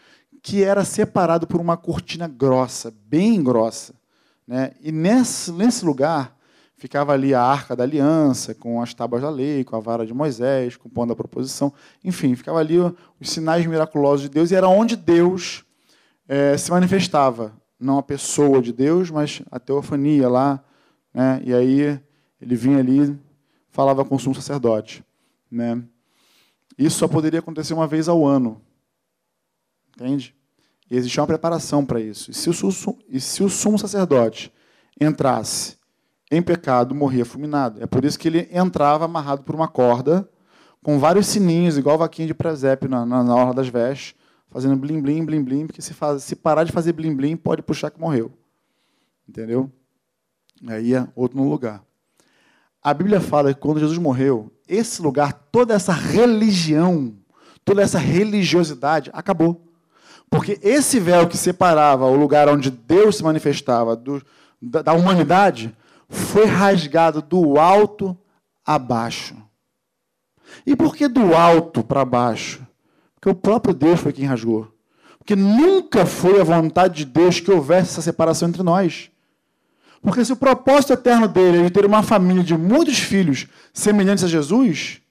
que 0.42 0.64
era 0.64 0.84
separado 0.84 1.46
por 1.46 1.60
uma 1.60 1.76
cortina 1.76 2.26
grossa, 2.26 2.92
bem 3.06 3.40
grossa. 3.44 3.94
Né? 4.44 4.72
E 4.80 4.90
nesse, 4.90 5.52
nesse 5.52 5.84
lugar 5.84 6.36
ficava 6.76 7.12
ali 7.12 7.32
a 7.32 7.40
arca 7.40 7.76
da 7.76 7.84
aliança, 7.84 8.56
com 8.56 8.82
as 8.82 8.92
tábuas 8.92 9.22
da 9.22 9.30
lei, 9.30 9.62
com 9.62 9.76
a 9.76 9.78
vara 9.78 10.04
de 10.04 10.12
Moisés, 10.12 10.76
com 10.76 10.88
o 10.88 10.90
pão 10.90 11.06
da 11.06 11.14
proposição. 11.14 11.72
Enfim, 12.02 12.34
ficava 12.34 12.58
ali 12.58 12.76
os 12.80 13.30
sinais 13.30 13.64
miraculosos 13.66 14.22
de 14.22 14.28
Deus, 14.28 14.50
e 14.50 14.56
era 14.56 14.66
onde 14.66 14.96
Deus 14.96 15.64
é, 16.26 16.56
se 16.56 16.72
manifestava. 16.72 17.52
Não 17.78 17.98
a 17.98 18.02
pessoa 18.02 18.60
de 18.60 18.72
Deus, 18.72 19.12
mas 19.12 19.42
a 19.48 19.60
teofania 19.60 20.28
lá. 20.28 20.60
Né? 21.14 21.40
E 21.44 21.54
aí 21.54 22.00
ele 22.42 22.56
vinha 22.56 22.78
ali, 22.78 23.16
falava 23.70 24.04
com 24.04 24.16
o 24.16 24.18
sumo 24.18 24.34
sacerdote. 24.34 25.04
Né? 25.48 25.84
Isso 26.78 26.98
só 26.98 27.08
poderia 27.08 27.40
acontecer 27.40 27.74
uma 27.74 27.86
vez 27.86 28.08
ao 28.08 28.26
ano. 28.26 28.60
Entende? 29.88 30.34
E 30.90 30.96
existia 30.96 31.22
uma 31.22 31.26
preparação 31.26 31.84
para 31.84 32.00
isso. 32.00 32.30
E 32.30 32.34
se, 32.34 32.50
o, 32.50 32.54
e 33.08 33.20
se 33.20 33.42
o 33.42 33.48
sumo 33.48 33.78
sacerdote 33.78 34.52
entrasse 35.00 35.76
em 36.30 36.42
pecado, 36.42 36.94
morria 36.94 37.24
fulminado. 37.24 37.82
É 37.82 37.86
por 37.86 38.04
isso 38.04 38.18
que 38.18 38.28
ele 38.28 38.48
entrava 38.52 39.04
amarrado 39.04 39.42
por 39.42 39.54
uma 39.54 39.68
corda, 39.68 40.28
com 40.82 40.98
vários 40.98 41.26
sininhos, 41.26 41.78
igual 41.78 41.98
vaquinha 41.98 42.28
de 42.28 42.34
presépio 42.34 42.88
na, 42.88 43.04
na, 43.04 43.24
na 43.24 43.52
das 43.52 43.68
vestes, 43.68 44.14
fazendo 44.48 44.76
blim, 44.76 45.00
blim, 45.00 45.24
blim, 45.24 45.42
blim, 45.42 45.66
porque 45.66 45.82
se, 45.82 45.92
faz, 45.94 46.22
se 46.22 46.36
parar 46.36 46.64
de 46.64 46.72
fazer 46.72 46.92
blim, 46.92 47.14
blim, 47.14 47.36
pode 47.36 47.62
puxar 47.62 47.90
que 47.90 48.00
morreu. 48.00 48.32
Entendeu? 49.28 49.70
Aí 50.66 50.94
é 50.94 51.06
outro 51.14 51.38
no 51.38 51.48
lugar. 51.48 51.84
A 52.82 52.94
Bíblia 52.94 53.20
fala 53.20 53.52
que 53.52 53.60
quando 53.60 53.80
Jesus 53.80 53.98
morreu, 53.98 54.52
esse 54.68 55.00
lugar, 55.00 55.32
toda 55.52 55.74
essa 55.74 55.92
religião, 55.92 57.14
toda 57.64 57.82
essa 57.82 57.98
religiosidade 57.98 59.10
acabou. 59.12 59.62
Porque 60.28 60.58
esse 60.62 60.98
véu 60.98 61.28
que 61.28 61.36
separava 61.36 62.06
o 62.06 62.16
lugar 62.16 62.48
onde 62.48 62.70
Deus 62.70 63.16
se 63.16 63.22
manifestava 63.22 63.94
do, 63.94 64.22
da, 64.60 64.82
da 64.82 64.92
humanidade 64.92 65.74
foi 66.08 66.46
rasgado 66.46 67.22
do 67.22 67.58
alto 67.58 68.16
a 68.64 68.78
baixo. 68.78 69.36
E 70.66 70.74
por 70.74 70.94
que 70.94 71.08
do 71.08 71.34
alto 71.34 71.82
para 71.82 72.04
baixo? 72.04 72.66
Porque 73.14 73.28
o 73.28 73.34
próprio 73.34 73.74
Deus 73.74 74.00
foi 74.00 74.12
quem 74.12 74.24
rasgou. 74.24 74.68
Porque 75.18 75.34
nunca 75.34 76.06
foi 76.06 76.40
a 76.40 76.44
vontade 76.44 76.98
de 76.98 77.04
Deus 77.04 77.40
que 77.40 77.50
houvesse 77.50 77.90
essa 77.90 78.02
separação 78.02 78.48
entre 78.48 78.62
nós. 78.62 79.10
Porque 80.06 80.24
se 80.24 80.32
o 80.32 80.36
propósito 80.36 80.92
eterno 80.92 81.26
dele 81.26 81.58
é 81.58 81.62
de 81.64 81.70
ter 81.70 81.84
uma 81.84 82.00
família 82.00 82.44
de 82.44 82.56
muitos 82.56 82.96
filhos 82.96 83.48
semelhantes 83.74 84.22
a 84.22 84.28
Jesus, 84.28 85.02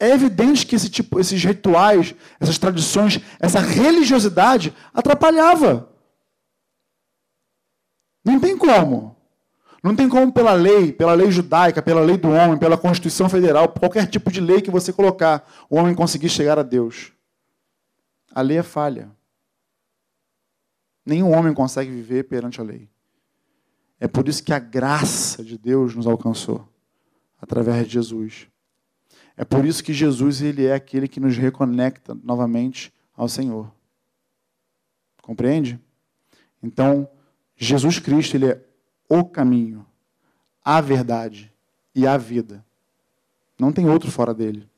é 0.00 0.08
evidente 0.08 0.64
que 0.66 0.74
esse 0.74 0.88
tipo, 0.88 1.20
esses 1.20 1.44
rituais, 1.44 2.14
essas 2.40 2.56
tradições, 2.56 3.20
essa 3.38 3.60
religiosidade 3.60 4.74
atrapalhava. 4.94 5.86
Não 8.24 8.40
tem 8.40 8.56
como. 8.56 9.14
Não 9.82 9.94
tem 9.94 10.08
como 10.08 10.32
pela 10.32 10.54
lei, 10.54 10.94
pela 10.94 11.12
lei 11.12 11.30
judaica, 11.30 11.82
pela 11.82 12.00
lei 12.00 12.16
do 12.16 12.30
homem, 12.30 12.56
pela 12.56 12.78
Constituição 12.78 13.28
Federal, 13.28 13.68
qualquer 13.68 14.06
tipo 14.06 14.32
de 14.32 14.40
lei 14.40 14.62
que 14.62 14.70
você 14.70 14.94
colocar, 14.94 15.46
o 15.68 15.76
homem 15.76 15.94
conseguir 15.94 16.30
chegar 16.30 16.58
a 16.58 16.62
Deus. 16.62 17.12
A 18.34 18.40
lei 18.40 18.56
é 18.56 18.62
falha. 18.62 19.10
Nenhum 21.04 21.30
homem 21.36 21.52
consegue 21.52 21.90
viver 21.90 22.22
perante 22.22 22.62
a 22.62 22.64
lei. 22.64 22.91
É 24.02 24.08
por 24.08 24.26
isso 24.26 24.42
que 24.42 24.52
a 24.52 24.58
graça 24.58 25.44
de 25.44 25.56
Deus 25.56 25.94
nos 25.94 26.08
alcançou 26.08 26.68
através 27.40 27.86
de 27.86 27.92
Jesus. 27.92 28.48
É 29.36 29.44
por 29.44 29.64
isso 29.64 29.84
que 29.84 29.94
Jesus 29.94 30.42
ele 30.42 30.66
é 30.66 30.74
aquele 30.74 31.06
que 31.06 31.20
nos 31.20 31.36
reconecta 31.36 32.12
novamente 32.12 32.92
ao 33.16 33.28
Senhor. 33.28 33.72
Compreende? 35.22 35.78
Então, 36.60 37.08
Jesus 37.54 38.00
Cristo 38.00 38.34
ele 38.34 38.46
é 38.46 38.60
o 39.08 39.24
caminho, 39.24 39.86
a 40.64 40.80
verdade 40.80 41.52
e 41.94 42.04
a 42.04 42.16
vida. 42.16 42.64
Não 43.56 43.72
tem 43.72 43.88
outro 43.88 44.10
fora 44.10 44.34
dele. 44.34 44.68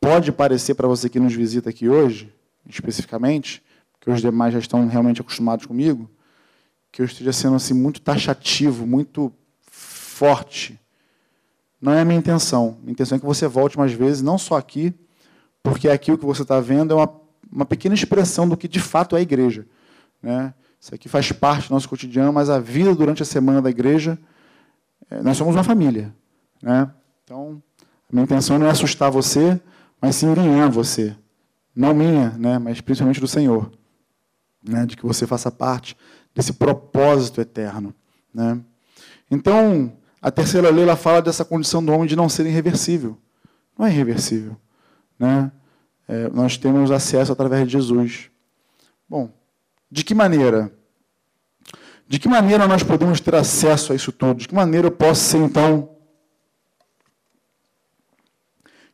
Pode 0.00 0.30
parecer 0.30 0.76
para 0.76 0.86
você 0.86 1.08
que 1.08 1.18
nos 1.18 1.34
visita 1.34 1.70
aqui 1.70 1.88
hoje, 1.88 2.32
especificamente, 2.68 3.60
que 4.00 4.08
os 4.10 4.20
demais 4.20 4.52
já 4.52 4.60
estão 4.60 4.86
realmente 4.86 5.20
acostumados 5.20 5.66
comigo, 5.66 6.08
que 6.94 7.02
eu 7.02 7.06
esteja 7.06 7.32
sendo 7.32 7.56
assim 7.56 7.74
muito 7.74 8.00
taxativo, 8.00 8.86
muito 8.86 9.32
forte 9.66 10.80
não 11.84 11.92
é 11.92 12.00
a 12.00 12.04
minha 12.04 12.18
intenção. 12.18 12.78
Minha 12.80 12.92
intenção 12.92 13.16
é 13.16 13.18
que 13.18 13.26
você 13.26 13.46
volte 13.46 13.76
mais 13.76 13.92
vezes, 13.92 14.22
não 14.22 14.38
só 14.38 14.56
aqui, 14.56 14.94
porque 15.62 15.86
aqui 15.86 16.10
o 16.12 16.16
que 16.16 16.24
você 16.24 16.40
está 16.40 16.58
vendo 16.60 16.92
é 16.92 16.96
uma, 16.96 17.20
uma 17.52 17.66
pequena 17.66 17.94
expressão 17.94 18.48
do 18.48 18.56
que 18.56 18.66
de 18.68 18.80
fato 18.80 19.16
é 19.16 19.18
a 19.18 19.22
igreja. 19.22 19.66
Né? 20.22 20.54
Isso 20.80 20.94
aqui 20.94 21.10
faz 21.10 21.30
parte 21.32 21.68
do 21.68 21.74
nosso 21.74 21.86
cotidiano, 21.86 22.32
mas 22.32 22.48
a 22.48 22.58
vida 22.58 22.94
durante 22.94 23.22
a 23.22 23.26
semana 23.26 23.60
da 23.60 23.68
igreja, 23.68 24.16
é, 25.10 25.20
nós 25.20 25.36
somos 25.36 25.54
uma 25.54 25.64
família. 25.64 26.14
Né? 26.62 26.90
Então, 27.22 27.60
a 27.82 28.14
minha 28.14 28.24
intenção 28.24 28.58
não 28.58 28.66
é 28.66 28.70
assustar 28.70 29.10
você, 29.10 29.60
mas 30.00 30.16
sim 30.16 30.32
ganhar 30.32 30.70
você. 30.70 31.14
Não 31.76 31.92
minha, 31.92 32.30
né? 32.30 32.58
mas 32.58 32.80
principalmente 32.80 33.20
do 33.20 33.28
Senhor. 33.28 33.70
Né? 34.62 34.86
De 34.86 34.96
que 34.96 35.04
você 35.04 35.26
faça 35.26 35.50
parte 35.50 35.94
desse 36.34 36.52
propósito 36.52 37.40
eterno. 37.40 37.94
Né? 38.34 38.60
Então, 39.30 39.92
a 40.20 40.30
terceira 40.30 40.70
lei 40.70 40.82
ela 40.82 40.96
fala 40.96 41.22
dessa 41.22 41.44
condição 41.44 41.84
do 41.84 41.92
homem 41.92 42.06
de 42.06 42.16
não 42.16 42.28
ser 42.28 42.46
irreversível. 42.46 43.16
Não 43.78 43.86
é 43.86 43.90
irreversível. 43.90 44.56
Né? 45.18 45.52
É, 46.08 46.28
nós 46.30 46.56
temos 46.56 46.90
acesso 46.90 47.32
através 47.32 47.66
de 47.66 47.72
Jesus. 47.72 48.30
Bom, 49.08 49.30
de 49.90 50.02
que 50.02 50.14
maneira? 50.14 50.72
De 52.06 52.18
que 52.18 52.28
maneira 52.28 52.66
nós 52.66 52.82
podemos 52.82 53.20
ter 53.20 53.34
acesso 53.34 53.92
a 53.92 53.96
isso 53.96 54.12
tudo? 54.12 54.40
De 54.40 54.48
que 54.48 54.54
maneira 54.54 54.88
eu 54.88 54.92
posso 54.92 55.22
ser, 55.22 55.38
então, 55.38 55.90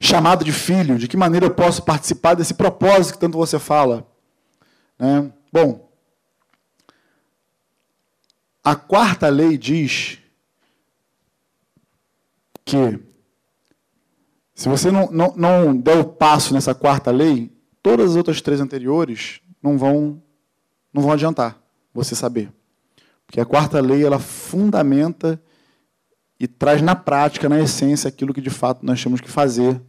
chamado 0.00 0.44
de 0.44 0.52
filho? 0.52 0.98
De 0.98 1.08
que 1.08 1.16
maneira 1.16 1.46
eu 1.46 1.50
posso 1.50 1.82
participar 1.82 2.34
desse 2.34 2.54
propósito 2.54 3.14
que 3.14 3.20
tanto 3.20 3.36
você 3.36 3.58
fala? 3.58 4.06
Né? 4.98 5.32
Bom, 5.52 5.89
a 8.62 8.76
quarta 8.76 9.28
lei 9.28 9.56
diz 9.56 10.18
que 12.64 13.00
se 14.54 14.68
você 14.68 14.90
não, 14.90 15.10
não, 15.10 15.34
não 15.36 15.76
der 15.76 15.98
o 15.98 16.04
passo 16.04 16.52
nessa 16.52 16.74
quarta 16.74 17.10
lei, 17.10 17.50
todas 17.82 18.10
as 18.10 18.16
outras 18.16 18.42
três 18.42 18.60
anteriores 18.60 19.40
não 19.62 19.78
vão, 19.78 20.22
não 20.92 21.02
vão 21.02 21.12
adiantar 21.12 21.58
você 21.94 22.14
saber. 22.14 22.52
Porque 23.26 23.40
a 23.40 23.46
quarta 23.46 23.80
lei 23.80 24.04
ela 24.04 24.18
fundamenta 24.18 25.40
e 26.38 26.46
traz 26.46 26.82
na 26.82 26.94
prática, 26.94 27.48
na 27.48 27.60
essência, 27.60 28.08
aquilo 28.08 28.34
que 28.34 28.40
de 28.40 28.50
fato 28.50 28.84
nós 28.84 29.02
temos 29.02 29.20
que 29.20 29.30
fazer 29.30 29.80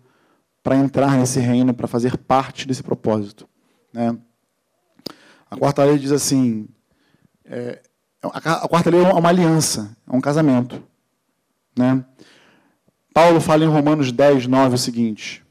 para 0.63 0.78
entrar 0.78 1.17
nesse 1.17 1.39
reino, 1.39 1.74
para 1.74 1.88
fazer 1.88 2.17
parte 2.17 2.67
desse 2.67 2.84
propósito. 2.84 3.49
Né? 3.91 4.17
A 5.49 5.57
quarta 5.57 5.84
lei 5.84 5.97
diz 5.97 6.11
assim: 6.11 6.67
é, 7.43 7.82
a 8.30 8.67
quarta 8.67 8.89
lei 8.89 9.03
é 9.03 9.13
uma 9.13 9.30
aliança, 9.30 9.95
é 10.07 10.15
um 10.15 10.22
casamento. 10.22 10.84
Né? 11.76 12.05
Paulo 13.13 13.41
fala 13.41 13.63
em 13.63 13.67
Romanos 13.67 14.11
10, 14.11 14.47
9 14.47 14.76
o 14.76 14.78
seguinte: 14.78 15.43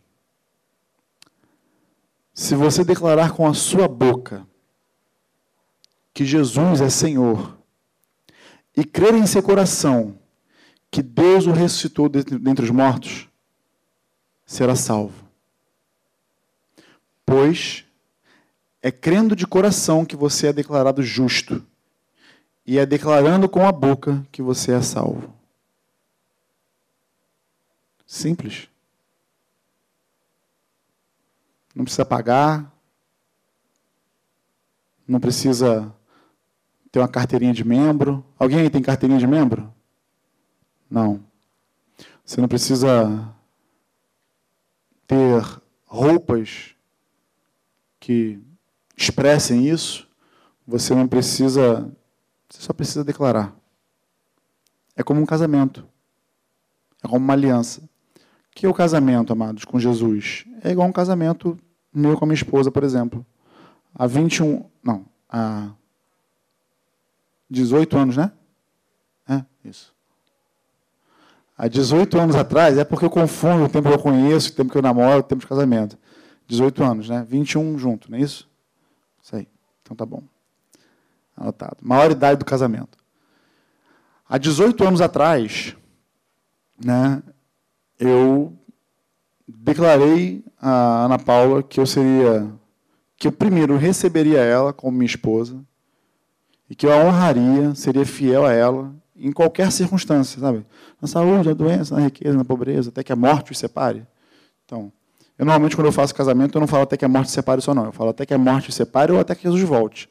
Se 2.33 2.55
você 2.55 2.85
declarar 2.85 3.33
com 3.33 3.47
a 3.47 3.55
sua 3.55 3.89
boca 3.89 4.47
que 6.15 6.25
Jesus 6.25 6.81
é 6.81 6.89
Senhor 6.89 7.59
e 8.77 8.85
crer 8.85 9.15
em 9.15 9.27
seu 9.27 9.43
coração 9.43 10.19
que 10.91 11.03
Deus 11.03 11.47
o 11.47 11.53
ressuscitou 11.53 12.09
dentre 12.09 12.65
os 12.65 12.71
mortos, 12.71 13.29
será 14.45 14.75
salvo. 14.75 15.29
Pois 17.25 17.85
é 18.83 18.91
crendo 18.91 19.37
de 19.37 19.47
coração 19.47 20.05
que 20.05 20.17
você 20.17 20.49
é 20.49 20.53
declarado 20.53 21.03
justo, 21.03 21.65
e 22.71 22.79
é 22.79 22.87
declarando 22.87 23.49
com 23.49 23.67
a 23.67 23.73
boca 23.73 24.25
que 24.31 24.41
você 24.41 24.71
é 24.71 24.81
salvo. 24.81 25.35
Simples. 28.07 28.69
Não 31.75 31.83
precisa 31.83 32.05
pagar, 32.05 32.73
não 35.05 35.19
precisa 35.19 35.93
ter 36.93 37.01
uma 37.01 37.09
carteirinha 37.09 37.53
de 37.53 37.65
membro. 37.65 38.25
Alguém 38.39 38.61
aí 38.61 38.71
tem 38.71 38.81
carteirinha 38.81 39.19
de 39.19 39.27
membro? 39.27 39.75
Não. 40.89 41.25
Você 42.25 42.41
não 42.41 42.47
precisa 42.47 43.35
ter 45.09 45.43
roupas 45.87 46.77
que 47.99 48.41
expressem 48.97 49.69
isso. 49.69 50.09
Você 50.65 50.95
não 50.95 51.09
precisa. 51.09 51.93
Você 52.51 52.63
só 52.63 52.73
precisa 52.73 53.05
declarar. 53.05 53.55
É 54.97 55.03
como 55.03 55.21
um 55.21 55.27
casamento. 55.27 55.87
É 57.03 57.09
como 57.09 57.25
uma 57.25 57.33
aliança. 57.33 57.81
O 57.81 58.55
que 58.55 58.67
é 58.67 58.69
o 58.69 58.75
casamento, 58.75 59.33
amados, 59.33 59.65
com 59.65 59.79
Jesus? 59.79 60.45
É 60.63 60.71
igual 60.71 60.89
um 60.89 60.93
casamento 60.93 61.57
meu 61.95 62.17
com 62.17 62.25
a 62.25 62.27
minha 62.27 62.35
esposa, 62.35 62.71
por 62.71 62.83
exemplo. 62.83 63.25
Há 63.95 64.07
21. 64.07 64.69
Não, 64.83 65.07
há 65.29 65.71
18 67.49 67.97
anos, 67.97 68.17
né? 68.17 68.33
É, 69.29 69.45
isso. 69.65 69.95
Há 71.57 71.69
18 71.69 72.19
anos 72.19 72.37
atrás, 72.37 72.79
é 72.79 72.85
porque 72.85 73.05
eu 73.05 73.11
confundo 73.11 73.65
o 73.65 73.69
tempo 73.69 73.89
que 73.89 73.95
eu 73.95 73.99
conheço, 73.99 74.51
o 74.51 74.55
tempo 74.55 74.73
que 74.73 74.79
eu 74.79 74.83
namoro, 74.83 75.21
o 75.21 75.23
tempo 75.23 75.41
de 75.41 75.47
casamento. 75.47 75.97
18 76.47 76.83
anos, 76.83 77.09
né? 77.09 77.25
21 77.29 77.79
junto, 77.79 78.11
não 78.11 78.19
é 78.19 78.23
isso? 78.23 78.49
Isso 79.23 79.37
aí. 79.37 79.49
Então 79.83 79.97
tá 79.97 80.05
bom. 80.05 80.23
Anotado. 81.41 81.79
Maior 81.81 82.11
idade 82.11 82.39
do 82.39 82.45
casamento. 82.45 82.99
Há 84.29 84.37
18 84.37 84.85
anos 84.85 85.01
atrás, 85.01 85.75
né, 86.85 87.23
eu 87.99 88.53
declarei 89.49 90.45
a 90.61 91.07
Ana 91.07 91.19
Paula 91.19 91.63
que 91.63 91.81
eu 91.81 91.87
seria, 91.87 92.53
que 93.17 93.27
eu 93.27 93.33
primeiro 93.33 93.77
receberia 93.77 94.41
ela 94.41 94.73
como 94.73 94.99
minha 94.99 95.07
esposa 95.07 95.59
e 96.69 96.75
que 96.75 96.87
eu 96.87 96.93
a 96.93 97.03
honraria, 97.05 97.75
seria 97.75 98.05
fiel 98.05 98.45
a 98.45 98.53
ela 98.53 98.95
em 99.17 99.33
qualquer 99.33 99.73
circunstância, 99.73 100.41
sabe? 100.41 100.65
Na 101.01 101.09
saúde, 101.09 101.49
na 101.49 101.55
doença, 101.55 101.97
na 101.97 102.03
riqueza, 102.03 102.37
na 102.37 102.45
pobreza, 102.45 102.91
até 102.91 103.03
que 103.03 103.13
a 103.13 103.17
morte 103.17 103.51
os 103.51 103.59
separe. 103.59 104.07
Então, 104.65 104.93
eu 105.39 105.47
normalmente 105.47 105.75
quando 105.75 105.87
eu 105.87 105.93
faço 105.93 106.15
casamento, 106.15 106.57
eu 106.57 106.61
não 106.61 106.69
falo 106.69 106.83
até 106.83 106.99
que 106.99 107.05
a 107.05 107.09
morte 107.09 107.31
separe 107.31 107.63
só 107.63 107.75
não, 107.75 107.87
eu 107.87 107.93
falo 107.93 108.11
até 108.11 108.27
que 108.27 108.35
a 108.35 108.39
morte 108.39 108.71
separe 108.71 109.11
ou 109.11 109.19
até 109.19 109.35
que 109.35 109.43
Jesus 109.43 109.63
volte. 109.63 110.09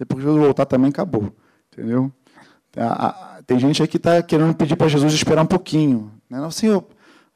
Depois 0.00 0.20
que 0.20 0.26
Jesus 0.26 0.44
voltar 0.44 0.66
também 0.66 0.88
acabou, 0.88 1.32
entendeu? 1.72 2.10
Tem 3.46 3.58
gente 3.58 3.82
aí 3.82 3.86
que 3.86 3.98
está 3.98 4.22
querendo 4.22 4.54
pedir 4.54 4.74
para 4.74 4.88
Jesus 4.88 5.12
esperar 5.12 5.42
um 5.42 5.46
pouquinho. 5.46 6.10
Né? 6.28 6.44
Assim, 6.44 6.68
eu, 6.68 6.88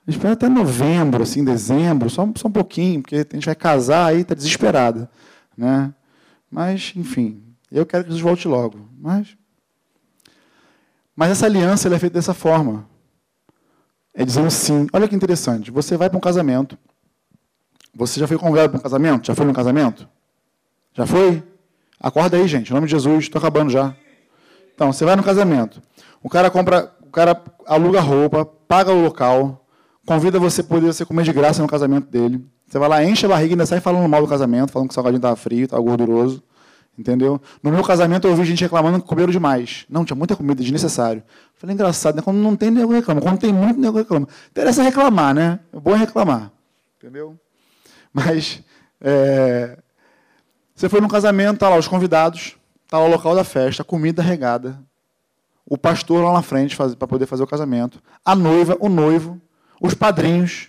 espera 0.08 0.32
até 0.32 0.48
novembro, 0.48 1.22
assim, 1.22 1.44
dezembro, 1.44 2.10
só, 2.10 2.26
só 2.34 2.48
um 2.48 2.52
pouquinho, 2.52 3.02
porque 3.02 3.16
a 3.16 3.34
gente 3.34 3.46
vai 3.46 3.54
casar 3.54 4.06
aí 4.06 4.22
está 4.22 4.34
desesperada. 4.34 5.10
Né? 5.56 5.94
Mas, 6.50 6.92
enfim, 6.96 7.42
eu 7.70 7.86
quero 7.86 8.04
que 8.04 8.10
Jesus 8.10 8.22
volte 8.22 8.48
logo. 8.48 8.88
Mas 8.98 9.36
mas 11.16 11.30
essa 11.30 11.46
aliança 11.46 11.88
é 11.88 11.98
feita 11.98 12.14
dessa 12.14 12.34
forma. 12.34 12.88
É 14.12 14.24
dizendo 14.24 14.50
sim. 14.50 14.86
Olha 14.92 15.08
que 15.08 15.14
interessante. 15.14 15.70
Você 15.70 15.96
vai 15.96 16.08
para 16.08 16.16
um 16.16 16.20
casamento. 16.20 16.76
Você 17.94 18.18
já 18.18 18.26
foi 18.26 18.36
convidado 18.36 18.70
para 18.70 18.78
um 18.78 18.82
casamento? 18.82 19.26
Já 19.26 19.34
foi 19.34 19.46
num 19.46 19.52
casamento? 19.52 20.08
Já 20.92 21.06
foi? 21.06 21.42
Acorda 22.00 22.36
aí, 22.36 22.46
gente. 22.46 22.70
Em 22.70 22.74
nome 22.74 22.86
de 22.86 22.92
Jesus, 22.92 23.24
estou 23.24 23.38
acabando 23.38 23.70
já. 23.70 23.94
Então, 24.74 24.92
você 24.92 25.04
vai 25.04 25.16
no 25.16 25.22
casamento. 25.22 25.80
O 26.22 26.28
cara 26.28 26.50
compra, 26.50 26.92
o 27.02 27.10
cara 27.10 27.40
aluga 27.66 28.00
roupa, 28.00 28.44
paga 28.44 28.92
o 28.92 29.02
local, 29.02 29.66
convida 30.06 30.38
você 30.38 30.62
poder 30.62 30.86
você 30.86 31.04
comer 31.04 31.22
de 31.22 31.32
graça 31.32 31.62
no 31.62 31.68
casamento 31.68 32.08
dele. 32.10 32.44
Você 32.66 32.78
vai 32.78 32.88
lá, 32.88 33.04
enche 33.04 33.26
a 33.26 33.28
barriga 33.28 33.50
e 33.50 33.52
ainda 33.52 33.66
sai 33.66 33.80
falando 33.80 34.08
mal 34.08 34.22
do 34.22 34.28
casamento, 34.28 34.72
falando 34.72 34.88
que 34.88 34.92
o 34.92 34.94
salgadinho 34.94 35.18
estava 35.18 35.36
frio, 35.36 35.64
estava 35.64 35.82
gorduroso. 35.82 36.42
Entendeu? 36.96 37.40
No 37.62 37.72
meu 37.72 37.82
casamento 37.82 38.26
eu 38.26 38.30
ouvi 38.30 38.44
gente 38.44 38.62
reclamando 38.62 39.00
que 39.00 39.08
comeram 39.08 39.32
demais. 39.32 39.84
Não, 39.88 40.04
tinha 40.04 40.16
muita 40.16 40.36
comida 40.36 40.62
desnecessário. 40.62 41.22
Falei, 41.56 41.74
engraçado, 41.74 42.14
né? 42.14 42.22
Quando 42.22 42.36
não 42.38 42.54
tem, 42.54 42.70
nego 42.70 42.92
reclama. 42.92 43.20
Quando 43.20 43.38
tem 43.38 43.52
muito, 43.52 43.80
nego 43.80 43.98
reclama. 43.98 44.28
Interessa 44.50 44.82
reclamar, 44.82 45.34
né? 45.34 45.58
É 45.72 45.80
bom 45.80 45.94
reclamar. 45.94 46.52
Entendeu? 46.98 47.36
Mas, 48.12 48.62
é... 49.00 49.76
você 50.84 50.88
foi 50.90 51.00
num 51.00 51.08
casamento, 51.08 51.60
tá 51.60 51.70
lá 51.70 51.78
os 51.78 51.88
convidados, 51.88 52.56
tá 52.90 52.98
lá 52.98 53.06
o 53.06 53.08
local 53.08 53.34
da 53.34 53.42
festa, 53.42 53.82
comida 53.82 54.22
regada, 54.22 54.78
o 55.64 55.78
pastor 55.78 56.22
lá 56.22 56.30
na 56.30 56.42
frente 56.42 56.76
para 56.76 57.08
poder 57.08 57.24
fazer 57.24 57.42
o 57.42 57.46
casamento, 57.46 58.02
a 58.22 58.34
noiva, 58.34 58.76
o 58.78 58.90
noivo, 58.90 59.40
os 59.80 59.94
padrinhos. 59.94 60.68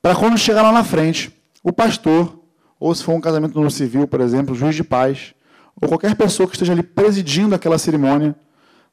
Para 0.00 0.16
quando 0.16 0.38
chegar 0.38 0.62
lá 0.62 0.72
na 0.72 0.82
frente, 0.82 1.30
o 1.62 1.70
pastor 1.70 2.40
ou 2.80 2.94
se 2.94 3.04
for 3.04 3.12
um 3.12 3.20
casamento 3.20 3.60
no 3.60 3.70
civil, 3.70 4.08
por 4.08 4.22
exemplo, 4.22 4.54
o 4.54 4.56
juiz 4.58 4.74
de 4.74 4.82
paz, 4.82 5.34
ou 5.78 5.86
qualquer 5.86 6.16
pessoa 6.16 6.48
que 6.48 6.54
esteja 6.54 6.72
ali 6.72 6.82
presidindo 6.82 7.54
aquela 7.54 7.78
cerimônia, 7.78 8.34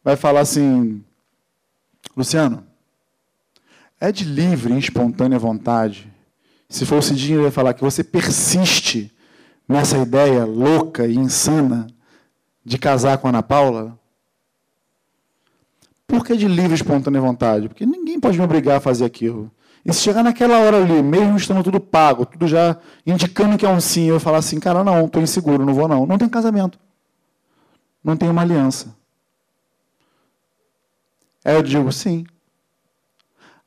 vai 0.04 0.18
falar 0.18 0.42
assim: 0.42 1.02
Luciano, 2.18 2.66
é 3.98 4.12
de 4.12 4.26
livre 4.26 4.74
e 4.74 4.78
espontânea 4.78 5.40
vontade. 5.40 6.12
Se 6.68 6.86
for 6.86 6.98
o 6.98 7.02
Cidinho, 7.02 7.38
ele 7.38 7.44
vai 7.44 7.52
falar 7.52 7.74
que 7.74 7.82
você 7.82 8.04
persiste 8.04 9.10
nessa 9.70 10.00
ideia 10.00 10.44
louca 10.46 11.06
e 11.06 11.16
insana 11.16 11.86
de 12.66 12.80
casar 12.80 13.20
com 13.20 13.28
Ana 13.28 13.44
Paula. 13.44 13.98
Por 16.08 16.26
que 16.26 16.36
de 16.36 16.48
livre 16.48 16.74
espontânea 16.74 17.22
vontade? 17.22 17.70
Porque 17.70 17.86
ninguém 17.86 18.20
pode 18.20 18.36
me 18.40 18.44
obrigar 18.44 18.78
a 18.78 18.82
fazer 18.82 19.06
aquilo. 19.06 19.52
E 19.86 19.94
se 19.94 20.02
chegar 20.02 20.24
naquela 20.24 20.58
hora 20.60 20.78
ali, 20.78 21.04
mesmo 21.04 21.38
estando 21.38 21.64
tudo 21.64 21.80
pago, 21.80 22.26
tudo 22.26 22.48
já 22.48 22.78
indicando 23.06 23.58
que 23.58 23.66
é 23.66 23.70
um 23.70 23.80
sim, 23.80 24.06
eu 24.06 24.20
falar 24.20 24.40
assim, 24.40 24.60
cara, 24.60 24.84
não, 24.84 25.06
estou 25.06 25.22
inseguro, 25.22 25.64
não 25.64 25.74
vou 25.74 25.88
não. 25.88 26.06
Não 26.08 26.18
tem 26.18 26.28
casamento. 26.28 26.80
Não 28.04 28.18
tem 28.18 28.28
uma 28.28 28.42
aliança. 28.42 28.98
Aí 31.46 31.56
eu 31.56 31.62
digo, 31.62 31.92
sim. 31.92 32.26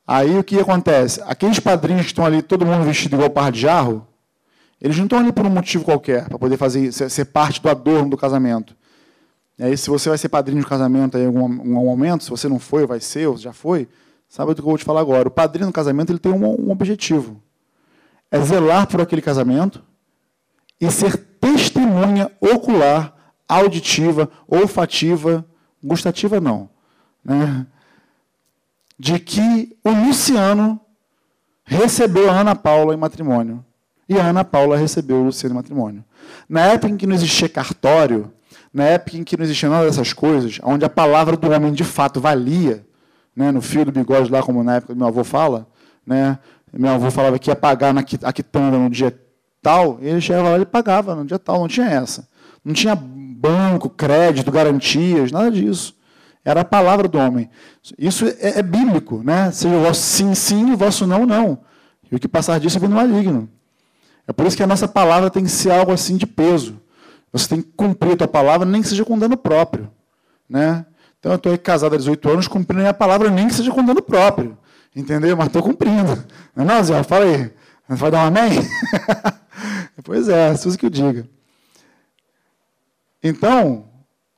Aí 0.05 0.37
o 0.37 0.43
que 0.43 0.59
acontece? 0.59 1.21
Aqueles 1.25 1.59
padrinhos 1.61 2.01
que 2.01 2.07
estão 2.07 2.25
ali, 2.25 2.41
todo 2.41 2.65
mundo 2.65 2.83
vestido 2.83 3.15
igual 3.15 3.29
par 3.29 3.51
de 3.51 3.61
jarro, 3.61 4.05
eles 4.83 4.97
não 4.97 5.05
estão 5.05 5.17
ali 5.17 5.31
por 5.31 5.45
um 5.45 5.49
motivo 5.49 5.83
qualquer, 5.83 6.27
para 6.27 6.37
poder 6.37 6.57
fazer 6.57 6.91
ser 6.91 7.25
parte 7.25 7.59
do 7.61 7.69
adorno 7.69 8.09
do 8.09 8.17
casamento. 8.17 8.75
E 9.57 9.63
aí, 9.63 9.77
se 9.77 9.89
você 9.89 10.09
vai 10.09 10.17
ser 10.17 10.29
padrinho 10.29 10.61
de 10.61 10.67
casamento 10.67 11.17
em 11.17 11.25
algum, 11.25 11.43
algum 11.43 11.85
momento, 11.85 12.23
se 12.23 12.29
você 12.29 12.47
não 12.49 12.59
foi, 12.59 12.85
vai 12.85 12.99
ser, 12.99 13.27
ou 13.27 13.37
já 13.37 13.53
foi, 13.53 13.87
Sabe 14.33 14.51
o 14.51 14.55
que 14.55 14.61
eu 14.61 14.65
vou 14.65 14.79
te 14.79 14.83
falar 14.83 15.01
agora? 15.01 15.27
O 15.27 15.31
padrinho 15.31 15.67
do 15.67 15.71
casamento 15.71 16.11
ele 16.11 16.17
tem 16.17 16.31
um, 16.31 16.59
um 16.59 16.71
objetivo: 16.71 17.39
é 18.31 18.39
zelar 18.39 18.87
por 18.87 18.99
aquele 18.99 19.21
casamento 19.21 19.83
e 20.81 20.89
ser 20.89 21.15
testemunha 21.39 22.31
ocular, 22.41 23.13
auditiva, 23.47 24.27
olfativa, 24.47 25.45
gustativa 25.83 26.41
não, 26.41 26.67
né? 27.23 27.67
de 28.97 29.19
que 29.19 29.77
o 29.83 29.91
Luciano 29.91 30.81
recebeu 31.63 32.27
a 32.31 32.39
Ana 32.39 32.55
Paula 32.55 32.95
em 32.95 32.97
matrimônio. 32.97 33.63
E 34.13 34.19
a 34.19 34.27
Ana 34.27 34.43
Paula 34.43 34.77
recebeu 34.77 35.17
o 35.17 35.23
Luciano 35.23 35.55
em 35.55 35.57
matrimônio. 35.57 36.03
Na 36.47 36.61
época 36.61 36.93
em 36.93 36.97
que 36.97 37.07
não 37.07 37.15
existia 37.15 37.49
cartório, 37.49 38.31
na 38.71 38.83
época 38.83 39.17
em 39.17 39.23
que 39.23 39.35
não 39.35 39.43
existia 39.43 39.69
nada 39.69 39.85
dessas 39.85 40.13
coisas, 40.13 40.59
onde 40.63 40.85
a 40.85 40.89
palavra 40.89 41.35
do 41.35 41.49
homem 41.49 41.73
de 41.73 41.83
fato 41.83 42.21
valia, 42.21 42.85
né, 43.35 43.51
no 43.51 43.61
fio 43.61 43.85
do 43.85 43.91
bigode 43.91 44.31
lá, 44.31 44.43
como 44.43 44.63
na 44.63 44.75
época 44.75 44.93
meu 44.93 45.07
avô 45.07 45.23
fala, 45.23 45.67
né, 46.05 46.37
meu 46.71 46.91
avô 46.91 47.09
falava 47.09 47.39
que 47.39 47.49
ia 47.49 47.55
pagar 47.55 47.91
na 47.91 48.01
a 48.01 48.33
quitanda 48.33 48.77
no 48.77 48.89
dia 48.89 49.19
tal, 49.63 49.97
ele 49.99 50.21
chegava 50.21 50.49
lá 50.49 50.59
e 50.59 50.65
pagava 50.65 51.15
no 51.15 51.25
dia 51.25 51.39
tal, 51.39 51.61
não 51.61 51.67
tinha 51.67 51.87
essa. 51.87 52.27
Não 52.63 52.73
tinha 52.73 52.95
banco, 52.95 53.89
crédito, 53.89 54.51
garantias, 54.51 55.31
nada 55.31 55.49
disso. 55.49 55.95
Era 56.45 56.61
a 56.61 56.65
palavra 56.65 57.07
do 57.07 57.17
homem. 57.17 57.49
Isso 57.97 58.25
é, 58.25 58.59
é 58.59 58.61
bíblico, 58.61 59.21
né? 59.23 59.49
Seja 59.51 59.75
o 59.75 59.81
vosso 59.81 60.01
sim, 60.01 60.35
sim, 60.35 60.71
o 60.71 60.77
vosso 60.77 61.07
não, 61.07 61.25
não. 61.25 61.59
E 62.11 62.15
o 62.15 62.19
que 62.19 62.27
passar 62.27 62.59
disso 62.59 62.77
é 62.77 62.81
vindo 62.81 62.93
maligno. 62.95 63.49
É 64.27 64.33
por 64.33 64.45
isso 64.45 64.55
que 64.55 64.63
a 64.63 64.67
nossa 64.67 64.87
palavra 64.87 65.29
tem 65.29 65.43
que 65.43 65.49
ser 65.49 65.71
algo 65.71 65.91
assim 65.91 66.17
de 66.17 66.25
peso. 66.25 66.79
Você 67.31 67.47
tem 67.47 67.61
que 67.61 67.71
cumprir 67.75 68.13
a 68.13 68.17
tua 68.17 68.27
palavra, 68.27 68.65
nem 68.65 68.81
que 68.81 68.87
seja 68.87 69.03
com 69.03 69.17
dano 69.17 69.35
próprio. 69.35 69.91
Né? 70.47 70.85
Então, 71.19 71.31
eu 71.31 71.37
estou 71.37 71.57
casado 71.57 71.95
há 71.95 71.97
18 71.97 72.29
anos, 72.29 72.47
cumprindo 72.47 72.81
a 72.81 72.83
minha 72.83 72.93
palavra, 72.93 73.29
nem 73.29 73.47
que 73.47 73.53
seja 73.53 73.71
com 73.71 73.83
dano 73.83 74.01
próprio. 74.01 74.57
Entendeu? 74.95 75.35
Mas 75.35 75.47
estou 75.47 75.63
cumprindo. 75.63 76.23
Não 76.55 76.63
é 76.63 76.67
não, 76.67 76.83
Zé? 76.83 77.01
Fala 77.03 77.25
aí. 77.25 77.51
Vai 77.87 78.11
dar 78.11 78.23
um 78.23 78.27
amém? 78.27 78.51
pois 80.03 80.29
é, 80.29 80.49
é 80.49 80.53
isso 80.53 80.77
que 80.77 80.85
eu 80.85 80.89
diga. 80.89 81.27
Então, 83.21 83.85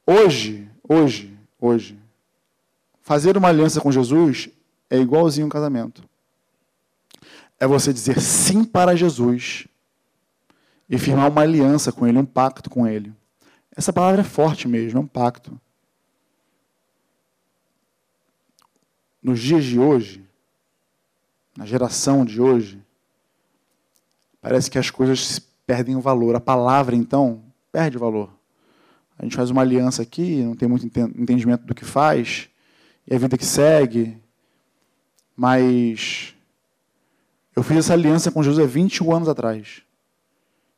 hoje, 0.05 0.69
hoje, 0.88 1.38
hoje, 1.59 1.99
fazer 3.01 3.38
uma 3.38 3.49
aliança 3.49 3.81
com 3.81 3.91
Jesus 3.91 4.49
é 4.89 4.97
igualzinho 4.97 5.47
um 5.47 5.49
casamento. 5.49 6.03
É 7.59 7.67
você 7.67 7.91
dizer 7.91 8.19
sim 8.21 8.63
para 8.63 8.95
Jesus 8.95 9.67
e 10.89 10.97
firmar 10.97 11.29
uma 11.29 11.41
aliança 11.41 11.91
com 11.91 12.07
Ele, 12.07 12.17
um 12.17 12.25
pacto 12.25 12.69
com 12.69 12.88
Ele. 12.88 13.13
Essa 13.75 13.91
palavra 13.91 14.21
é 14.21 14.23
forte 14.23 14.67
mesmo, 14.67 14.99
é 14.99 15.01
um 15.01 15.07
pacto. 15.07 15.59
Nos 19.21 19.39
dias 19.39 19.65
de 19.65 19.79
hoje, 19.79 20.23
na 21.57 21.65
geração 21.65 22.23
de 22.23 22.39
hoje, 22.39 22.81
parece 24.39 24.69
que 24.69 24.77
as 24.77 24.89
coisas 24.89 25.39
perdem 25.65 25.95
o 25.95 26.01
valor. 26.01 26.36
A 26.36 26.39
palavra, 26.39 26.95
então, 26.95 27.43
perde 27.71 27.97
o 27.97 27.99
valor. 27.99 28.29
A 29.17 29.23
gente 29.23 29.36
faz 29.36 29.49
uma 29.49 29.61
aliança 29.61 30.01
aqui, 30.01 30.43
não 30.43 30.55
tem 30.55 30.67
muito 30.67 30.86
entendimento 30.86 31.65
do 31.65 31.73
que 31.73 31.86
faz, 31.86 32.49
e 33.07 33.15
a 33.15 33.17
vida 33.17 33.38
que 33.38 33.45
segue. 33.45 34.17
Mas 35.36 36.36
eu 37.55 37.63
fiz 37.63 37.77
essa 37.77 37.93
aliança 37.93 38.31
com 38.31 38.43
Jesus 38.43 38.63
há 38.63 38.67
21 38.67 39.15
anos 39.15 39.29
atrás. 39.29 39.81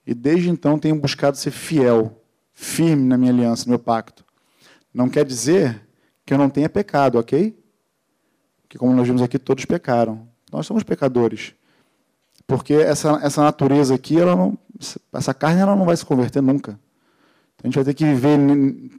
E 0.07 0.13
desde 0.13 0.49
então 0.49 0.79
tenho 0.79 0.95
buscado 0.95 1.35
ser 1.35 1.51
fiel, 1.51 2.23
firme 2.53 3.03
na 3.03 3.17
minha 3.17 3.29
aliança, 3.29 3.65
no 3.65 3.71
meu 3.71 3.79
pacto. 3.79 4.23
Não 4.93 5.09
quer 5.09 5.25
dizer 5.25 5.85
que 6.25 6.33
eu 6.33 6.37
não 6.37 6.49
tenha 6.49 6.69
pecado, 6.69 7.19
ok? 7.19 7.61
Que 8.69 8.77
como 8.77 8.93
nós 8.93 9.05
vimos 9.05 9.21
aqui, 9.21 9.37
todos 9.37 9.65
pecaram. 9.65 10.25
Nós 10.49 10.65
somos 10.65 10.81
pecadores. 10.83 11.53
Porque 12.47 12.73
essa, 12.73 13.19
essa 13.21 13.43
natureza 13.43 13.95
aqui, 13.95 14.17
ela 14.17 14.33
não, 14.33 14.57
essa 15.11 15.33
carne 15.33 15.59
ela 15.59 15.75
não 15.75 15.85
vai 15.85 15.97
se 15.97 16.05
converter 16.05 16.41
nunca. 16.41 16.79
Então, 17.55 17.65
a 17.65 17.67
gente 17.67 17.75
vai 17.75 17.83
ter 17.83 17.93
que 17.93 18.05
viver 18.05 18.39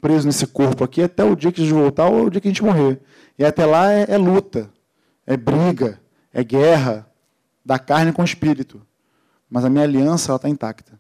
preso 0.03 0.27
nesse 0.27 0.47
corpo 0.47 0.85
aqui 0.85 1.03
até 1.03 1.25
o 1.25 1.35
dia 1.35 1.51
que 1.51 1.63
a 1.63 1.65
gente 1.65 1.73
voltar 1.73 2.07
ou 2.11 2.27
o 2.27 2.31
dia 2.31 2.39
que 2.39 2.49
a 2.49 2.51
gente 2.51 2.63
morrer. 2.63 3.01
E 3.39 3.47
até 3.47 3.65
lá 3.65 3.91
é, 3.91 4.05
é 4.11 4.19
luta, 4.19 4.71
é 5.27 5.39
briga, 5.39 5.99
é 6.35 6.45
guerra 6.45 7.11
da 7.65 7.79
carne 7.79 8.13
com 8.13 8.21
o 8.21 8.27
espírito 8.27 8.87
mas 9.51 9.65
a 9.65 9.71
minha 9.71 9.85
aliança 9.85 10.35
está 10.35 10.49
intacta. 10.49 10.99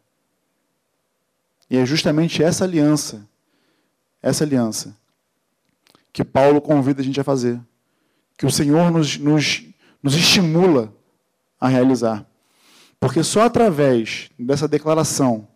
E 1.68 1.76
é 1.76 1.84
justamente 1.84 2.42
essa 2.42 2.64
aliança, 2.64 3.28
essa 4.22 4.44
aliança, 4.44 4.96
que 6.12 6.24
Paulo 6.24 6.60
convida 6.60 7.02
a 7.02 7.04
gente 7.04 7.20
a 7.20 7.24
fazer, 7.24 7.60
que 8.36 8.46
o 8.46 8.50
Senhor 8.50 8.90
nos, 8.90 9.18
nos, 9.18 9.64
nos 10.02 10.14
estimula 10.14 10.92
a 11.60 11.68
realizar. 11.68 12.26
Porque 12.98 13.22
só 13.22 13.42
através 13.42 14.30
dessa 14.38 14.66
declaração, 14.66 15.46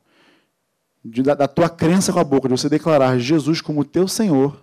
de, 1.05 1.23
da, 1.23 1.35
da 1.35 1.49
tua 1.49 1.69
crença 1.69 2.13
com 2.13 2.19
a 2.19 2.25
boca, 2.25 2.49
de 2.49 2.57
você 2.57 2.69
declarar 2.69 3.19
Jesus 3.19 3.61
como 3.61 3.85
teu 3.85 4.07
Senhor, 4.07 4.63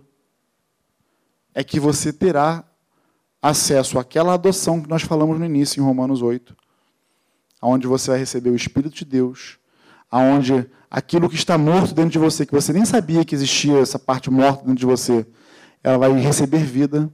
é 1.53 1.63
que 1.63 1.79
você 1.79 2.13
terá 2.13 2.63
acesso 3.41 3.97
àquela 3.97 4.33
adoção 4.35 4.81
que 4.81 4.89
nós 4.89 5.01
falamos 5.01 5.39
no 5.39 5.45
início, 5.45 5.81
em 5.81 5.83
Romanos 5.83 6.21
8 6.21 6.55
aonde 7.61 7.87
você 7.87 8.11
vai 8.11 8.19
receber 8.19 8.49
o 8.49 8.55
Espírito 8.55 8.95
de 8.95 9.05
Deus, 9.05 9.57
aonde 10.09 10.69
aquilo 10.89 11.29
que 11.29 11.35
está 11.35 11.57
morto 11.57 11.93
dentro 11.93 12.11
de 12.11 12.19
você, 12.19 12.45
que 12.45 12.53
você 12.53 12.73
nem 12.73 12.85
sabia 12.85 13.25
que 13.25 13.35
existia 13.35 13.79
essa 13.79 13.99
parte 13.99 14.29
morta 14.29 14.63
dentro 14.63 14.79
de 14.79 14.85
você, 14.85 15.25
ela 15.83 15.97
vai 15.97 16.11
receber 16.13 16.63
vida. 16.63 17.11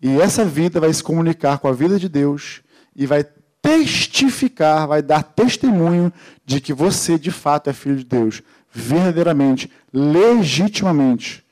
E 0.00 0.20
essa 0.20 0.44
vida 0.44 0.80
vai 0.80 0.92
se 0.92 1.02
comunicar 1.02 1.58
com 1.58 1.68
a 1.68 1.72
vida 1.72 1.98
de 1.98 2.08
Deus 2.08 2.62
e 2.94 3.06
vai 3.06 3.24
testificar, 3.62 4.88
vai 4.88 5.00
dar 5.00 5.22
testemunho 5.22 6.12
de 6.44 6.60
que 6.60 6.72
você 6.72 7.16
de 7.18 7.30
fato 7.30 7.70
é 7.70 7.72
filho 7.72 7.96
de 7.96 8.04
Deus, 8.04 8.42
verdadeiramente, 8.70 9.70
legitimamente. 9.92 11.44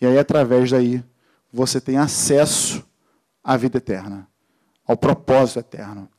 E 0.00 0.06
aí 0.06 0.18
através 0.18 0.70
daí 0.70 1.04
você 1.52 1.78
tem 1.78 1.98
acesso 1.98 2.82
à 3.44 3.56
vida 3.56 3.76
eterna 3.76 4.29
ao 4.90 4.96
propósito 4.96 5.60
eterno, 5.60 6.10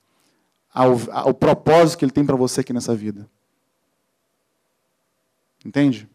ao, 0.73 0.95
ao 1.11 1.33
propósito 1.33 1.99
que 1.99 2.05
Ele 2.05 2.11
tem 2.11 2.25
para 2.25 2.37
você 2.37 2.61
aqui 2.61 2.71
nessa 2.71 2.95
vida. 2.95 3.29
Entende? 5.65 6.07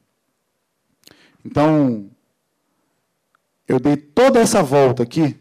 Então, 1.44 2.10
eu 3.68 3.78
dei 3.78 3.94
toda 3.98 4.40
essa 4.40 4.62
volta 4.62 5.02
aqui, 5.02 5.38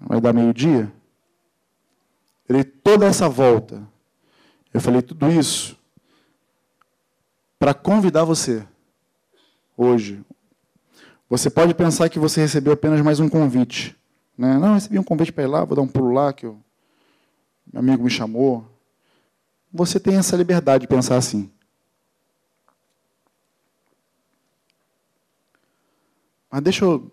vai 0.00 0.20
dar 0.20 0.32
meio-dia. 0.32 0.92
Eu 2.48 2.56
dei 2.56 2.64
toda 2.64 3.06
essa 3.06 3.28
volta. 3.28 3.80
Eu 4.74 4.80
falei 4.80 5.02
tudo 5.02 5.30
isso 5.30 5.78
para 7.60 7.72
convidar 7.72 8.24
você 8.24 8.66
hoje. 9.76 10.20
Você 11.28 11.48
pode 11.48 11.74
pensar 11.74 12.08
que 12.08 12.18
você 12.18 12.40
recebeu 12.40 12.72
apenas 12.72 13.00
mais 13.02 13.20
um 13.20 13.28
convite. 13.28 13.99
Né? 14.40 14.56
Não, 14.56 14.72
recebi 14.72 14.98
um 14.98 15.04
convite 15.04 15.30
para 15.30 15.44
ir 15.44 15.48
lá, 15.48 15.62
vou 15.66 15.76
dar 15.76 15.82
um 15.82 15.86
pulo 15.86 16.14
lá, 16.14 16.32
que 16.32 16.46
o 16.46 16.58
meu 17.70 17.80
amigo 17.80 18.02
me 18.02 18.08
chamou. 18.08 18.66
Você 19.70 20.00
tem 20.00 20.16
essa 20.16 20.34
liberdade 20.34 20.80
de 20.80 20.88
pensar 20.88 21.18
assim. 21.18 21.52
Mas 26.50 26.62
deixa 26.62 26.86
eu, 26.86 27.12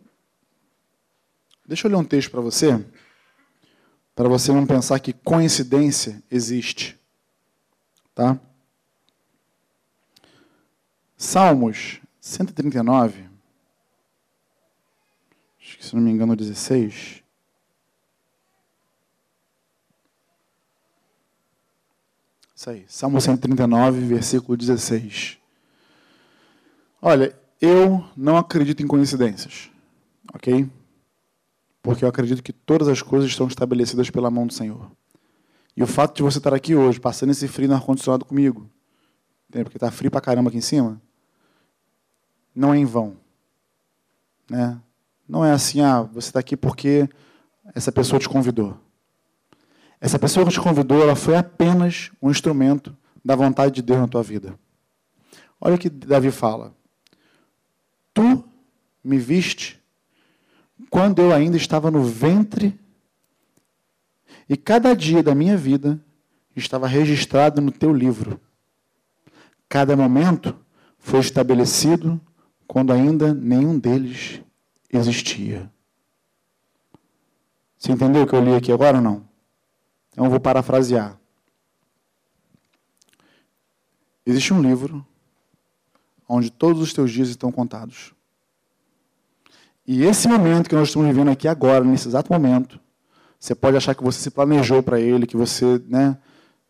deixa 1.67 1.85
eu 1.85 1.91
ler 1.91 1.97
um 1.97 2.03
texto 2.05 2.31
para 2.31 2.39
você, 2.39 2.81
para 4.15 4.29
você 4.29 4.53
não 4.53 4.65
pensar 4.65 4.97
que 5.01 5.11
coincidência 5.11 6.23
existe. 6.31 6.97
Tá? 8.15 8.39
Salmos 11.17 11.99
139, 12.21 13.26
acho 15.67 15.77
que 15.77 15.85
se 15.85 15.93
não 15.95 16.01
me 16.01 16.09
engano, 16.09 16.35
16. 16.35 17.21
Isso 22.55 22.69
aí, 22.69 22.85
Salmo 22.87 23.19
139, 23.19 23.99
versículo 23.99 24.57
16. 24.57 25.37
Olha, 27.01 27.37
eu 27.61 28.03
não 28.15 28.37
acredito 28.37 28.81
em 28.81 28.87
coincidências, 28.87 29.69
ok? 30.33 30.67
Porque 31.81 32.03
eu 32.03 32.09
acredito 32.09 32.41
que 32.41 32.53
todas 32.53 32.87
as 32.87 33.01
coisas 33.01 33.29
estão 33.29 33.47
estabelecidas 33.47 34.09
pela 34.09 34.31
mão 34.31 34.47
do 34.47 34.53
Senhor. 34.53 34.89
E 35.75 35.83
o 35.83 35.87
fato 35.87 36.15
de 36.15 36.23
você 36.23 36.39
estar 36.39 36.53
aqui 36.53 36.73
hoje, 36.73 36.99
passando 36.99 37.31
esse 37.31 37.47
frio 37.47 37.67
no 37.67 37.75
ar-condicionado 37.75 38.25
comigo, 38.25 38.69
porque 39.51 39.77
está 39.77 39.91
frio 39.91 40.09
pra 40.09 40.21
caramba 40.21 40.49
aqui 40.49 40.57
em 40.57 40.61
cima, 40.61 40.99
não 42.55 42.73
é 42.73 42.77
em 42.77 42.85
vão. 42.85 43.17
Né? 44.49 44.81
Não 45.27 45.43
é 45.43 45.51
assim, 45.51 45.81
ah, 45.81 46.03
você 46.03 46.29
está 46.29 46.39
aqui 46.39 46.55
porque 46.55 47.09
essa 47.75 47.91
pessoa 47.91 48.19
te 48.19 48.29
convidou. 48.29 48.77
Essa 49.99 50.17
pessoa 50.17 50.45
que 50.45 50.51
te 50.51 50.61
convidou, 50.61 51.01
ela 51.01 51.15
foi 51.15 51.35
apenas 51.35 52.11
um 52.21 52.29
instrumento 52.29 52.95
da 53.25 53.35
vontade 53.35 53.75
de 53.75 53.81
Deus 53.81 53.99
na 53.99 54.07
tua 54.07 54.23
vida. 54.23 54.57
Olha 55.59 55.75
o 55.75 55.77
que 55.77 55.89
Davi 55.89 56.31
fala. 56.31 56.73
Tu 58.13 58.43
me 59.03 59.17
viste 59.17 59.81
quando 60.89 61.21
eu 61.21 61.33
ainda 61.33 61.57
estava 61.57 61.89
no 61.91 62.03
ventre, 62.03 62.79
e 64.47 64.55
cada 64.55 64.95
dia 64.95 65.21
da 65.21 65.35
minha 65.35 65.57
vida 65.57 65.99
estava 66.55 66.87
registrado 66.87 67.59
no 67.59 67.71
teu 67.71 67.93
livro. 67.93 68.39
Cada 69.67 69.95
momento 69.95 70.55
foi 70.99 71.19
estabelecido 71.19 72.19
quando 72.65 72.93
ainda 72.93 73.33
nenhum 73.33 73.77
deles 73.77 74.41
existia. 74.91 75.71
Você 77.77 77.91
entendeu 77.91 78.23
o 78.23 78.27
que 78.27 78.33
eu 78.33 78.43
li 78.43 78.55
aqui 78.55 78.71
agora 78.71 78.97
ou 78.97 79.03
não? 79.03 79.27
Então 80.11 80.25
eu 80.25 80.31
vou 80.31 80.39
parafrasear. 80.39 81.17
Existe 84.25 84.53
um 84.53 84.61
livro 84.61 85.05
onde 86.27 86.51
todos 86.51 86.81
os 86.81 86.91
teus 86.91 87.11
dias 87.11 87.29
estão 87.29 87.51
contados. 87.51 88.13
E 89.85 90.03
esse 90.03 90.27
momento 90.27 90.67
que 90.67 90.75
nós 90.75 90.89
estamos 90.89 91.07
vivendo 91.07 91.29
aqui 91.29 91.47
agora, 91.47 91.85
nesse 91.85 92.09
exato 92.09 92.31
momento, 92.31 92.77
você 93.39 93.55
pode 93.55 93.77
achar 93.77 93.95
que 93.95 94.03
você 94.03 94.19
se 94.19 94.29
planejou 94.29 94.83
para 94.83 94.99
ele, 94.99 95.25
que 95.25 95.37
você, 95.37 95.81
né? 95.87 96.17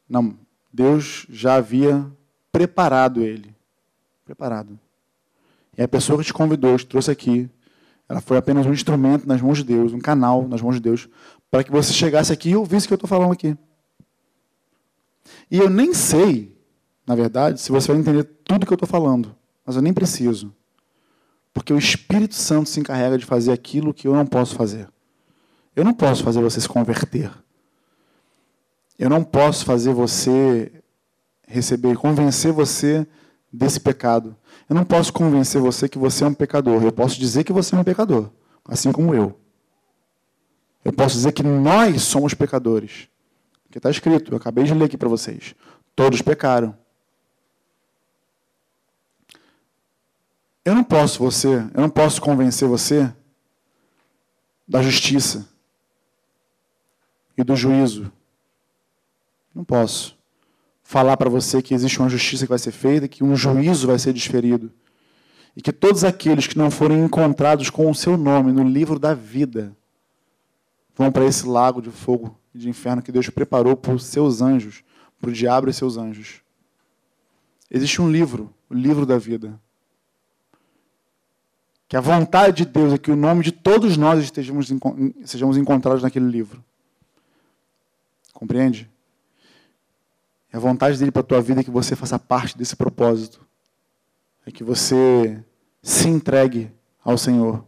Não, 0.07 0.37
Deus 0.71 1.25
já 1.29 1.55
havia 1.55 2.05
preparado 2.51 3.23
ele. 3.23 3.55
Preparado. 4.23 4.79
E 5.75 5.81
a 5.81 5.87
pessoa 5.87 6.19
que 6.19 6.25
te 6.25 6.33
convidou, 6.33 6.77
que 6.77 6.83
te 6.83 6.87
trouxe 6.87 7.09
aqui, 7.09 7.49
ela 8.09 8.21
foi 8.21 8.37
apenas 8.37 8.65
um 8.65 8.73
instrumento 8.73 9.27
nas 9.27 9.41
mãos 9.41 9.57
de 9.57 9.63
Deus, 9.63 9.93
um 9.93 9.99
canal 9.99 10.47
nas 10.47 10.61
mãos 10.61 10.75
de 10.75 10.81
Deus, 10.81 11.09
para 11.51 11.63
que 11.63 11.71
você 11.71 11.91
chegasse 11.93 12.31
aqui 12.31 12.49
e 12.49 12.55
ouvisse 12.55 12.85
o 12.85 12.89
que 12.89 12.93
eu 12.93 12.97
estou 12.97 13.07
falando 13.07 13.33
aqui. 13.33 13.57
E 15.51 15.57
eu 15.57 15.69
nem 15.69 15.93
sei, 15.93 16.57
na 17.05 17.15
verdade, 17.15 17.59
se 17.59 17.71
você 17.71 17.91
vai 17.91 17.99
entender 17.99 18.23
tudo 18.43 18.65
que 18.65 18.71
eu 18.71 18.75
estou 18.75 18.87
falando, 18.87 19.35
mas 19.65 19.75
eu 19.75 19.81
nem 19.81 19.93
preciso. 19.93 20.53
Porque 21.53 21.73
o 21.73 21.77
Espírito 21.77 22.35
Santo 22.35 22.69
se 22.69 22.79
encarrega 22.79 23.17
de 23.17 23.25
fazer 23.25 23.51
aquilo 23.51 23.93
que 23.93 24.07
eu 24.07 24.13
não 24.13 24.25
posso 24.25 24.55
fazer. 24.55 24.87
Eu 25.75 25.83
não 25.83 25.93
posso 25.93 26.23
fazer 26.23 26.41
você 26.41 26.61
se 26.61 26.67
converter. 26.67 27.31
Eu 28.97 29.09
não 29.09 29.23
posso 29.23 29.65
fazer 29.65 29.93
você 29.93 30.71
receber, 31.47 31.95
convencer 31.97 32.51
você 32.51 33.07
desse 33.57 33.79
pecado. 33.79 34.35
Eu 34.69 34.75
não 34.75 34.85
posso 34.85 35.11
convencer 35.11 35.59
você 35.59 35.89
que 35.89 35.97
você 35.97 36.23
é 36.23 36.27
um 36.27 36.33
pecador. 36.33 36.83
Eu 36.83 36.91
posso 36.91 37.19
dizer 37.19 37.43
que 37.43 37.51
você 37.51 37.75
é 37.75 37.79
um 37.79 37.83
pecador, 37.83 38.29
assim 38.65 38.91
como 38.91 39.13
eu. 39.13 39.37
Eu 40.85 40.93
posso 40.93 41.15
dizer 41.15 41.31
que 41.31 41.43
nós 41.43 42.03
somos 42.03 42.33
pecadores. 42.33 43.09
Porque 43.63 43.79
está 43.79 43.89
escrito, 43.89 44.31
eu 44.31 44.37
acabei 44.37 44.63
de 44.63 44.73
ler 44.73 44.85
aqui 44.85 44.97
para 44.97 45.09
vocês. 45.09 45.55
Todos 45.95 46.21
pecaram. 46.21 46.77
Eu 50.63 50.75
não 50.75 50.83
posso 50.83 51.19
você, 51.23 51.55
eu 51.73 51.81
não 51.81 51.89
posso 51.89 52.21
convencer 52.21 52.67
você 52.67 53.11
da 54.67 54.81
justiça 54.81 55.47
e 57.37 57.43
do 57.43 57.55
juízo. 57.55 58.11
Não 59.55 59.63
posso 59.63 60.16
falar 60.87 61.17
para 61.17 61.29
você 61.29 61.61
que 61.61 61.73
existe 61.73 61.99
uma 61.99 62.07
justiça 62.07 62.45
que 62.45 62.49
vai 62.49 62.57
ser 62.57 62.71
feita, 62.71 63.09
que 63.09 63.21
um 63.21 63.35
juízo 63.35 63.87
vai 63.87 63.99
ser 63.99 64.13
desferido. 64.13 64.71
E 65.53 65.61
que 65.61 65.73
todos 65.73 66.05
aqueles 66.05 66.47
que 66.47 66.57
não 66.57 66.71
forem 66.71 67.03
encontrados 67.03 67.69
com 67.69 67.91
o 67.91 67.93
seu 67.93 68.15
nome 68.15 68.53
no 68.53 68.63
livro 68.63 68.97
da 68.97 69.13
vida 69.13 69.75
vão 70.95 71.11
para 71.11 71.25
esse 71.25 71.45
lago 71.45 71.81
de 71.81 71.91
fogo 71.91 72.39
e 72.55 72.59
de 72.59 72.69
inferno 72.69 73.01
que 73.01 73.11
Deus 73.11 73.29
preparou 73.29 73.75
para 73.75 73.93
os 73.93 74.05
seus 74.05 74.41
anjos, 74.41 74.81
para 75.19 75.29
o 75.29 75.33
diabo 75.33 75.69
e 75.69 75.73
seus 75.73 75.97
anjos. 75.97 76.41
Existe 77.69 78.01
um 78.01 78.09
livro, 78.09 78.53
o 78.69 78.73
livro 78.73 79.05
da 79.05 79.17
vida. 79.17 79.59
Que 81.89 81.97
a 81.97 82.01
vontade 82.01 82.63
de 82.63 82.65
Deus 82.65 82.93
é 82.93 82.97
que 82.97 83.11
o 83.11 83.15
nome 83.17 83.43
de 83.43 83.51
todos 83.51 83.97
nós 83.97 84.23
estejamos, 84.23 84.71
sejamos 85.25 85.57
encontrados 85.57 86.01
naquele 86.01 86.29
livro. 86.29 86.63
Compreende? 88.31 88.89
É 90.51 90.57
a 90.57 90.59
vontade 90.59 90.97
dele 90.97 91.11
para 91.11 91.21
a 91.21 91.25
tua 91.25 91.41
vida 91.41 91.61
é 91.61 91.63
que 91.63 91.71
você 91.71 91.95
faça 91.95 92.17
parte 92.17 92.57
desse 92.57 92.75
propósito. 92.75 93.45
É 94.45 94.51
que 94.51 94.63
você 94.63 95.43
se 95.81 96.07
entregue 96.07 96.71
ao 97.03 97.17
Senhor. 97.17 97.65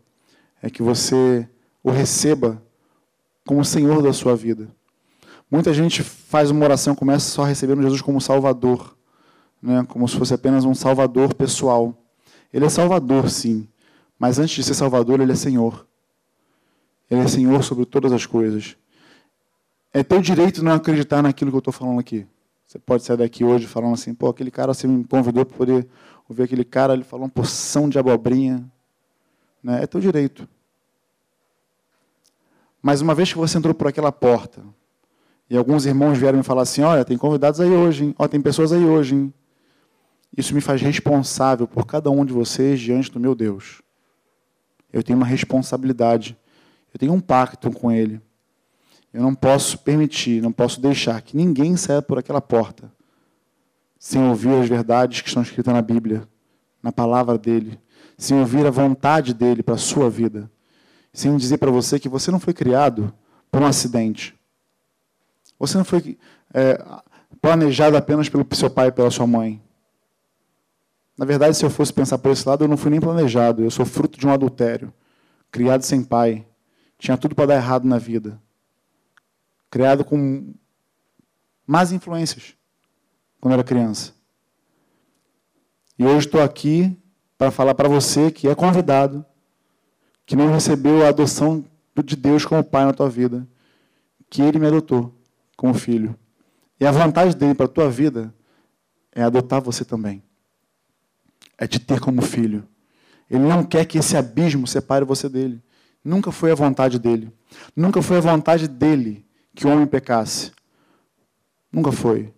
É 0.61 0.69
que 0.69 0.81
você 0.81 1.47
o 1.83 1.91
receba 1.91 2.61
como 3.45 3.61
o 3.61 3.65
Senhor 3.65 4.01
da 4.01 4.13
sua 4.13 4.35
vida. 4.35 4.69
Muita 5.49 5.73
gente 5.73 6.03
faz 6.03 6.51
uma 6.51 6.63
oração, 6.63 6.93
começa 6.93 7.29
só 7.29 7.43
recebendo 7.43 7.81
Jesus 7.81 8.01
como 8.01 8.21
Salvador, 8.21 8.95
né? 9.61 9.83
como 9.87 10.07
se 10.07 10.15
fosse 10.15 10.33
apenas 10.33 10.63
um 10.63 10.75
Salvador 10.75 11.33
pessoal. 11.33 11.97
Ele 12.53 12.65
é 12.65 12.69
Salvador, 12.69 13.29
sim, 13.29 13.67
mas 14.17 14.37
antes 14.37 14.55
de 14.55 14.63
ser 14.63 14.73
Salvador, 14.73 15.19
ele 15.19 15.31
é 15.31 15.35
Senhor. 15.35 15.87
Ele 17.09 17.21
é 17.21 17.27
Senhor 17.27 17.63
sobre 17.63 17.85
todas 17.85 18.11
as 18.11 18.25
coisas. 18.25 18.75
É 19.91 20.03
teu 20.03 20.21
direito 20.21 20.63
não 20.63 20.73
acreditar 20.73 21.23
naquilo 21.23 21.49
que 21.49 21.55
eu 21.55 21.59
estou 21.59 21.73
falando 21.73 21.99
aqui. 21.99 22.27
Você 22.69 22.77
pode 22.77 23.03
sair 23.03 23.17
daqui 23.17 23.43
hoje 23.43 23.65
falando 23.65 23.95
assim, 23.95 24.13
pô, 24.13 24.29
aquele 24.29 24.51
cara 24.51 24.75
você 24.75 24.85
me 24.85 25.03
convidou 25.03 25.43
para 25.43 25.57
poder 25.57 25.87
ouvir 26.29 26.43
aquele 26.43 26.63
cara, 26.63 26.93
ele 26.93 27.03
falou 27.03 27.25
uma 27.25 27.31
porção 27.31 27.89
de 27.89 27.97
abobrinha. 27.97 28.63
Né? 29.63 29.81
É 29.81 29.87
teu 29.87 29.99
direito. 29.99 30.47
Mas 32.79 33.01
uma 33.01 33.15
vez 33.15 33.33
que 33.33 33.39
você 33.39 33.57
entrou 33.57 33.73
por 33.73 33.87
aquela 33.87 34.11
porta, 34.11 34.63
e 35.49 35.57
alguns 35.57 35.87
irmãos 35.87 36.19
vieram 36.19 36.37
me 36.37 36.43
falar 36.43 36.61
assim, 36.61 36.83
olha, 36.83 37.03
tem 37.03 37.17
convidados 37.17 37.59
aí 37.59 37.71
hoje, 37.71 38.05
hein? 38.05 38.15
Ó, 38.19 38.27
tem 38.27 38.39
pessoas 38.39 38.71
aí 38.71 38.85
hoje, 38.85 39.15
hein? 39.15 39.33
Isso 40.37 40.53
me 40.53 40.61
faz 40.61 40.79
responsável 40.79 41.67
por 41.67 41.87
cada 41.87 42.11
um 42.11 42.23
de 42.23 42.31
vocês 42.31 42.79
diante 42.79 43.11
do 43.11 43.19
meu 43.19 43.33
Deus. 43.33 43.81
Eu 44.93 45.01
tenho 45.01 45.17
uma 45.17 45.25
responsabilidade. 45.25 46.37
Eu 46.93 46.99
tenho 46.99 47.13
um 47.13 47.19
pacto 47.19 47.71
com 47.71 47.91
Ele. 47.91 48.21
Eu 49.13 49.23
não 49.23 49.33
posso 49.33 49.77
permitir, 49.79 50.41
não 50.41 50.51
posso 50.51 50.79
deixar 50.79 51.21
que 51.21 51.35
ninguém 51.35 51.75
saia 51.75 52.01
por 52.01 52.19
aquela 52.19 52.41
porta 52.41 52.91
sem 53.99 54.23
ouvir 54.23 54.53
as 54.53 54.69
verdades 54.69 55.19
que 55.21 55.27
estão 55.27 55.43
escritas 55.43 55.73
na 55.73 55.81
Bíblia, 55.81 56.25
na 56.81 56.91
palavra 56.91 57.37
dele, 57.37 57.77
sem 58.17 58.39
ouvir 58.39 58.65
a 58.65 58.71
vontade 58.71 59.33
dele 59.33 59.61
para 59.61 59.75
a 59.75 59.77
sua 59.77 60.09
vida, 60.09 60.49
sem 61.11 61.35
dizer 61.35 61.57
para 61.57 61.69
você 61.69 61.99
que 61.99 62.07
você 62.07 62.31
não 62.31 62.39
foi 62.39 62.53
criado 62.53 63.13
por 63.51 63.61
um 63.61 63.65
acidente. 63.65 64.39
Você 65.59 65.77
não 65.77 65.83
foi 65.83 66.17
é, 66.53 66.81
planejado 67.41 67.97
apenas 67.97 68.29
pelo 68.29 68.47
seu 68.53 68.69
pai 68.69 68.87
e 68.87 68.91
pela 68.91 69.11
sua 69.11 69.27
mãe. 69.27 69.61
Na 71.17 71.25
verdade, 71.25 71.57
se 71.57 71.65
eu 71.65 71.69
fosse 71.69 71.91
pensar 71.91 72.17
por 72.17 72.31
esse 72.31 72.47
lado, 72.47 72.63
eu 72.63 72.67
não 72.69 72.77
fui 72.77 72.89
nem 72.89 73.01
planejado. 73.01 73.61
Eu 73.61 73.69
sou 73.69 73.85
fruto 73.85 74.17
de 74.17 74.25
um 74.25 74.31
adultério. 74.31 74.93
Criado 75.51 75.81
sem 75.81 76.01
pai. 76.01 76.47
Tinha 76.97 77.17
tudo 77.17 77.35
para 77.35 77.47
dar 77.47 77.55
errado 77.55 77.85
na 77.85 77.97
vida. 77.97 78.39
Criado 79.69 80.03
com 80.03 80.53
más 81.65 81.91
influências 81.91 82.55
quando 83.39 83.53
era 83.53 83.63
criança. 83.63 84.13
E 85.97 86.05
hoje 86.05 86.27
estou 86.27 86.41
aqui 86.41 86.97
para 87.37 87.51
falar 87.51 87.75
para 87.75 87.87
você 87.87 88.31
que 88.31 88.47
é 88.47 88.55
convidado, 88.55 89.25
que 90.25 90.35
não 90.35 90.51
recebeu 90.51 91.05
a 91.05 91.09
adoção 91.09 91.63
de 92.03 92.15
Deus 92.15 92.45
como 92.45 92.63
pai 92.63 92.85
na 92.85 92.93
tua 92.93 93.09
vida, 93.09 93.47
que 94.29 94.41
Ele 94.41 94.57
me 94.57 94.67
adotou 94.67 95.13
como 95.57 95.73
filho. 95.73 96.17
E 96.79 96.85
a 96.85 96.91
vontade 96.91 97.35
dele 97.35 97.53
para 97.53 97.65
a 97.65 97.69
tua 97.69 97.89
vida 97.89 98.33
é 99.11 99.21
adotar 99.21 99.61
você 99.61 99.83
também 99.83 100.23
é 101.59 101.67
te 101.67 101.77
ter 101.77 101.99
como 101.99 102.21
filho. 102.21 102.65
Ele 103.29 103.43
não 103.43 103.63
quer 103.63 103.85
que 103.85 103.97
esse 103.97 104.15
abismo 104.15 104.65
separe 104.65 105.03
você 105.03 105.27
dele. 105.27 105.61
Nunca 106.03 106.31
foi 106.31 106.51
a 106.51 106.55
vontade 106.55 106.97
dele. 106.97 107.31
Nunca 107.75 108.01
foi 108.01 108.17
a 108.17 108.21
vontade 108.21 108.67
dele 108.67 109.25
que 109.59 109.67
o 109.67 109.69
homem 109.69 109.85
pecasse. 109.85 110.53
Nunca 111.69 111.91
foi. 111.91 112.33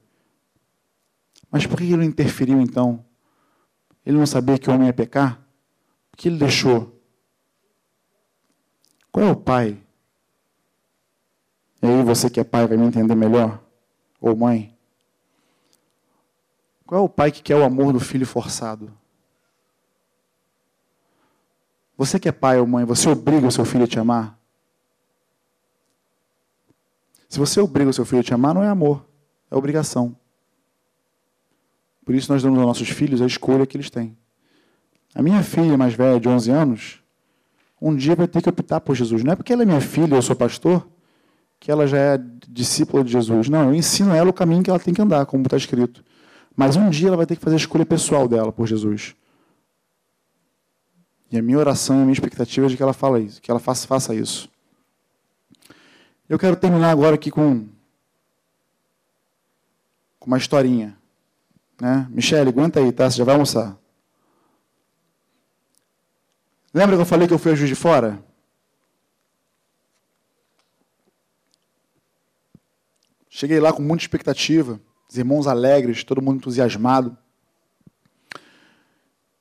Mas 1.51 1.67
por 1.67 1.77
que 1.77 1.83
ele 1.83 1.97
não 1.97 2.03
interferiu 2.03 2.59
então? 2.59 3.05
Ele 4.03 4.17
não 4.17 4.25
sabia 4.25 4.57
que 4.57 4.67
o 4.67 4.73
homem 4.73 4.87
ia 4.87 4.93
pecar? 4.93 5.39
Por 6.09 6.17
que 6.17 6.29
ele 6.29 6.39
deixou? 6.39 6.99
Qual 9.11 9.23
é 9.23 9.29
o 9.29 9.35
pai? 9.35 9.79
E 11.83 11.85
aí 11.85 12.03
você 12.03 12.27
que 12.27 12.39
é 12.39 12.43
pai 12.43 12.65
vai 12.65 12.75
me 12.75 12.87
entender 12.87 13.13
melhor? 13.13 13.63
Ou 14.19 14.35
mãe? 14.35 14.75
Qual 16.87 17.01
é 17.01 17.03
o 17.05 17.09
pai 17.09 17.31
que 17.31 17.43
quer 17.43 17.55
o 17.55 17.63
amor 17.63 17.93
do 17.93 17.99
filho 17.99 18.25
forçado? 18.25 18.91
Você 21.95 22.19
que 22.19 22.27
é 22.27 22.31
pai 22.31 22.59
ou 22.59 22.65
mãe, 22.65 22.83
você 22.83 23.09
obriga 23.09 23.45
o 23.45 23.51
seu 23.51 23.63
filho 23.63 23.83
a 23.83 23.87
te 23.87 23.99
amar? 23.99 24.40
Se 27.31 27.39
você 27.39 27.61
obriga 27.61 27.89
o 27.89 27.93
seu 27.93 28.03
filho 28.03 28.19
a 28.19 28.23
te 28.23 28.33
amar, 28.33 28.53
não 28.53 28.61
é 28.61 28.67
amor, 28.67 29.05
é 29.49 29.55
obrigação. 29.55 30.13
Por 32.03 32.13
isso 32.13 32.29
nós 32.29 32.43
damos 32.43 32.59
aos 32.59 32.67
nossos 32.67 32.89
filhos 32.89 33.21
a 33.21 33.25
escolha 33.25 33.65
que 33.65 33.77
eles 33.77 33.89
têm. 33.89 34.17
A 35.15 35.23
minha 35.23 35.41
filha 35.41 35.77
mais 35.77 35.93
velha, 35.93 36.19
de 36.19 36.27
11 36.27 36.51
anos, 36.51 36.99
um 37.81 37.95
dia 37.95 38.17
vai 38.17 38.27
ter 38.27 38.41
que 38.41 38.49
optar 38.49 38.81
por 38.81 38.95
Jesus. 38.95 39.23
Não 39.23 39.31
é 39.31 39.35
porque 39.37 39.53
ela 39.53 39.63
é 39.63 39.65
minha 39.65 39.79
filha, 39.79 40.15
eu 40.15 40.21
sou 40.21 40.35
pastor, 40.35 40.85
que 41.57 41.71
ela 41.71 41.87
já 41.87 41.97
é 41.97 42.19
discípula 42.49 43.01
de 43.01 43.13
Jesus. 43.13 43.47
Não, 43.47 43.69
eu 43.69 43.75
ensino 43.75 44.13
ela 44.13 44.29
o 44.29 44.33
caminho 44.33 44.61
que 44.61 44.69
ela 44.69 44.77
tem 44.77 44.93
que 44.93 45.01
andar, 45.01 45.25
como 45.25 45.43
está 45.43 45.55
escrito. 45.55 46.03
Mas 46.53 46.75
um 46.75 46.89
dia 46.89 47.07
ela 47.07 47.15
vai 47.15 47.25
ter 47.25 47.37
que 47.37 47.41
fazer 47.41 47.55
a 47.55 47.59
escolha 47.59 47.85
pessoal 47.85 48.27
dela 48.27 48.51
por 48.51 48.67
Jesus. 48.67 49.15
E 51.31 51.37
a 51.37 51.41
minha 51.41 51.57
oração 51.57 51.95
a 51.95 52.01
minha 52.01 52.11
expectativa 52.11 52.65
é 52.65 52.69
de 52.69 52.75
que 52.75 52.83
ela 52.83 52.91
fale 52.91 53.23
isso, 53.23 53.41
que 53.41 53.49
ela 53.49 53.61
faça 53.61 54.13
isso. 54.13 54.50
Eu 56.31 56.39
quero 56.39 56.55
terminar 56.55 56.91
agora 56.91 57.15
aqui 57.15 57.29
com, 57.29 57.67
uma 60.25 60.37
historinha. 60.37 60.97
Né? 61.77 62.07
Michele, 62.09 62.47
aguenta 62.47 62.79
aí, 62.79 62.89
tá? 62.93 63.11
Você 63.11 63.17
já 63.17 63.25
vai 63.25 63.33
almoçar. 63.33 63.77
Lembra 66.73 66.95
que 66.95 67.01
eu 67.01 67.05
falei 67.05 67.27
que 67.27 67.33
eu 67.33 67.37
fui 67.37 67.51
a 67.51 67.55
Juiz 67.55 67.67
de 67.67 67.75
Fora? 67.75 68.23
Cheguei 73.29 73.59
lá 73.59 73.73
com 73.73 73.81
muita 73.81 74.05
expectativa, 74.05 74.79
os 75.09 75.17
irmãos 75.17 75.47
alegres, 75.47 76.05
todo 76.05 76.21
mundo 76.21 76.37
entusiasmado. 76.37 77.17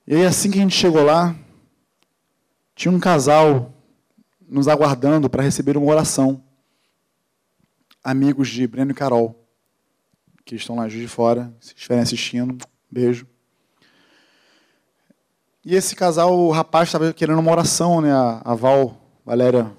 E 0.08 0.16
aí, 0.16 0.26
assim 0.26 0.50
que 0.50 0.58
a 0.58 0.62
gente 0.62 0.74
chegou 0.74 1.04
lá, 1.04 1.36
tinha 2.74 2.90
um 2.90 2.98
casal 2.98 3.72
nos 4.40 4.66
aguardando 4.66 5.30
para 5.30 5.44
receber 5.44 5.76
uma 5.76 5.86
oração. 5.88 6.49
Amigos 8.02 8.48
de 8.48 8.66
Breno 8.66 8.92
e 8.92 8.94
Carol, 8.94 9.46
que 10.44 10.54
estão 10.54 10.76
lá 10.76 10.88
de 10.88 11.06
fora, 11.06 11.54
se 11.60 11.74
estiverem 11.74 12.02
assistindo, 12.02 12.56
beijo. 12.90 13.26
E 15.64 15.74
esse 15.74 15.94
casal, 15.94 16.38
o 16.38 16.50
rapaz 16.50 16.88
estava 16.88 17.12
querendo 17.12 17.38
uma 17.38 17.50
oração, 17.50 18.00
né? 18.00 18.10
A 18.12 18.54
Val, 18.54 18.96
Valéria, 19.24 19.70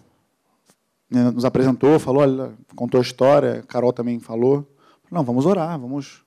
né, 1.09 1.31
nos 1.31 1.43
apresentou, 1.43 1.99
falou, 1.99 2.53
contou 2.75 2.99
a 2.99 3.01
história, 3.01 3.59
a 3.59 3.63
Carol 3.63 3.91
também 3.91 4.19
falou. 4.19 4.65
Não, 5.11 5.23
vamos 5.23 5.45
orar, 5.45 5.77
vamos, 5.79 6.23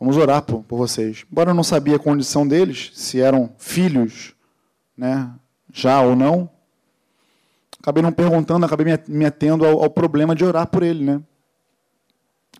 vamos 0.00 0.16
orar 0.16 0.42
por, 0.42 0.64
por 0.64 0.78
vocês. 0.78 1.24
Embora 1.30 1.50
eu 1.50 1.54
não 1.54 1.62
sabia 1.62 1.96
a 1.96 2.00
condição 2.00 2.48
deles, 2.48 2.90
se 2.94 3.20
eram 3.20 3.54
filhos, 3.58 4.34
né? 4.96 5.30
Já 5.72 6.00
ou 6.00 6.16
não. 6.16 6.50
Acabei 7.80 8.02
não 8.02 8.12
perguntando, 8.12 8.66
acabei 8.66 8.86
me 9.06 9.24
atendo 9.24 9.64
ao, 9.64 9.84
ao 9.84 9.90
problema 9.90 10.34
de 10.34 10.44
orar 10.44 10.66
por 10.66 10.82
ele, 10.82 11.04
né? 11.04 11.22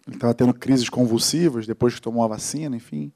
Ele 0.06 0.16
estava 0.16 0.32
tendo 0.32 0.54
crises 0.54 0.88
convulsivas 0.88 1.66
depois 1.66 1.94
que 1.94 2.00
tomou 2.00 2.24
a 2.24 2.28
vacina, 2.28 2.76
enfim. 2.76 3.12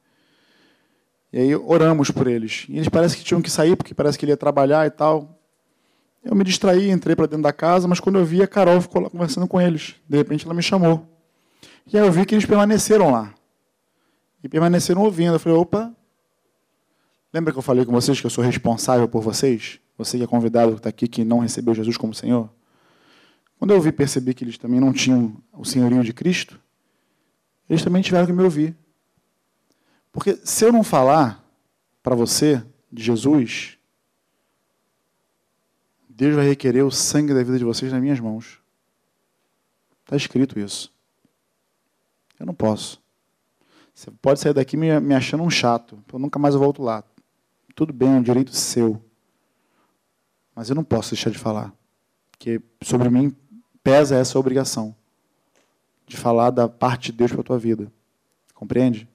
E 1.33 1.39
aí 1.39 1.57
oramos 1.57 2.11
por 2.11 2.27
eles. 2.27 2.67
E 2.69 2.77
eles 2.77 2.89
parece 2.89 3.17
que 3.17 3.25
tinham 3.25 3.41
que 3.41 3.51
sair, 3.51 3.77
porque 3.77 3.95
parece 3.95 4.19
que 4.19 4.25
ele 4.25 4.33
ia 4.33 4.37
trabalhar 4.37 4.87
e 4.87 4.91
tal. 4.91 5.39
Eu 6.23 6.35
me 6.35 6.45
distraí, 6.45 6.91
entrei 6.91 7.17
para 7.17 7.27
dentro 7.27 7.43
da 7.43 7.53
casa, 7.53 7.89
mas 7.89 7.99
quando 7.99 8.19
eu 8.19 8.25
vi, 8.25 8.43
a 8.43 8.47
Carol 8.47 8.81
ficou 8.81 9.03
lá 9.03 9.09
conversando 9.09 9.49
com 9.49 9.61
eles. 9.61 9.95
De 10.09 10.17
repente 10.17 10.45
ela 10.45 10.55
me 10.55 10.63
chamou. 10.63 11.09
E 11.91 11.99
aí 11.99 12.07
eu 12.07 12.13
vi 12.13 12.27
que 12.27 12.35
eles 12.35 12.45
permaneceram 12.45 13.11
lá. 13.11 13.35
E 14.45 14.49
permaneceram 14.49 15.03
ouvindo. 15.03 15.35
Eu 15.35 15.41
falei, 15.41 15.59
opa, 15.59 15.93
lembra 17.33 17.53
que 17.53 17.59
eu 17.59 17.63
falei 17.63 17.85
com 17.85 17.93
vocês 17.93 18.21
que 18.21 18.27
eu 18.27 18.31
sou 18.31 18.45
responsável 18.45 19.09
por 19.09 19.23
vocês? 19.23 19.81
Você 19.97 20.18
que 20.18 20.24
é 20.24 20.26
convidado 20.26 20.72
que 20.72 20.78
está 20.78 20.88
aqui, 20.88 21.07
que 21.07 21.24
não 21.24 21.38
recebeu 21.38 21.74
Jesus 21.74 21.97
como 21.97 22.14
Senhor? 22.14 22.51
Quando 23.59 23.72
eu 23.72 23.80
vi 23.80 23.93
perceber 23.93 24.34
que 24.34 24.43
eles 24.43 24.59
também 24.59 24.80
não 24.80 24.93
tinham 24.93 25.36
o 25.53 25.64
senhorinho 25.64 26.03
de 26.03 26.12
Cristo, 26.12 26.61
eles 27.68 27.84
também 27.84 28.03
tiveram 28.03 28.26
que 28.26 28.32
me 28.32 28.43
ouvir. 28.43 28.76
Porque 30.11 30.36
se 30.45 30.64
eu 30.64 30.72
não 30.72 30.82
falar 30.82 31.43
para 32.03 32.14
você 32.14 32.64
de 32.90 33.03
Jesus, 33.03 33.78
Deus 36.09 36.34
vai 36.34 36.47
requerer 36.47 36.84
o 36.84 36.90
sangue 36.90 37.32
da 37.32 37.43
vida 37.43 37.59
de 37.59 37.64
vocês 37.64 37.93
nas 37.93 38.03
minhas 38.03 38.20
mãos. 38.20 38.59
Está 40.05 40.16
escrito 40.16 40.59
isso. 40.59 40.93
Eu 42.38 42.47
não 42.47 42.55
posso. 42.55 43.01
Você 43.95 44.11
pode 44.11 44.40
sair 44.40 44.53
daqui 44.53 44.76
me 44.76 45.14
achando 45.14 45.43
um 45.43 45.51
chato. 45.51 46.03
Eu 46.12 46.18
nunca 46.18 46.38
mais 46.38 46.55
volto 46.55 46.82
lá. 46.82 47.05
Tudo 47.74 47.93
bem, 47.93 48.09
é 48.09 48.18
um 48.18 48.22
direito 48.22 48.55
seu. 48.55 49.03
Mas 50.55 50.69
eu 50.69 50.75
não 50.75 50.85
posso 50.85 51.15
deixar 51.15 51.31
de 51.31 51.39
falar. 51.39 51.73
Porque 52.31 52.61
sobre 52.83 53.09
mim 53.09 53.35
pesa 53.83 54.17
essa 54.17 54.39
obrigação 54.39 54.95
de 56.07 56.17
falar 56.17 56.51
da 56.51 56.69
parte 56.69 57.11
de 57.11 57.19
Deus 57.19 57.33
para 57.33 57.41
a 57.41 57.45
tua 57.45 57.59
vida. 57.59 57.91
Compreende? 58.55 59.09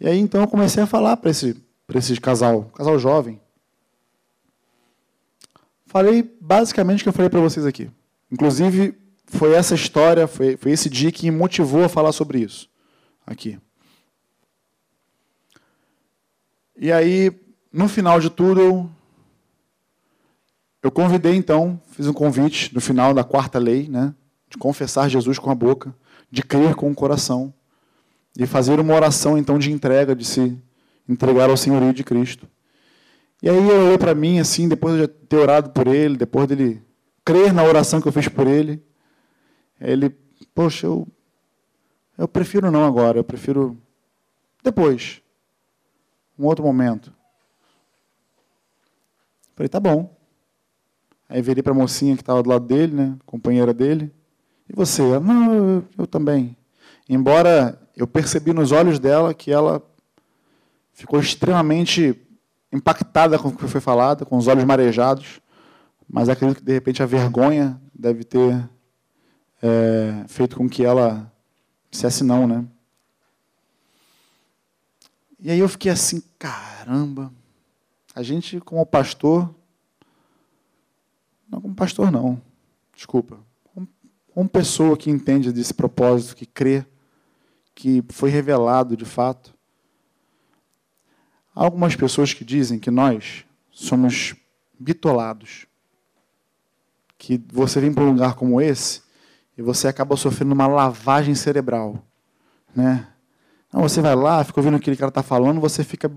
E 0.00 0.06
aí 0.08 0.18
então 0.18 0.40
eu 0.40 0.48
comecei 0.48 0.82
a 0.82 0.86
falar 0.86 1.16
para 1.16 1.30
esse, 1.30 1.62
esse 1.94 2.20
casal, 2.20 2.64
casal 2.74 2.98
jovem. 2.98 3.40
Falei 5.86 6.22
basicamente 6.40 7.00
o 7.00 7.02
que 7.04 7.08
eu 7.08 7.12
falei 7.12 7.30
para 7.30 7.40
vocês 7.40 7.64
aqui. 7.64 7.90
Inclusive, 8.30 8.94
foi 9.26 9.54
essa 9.54 9.74
história, 9.74 10.26
foi, 10.26 10.56
foi 10.56 10.72
esse 10.72 10.88
dia 10.90 11.10
que 11.10 11.30
me 11.30 11.36
motivou 11.36 11.84
a 11.84 11.88
falar 11.88 12.12
sobre 12.12 12.40
isso. 12.40 12.68
Aqui. 13.26 13.58
E 16.76 16.92
aí, 16.92 17.32
no 17.72 17.88
final 17.88 18.20
de 18.20 18.30
tudo, 18.30 18.60
eu, 18.60 18.90
eu 20.88 20.92
convidei 20.92 21.34
então, 21.34 21.78
fiz 21.90 22.06
um 22.06 22.14
convite 22.14 22.74
no 22.74 22.80
final 22.80 23.12
da 23.12 23.22
quarta 23.22 23.58
lei, 23.58 23.88
né? 23.88 24.14
de 24.48 24.56
confessar 24.56 25.06
Jesus 25.10 25.38
com 25.38 25.50
a 25.50 25.54
boca, 25.54 25.94
de 26.30 26.42
crer 26.42 26.74
com 26.74 26.90
o 26.90 26.94
coração, 26.94 27.52
de 28.34 28.46
fazer 28.46 28.80
uma 28.80 28.94
oração 28.94 29.36
então 29.36 29.58
de 29.58 29.70
entrega, 29.70 30.16
de 30.16 30.24
se 30.24 30.58
entregar 31.06 31.50
ao 31.50 31.58
senhorio 31.58 31.92
de 31.92 32.02
Cristo. 32.02 32.48
E 33.42 33.50
aí 33.50 33.56
ele 33.56 33.70
olhou 33.70 33.98
para 33.98 34.14
mim 34.14 34.40
assim, 34.40 34.66
depois 34.66 34.98
de 34.98 35.06
ter 35.06 35.36
orado 35.36 35.70
por 35.70 35.86
ele, 35.86 36.16
depois 36.16 36.48
dele 36.48 36.82
crer 37.22 37.52
na 37.52 37.62
oração 37.62 38.00
que 38.00 38.08
eu 38.08 38.12
fiz 38.12 38.26
por 38.26 38.46
ele, 38.46 38.82
ele, 39.78 40.08
poxa, 40.54 40.86
eu 40.86 41.06
eu 42.16 42.26
prefiro 42.26 42.70
não 42.70 42.84
agora, 42.84 43.18
eu 43.18 43.24
prefiro 43.24 43.78
depois. 44.64 45.20
Um 46.38 46.46
outro 46.46 46.64
momento. 46.64 47.12
Falei, 49.54 49.68
tá 49.68 49.78
bom. 49.78 50.17
Aí 51.28 51.42
virei 51.42 51.62
para 51.62 51.72
a 51.72 51.76
mocinha 51.76 52.16
que 52.16 52.22
estava 52.22 52.42
do 52.42 52.48
lado 52.48 52.66
dele, 52.66 52.94
né, 52.94 53.16
companheira 53.26 53.74
dele. 53.74 54.12
E 54.68 54.74
você? 54.74 55.02
Não, 55.18 55.54
eu, 55.54 55.84
eu 55.98 56.06
também. 56.06 56.56
Embora 57.08 57.78
eu 57.96 58.06
percebi 58.06 58.52
nos 58.52 58.72
olhos 58.72 58.98
dela 58.98 59.34
que 59.34 59.50
ela 59.50 59.82
ficou 60.92 61.20
extremamente 61.20 62.16
impactada 62.72 63.38
com 63.38 63.48
o 63.48 63.56
que 63.56 63.66
foi 63.66 63.80
falado, 63.80 64.26
com 64.26 64.36
os 64.36 64.46
olhos 64.46 64.64
marejados, 64.64 65.40
mas 66.08 66.28
acredito 66.28 66.58
que 66.58 66.64
de 66.64 66.72
repente 66.72 67.02
a 67.02 67.06
vergonha 67.06 67.80
deve 67.94 68.24
ter 68.24 68.68
é, 69.62 70.24
feito 70.28 70.56
com 70.56 70.68
que 70.68 70.84
ela 70.84 71.32
dissesse 71.90 72.24
não, 72.24 72.46
né? 72.46 72.64
E 75.40 75.50
aí 75.50 75.58
eu 75.58 75.68
fiquei 75.68 75.90
assim, 75.90 76.22
caramba, 76.38 77.32
a 78.14 78.22
gente 78.22 78.60
como 78.60 78.84
pastor, 78.84 79.54
não 81.50 81.60
como 81.60 81.74
pastor 81.74 82.10
não, 82.10 82.40
desculpa, 82.94 83.38
uma 84.34 84.48
pessoa 84.48 84.96
que 84.96 85.10
entende 85.10 85.52
desse 85.52 85.74
propósito, 85.74 86.36
que 86.36 86.46
crê, 86.46 86.86
que 87.74 88.04
foi 88.10 88.30
revelado 88.30 88.96
de 88.96 89.04
fato. 89.04 89.52
Há 91.54 91.64
algumas 91.64 91.96
pessoas 91.96 92.32
que 92.32 92.44
dizem 92.44 92.78
que 92.78 92.90
nós 92.90 93.44
somos 93.72 94.36
bitolados. 94.78 95.66
Que 97.16 97.42
você 97.52 97.80
vem 97.80 97.92
para 97.92 98.04
um 98.04 98.12
lugar 98.12 98.34
como 98.34 98.60
esse 98.60 99.02
e 99.56 99.62
você 99.62 99.88
acaba 99.88 100.16
sofrendo 100.16 100.54
uma 100.54 100.68
lavagem 100.68 101.34
cerebral. 101.34 102.00
Né? 102.74 103.08
Não, 103.72 103.82
você 103.82 104.00
vai 104.00 104.14
lá, 104.14 104.44
fica 104.44 104.60
ouvindo 104.60 104.76
o 104.76 104.78
que 104.78 104.84
aquele 104.84 104.96
cara 104.96 105.08
está 105.08 105.22
falando, 105.22 105.60
você 105.60 105.82
fica 105.82 106.08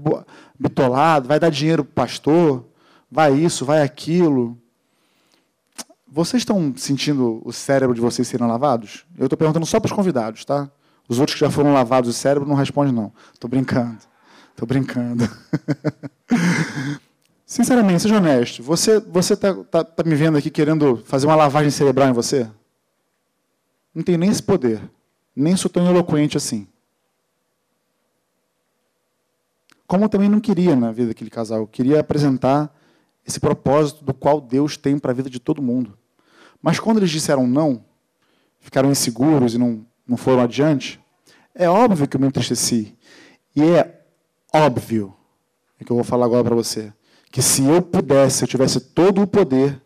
bitolado, 0.60 1.28
vai 1.28 1.40
dar 1.40 1.50
dinheiro 1.50 1.84
para 1.84 1.92
o 1.92 1.96
pastor, 1.96 2.70
vai 3.10 3.34
isso, 3.34 3.66
vai 3.66 3.82
aquilo. 3.82 4.61
Vocês 6.14 6.42
estão 6.42 6.74
sentindo 6.76 7.42
o 7.46 7.54
cérebro 7.54 7.96
de 7.96 8.02
vocês 8.02 8.28
serem 8.28 8.46
lavados? 8.46 9.06
Eu 9.18 9.28
estou 9.28 9.38
perguntando 9.38 9.66
só 9.66 9.80
para 9.80 9.86
os 9.88 9.94
convidados, 9.94 10.44
tá? 10.44 10.70
Os 11.08 11.20
outros 11.20 11.36
que 11.36 11.40
já 11.40 11.50
foram 11.50 11.72
lavados 11.72 12.10
o 12.10 12.14
cérebro 12.14 12.50
não 12.50 12.56
respondem, 12.56 12.94
não. 12.94 13.14
Estou 13.34 13.50
brincando. 13.50 13.98
Estou 14.50 14.68
brincando. 14.68 15.24
Sinceramente, 17.46 18.02
seja 18.02 18.18
honesto. 18.18 18.62
Você 18.62 19.00
você 19.00 19.36
está 19.36 19.54
tá, 19.64 19.86
tá 19.86 20.04
me 20.04 20.14
vendo 20.14 20.38
aqui 20.38 20.50
querendo 20.50 20.98
fazer 20.98 21.28
uma 21.28 21.36
lavagem 21.36 21.72
cerebral 21.72 22.10
em 22.10 22.14
você? 22.14 22.46
Não 23.96 24.04
tenho 24.04 24.18
nem 24.18 24.30
esse 24.30 24.44
poder. 24.44 24.82
Nem 25.34 25.56
sou 25.56 25.72
tão 25.72 25.90
eloquente 25.90 26.36
assim. 26.36 26.68
Como 29.88 30.04
eu 30.04 30.10
também 30.10 30.28
não 30.28 30.42
queria 30.42 30.76
na 30.76 30.92
vida 30.92 31.08
daquele 31.10 31.30
casal. 31.30 31.60
Eu 31.60 31.68
queria 31.68 32.02
apresentar 32.02 32.70
esse 33.26 33.40
propósito 33.40 34.04
do 34.04 34.14
qual 34.14 34.42
Deus 34.42 34.76
tem 34.76 35.00
para 35.00 35.12
a 35.12 35.16
vida 35.16 35.30
de 35.30 35.40
todo 35.40 35.62
mundo. 35.62 36.01
Mas 36.62 36.80
quando 36.80 36.98
eles 36.98 37.10
disseram 37.10 37.48
não, 37.48 37.84
ficaram 38.60 38.92
inseguros 38.92 39.56
e 39.56 39.58
não, 39.58 39.86
não 40.08 40.16
foram 40.16 40.42
adiante, 40.42 41.00
é 41.56 41.70
óbvio 41.70 42.08
que 42.08 42.16
eu 42.16 42.22
me 42.22 42.28
entristeci. 42.28 42.96
E 43.56 43.64
é 43.64 44.02
óbvio, 44.54 45.14
é 45.80 45.84
que 45.84 45.92
eu 45.92 45.96
vou 45.96 46.06
falar 46.06 46.26
agora 46.26 46.44
para 46.44 46.56
você, 46.56 46.94
que 47.32 47.42
se 47.42 47.64
eu 47.64 47.82
pudesse, 47.82 48.38
se 48.38 48.44
eu 48.44 48.48
tivesse 48.48 48.80
todo 48.80 49.22
o 49.22 49.28
poder, 49.28 49.82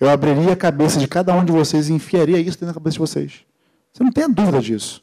eu 0.00 0.10
abriria 0.10 0.52
a 0.52 0.56
cabeça 0.56 0.98
de 0.98 1.08
cada 1.08 1.34
um 1.34 1.44
de 1.44 1.52
vocês 1.52 1.88
e 1.88 1.92
enfiaria 1.92 2.38
isso 2.38 2.58
dentro 2.58 2.66
da 2.68 2.74
cabeça 2.74 2.94
de 2.94 3.00
vocês. 3.00 3.44
Você 3.92 4.04
não 4.04 4.12
tem 4.12 4.30
dúvida 4.30 4.60
disso. 4.60 5.02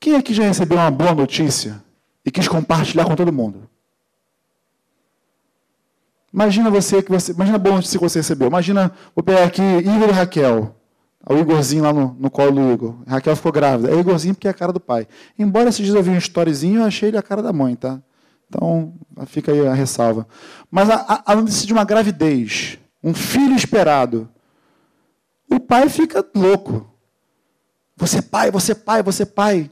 Quem 0.00 0.16
aqui 0.16 0.32
já 0.32 0.44
recebeu 0.44 0.78
uma 0.78 0.90
boa 0.90 1.14
notícia 1.14 1.82
e 2.24 2.30
quis 2.30 2.48
compartilhar 2.48 3.04
com 3.04 3.14
todo 3.14 3.32
mundo? 3.32 3.68
Imagina 6.34 6.68
você 6.68 7.00
que 7.00 7.12
você. 7.12 7.30
Imagina 7.30 7.58
a 7.58 7.60
notícia 7.60 7.96
que 7.96 8.02
você 8.02 8.18
recebeu. 8.18 8.48
Imagina, 8.48 8.90
vou 9.14 9.22
pegar 9.22 9.44
aqui 9.44 9.62
Igor 9.62 10.08
e 10.08 10.12
Raquel. 10.12 10.74
O 11.30 11.34
Igorzinho 11.36 11.84
lá 11.84 11.92
no, 11.92 12.16
no 12.18 12.28
colo 12.28 12.50
do 12.50 12.72
Igor. 12.72 12.96
Raquel 13.06 13.36
ficou 13.36 13.52
grávida. 13.52 13.88
É 13.88 13.94
o 13.94 14.00
Igorzinho 14.00 14.34
porque 14.34 14.48
é 14.48 14.50
a 14.50 14.54
cara 14.54 14.72
do 14.72 14.80
pai. 14.80 15.06
Embora 15.38 15.68
esses 15.68 15.84
dias 15.84 15.94
eu 15.94 16.02
vi 16.02 16.10
um 16.10 16.18
storyzinho, 16.18 16.80
eu 16.80 16.84
achei 16.84 17.08
ele 17.08 17.16
a 17.16 17.22
cara 17.22 17.40
da 17.40 17.52
mãe, 17.52 17.76
tá? 17.76 18.02
Então, 18.48 18.92
fica 19.26 19.52
aí 19.52 19.64
a 19.66 19.72
ressalva. 19.72 20.26
Mas 20.68 20.90
a, 20.90 21.22
a, 21.24 21.36
notícia 21.36 21.66
de 21.66 21.72
uma 21.72 21.84
gravidez, 21.84 22.78
um 23.02 23.14
filho 23.14 23.54
esperado, 23.54 24.28
o 25.48 25.60
pai 25.60 25.88
fica 25.88 26.24
louco. 26.34 26.84
Você 27.96 28.18
é 28.18 28.22
pai, 28.22 28.50
você 28.50 28.72
é 28.72 28.74
pai, 28.74 29.02
você 29.04 29.22
é 29.22 29.26
pai. 29.26 29.70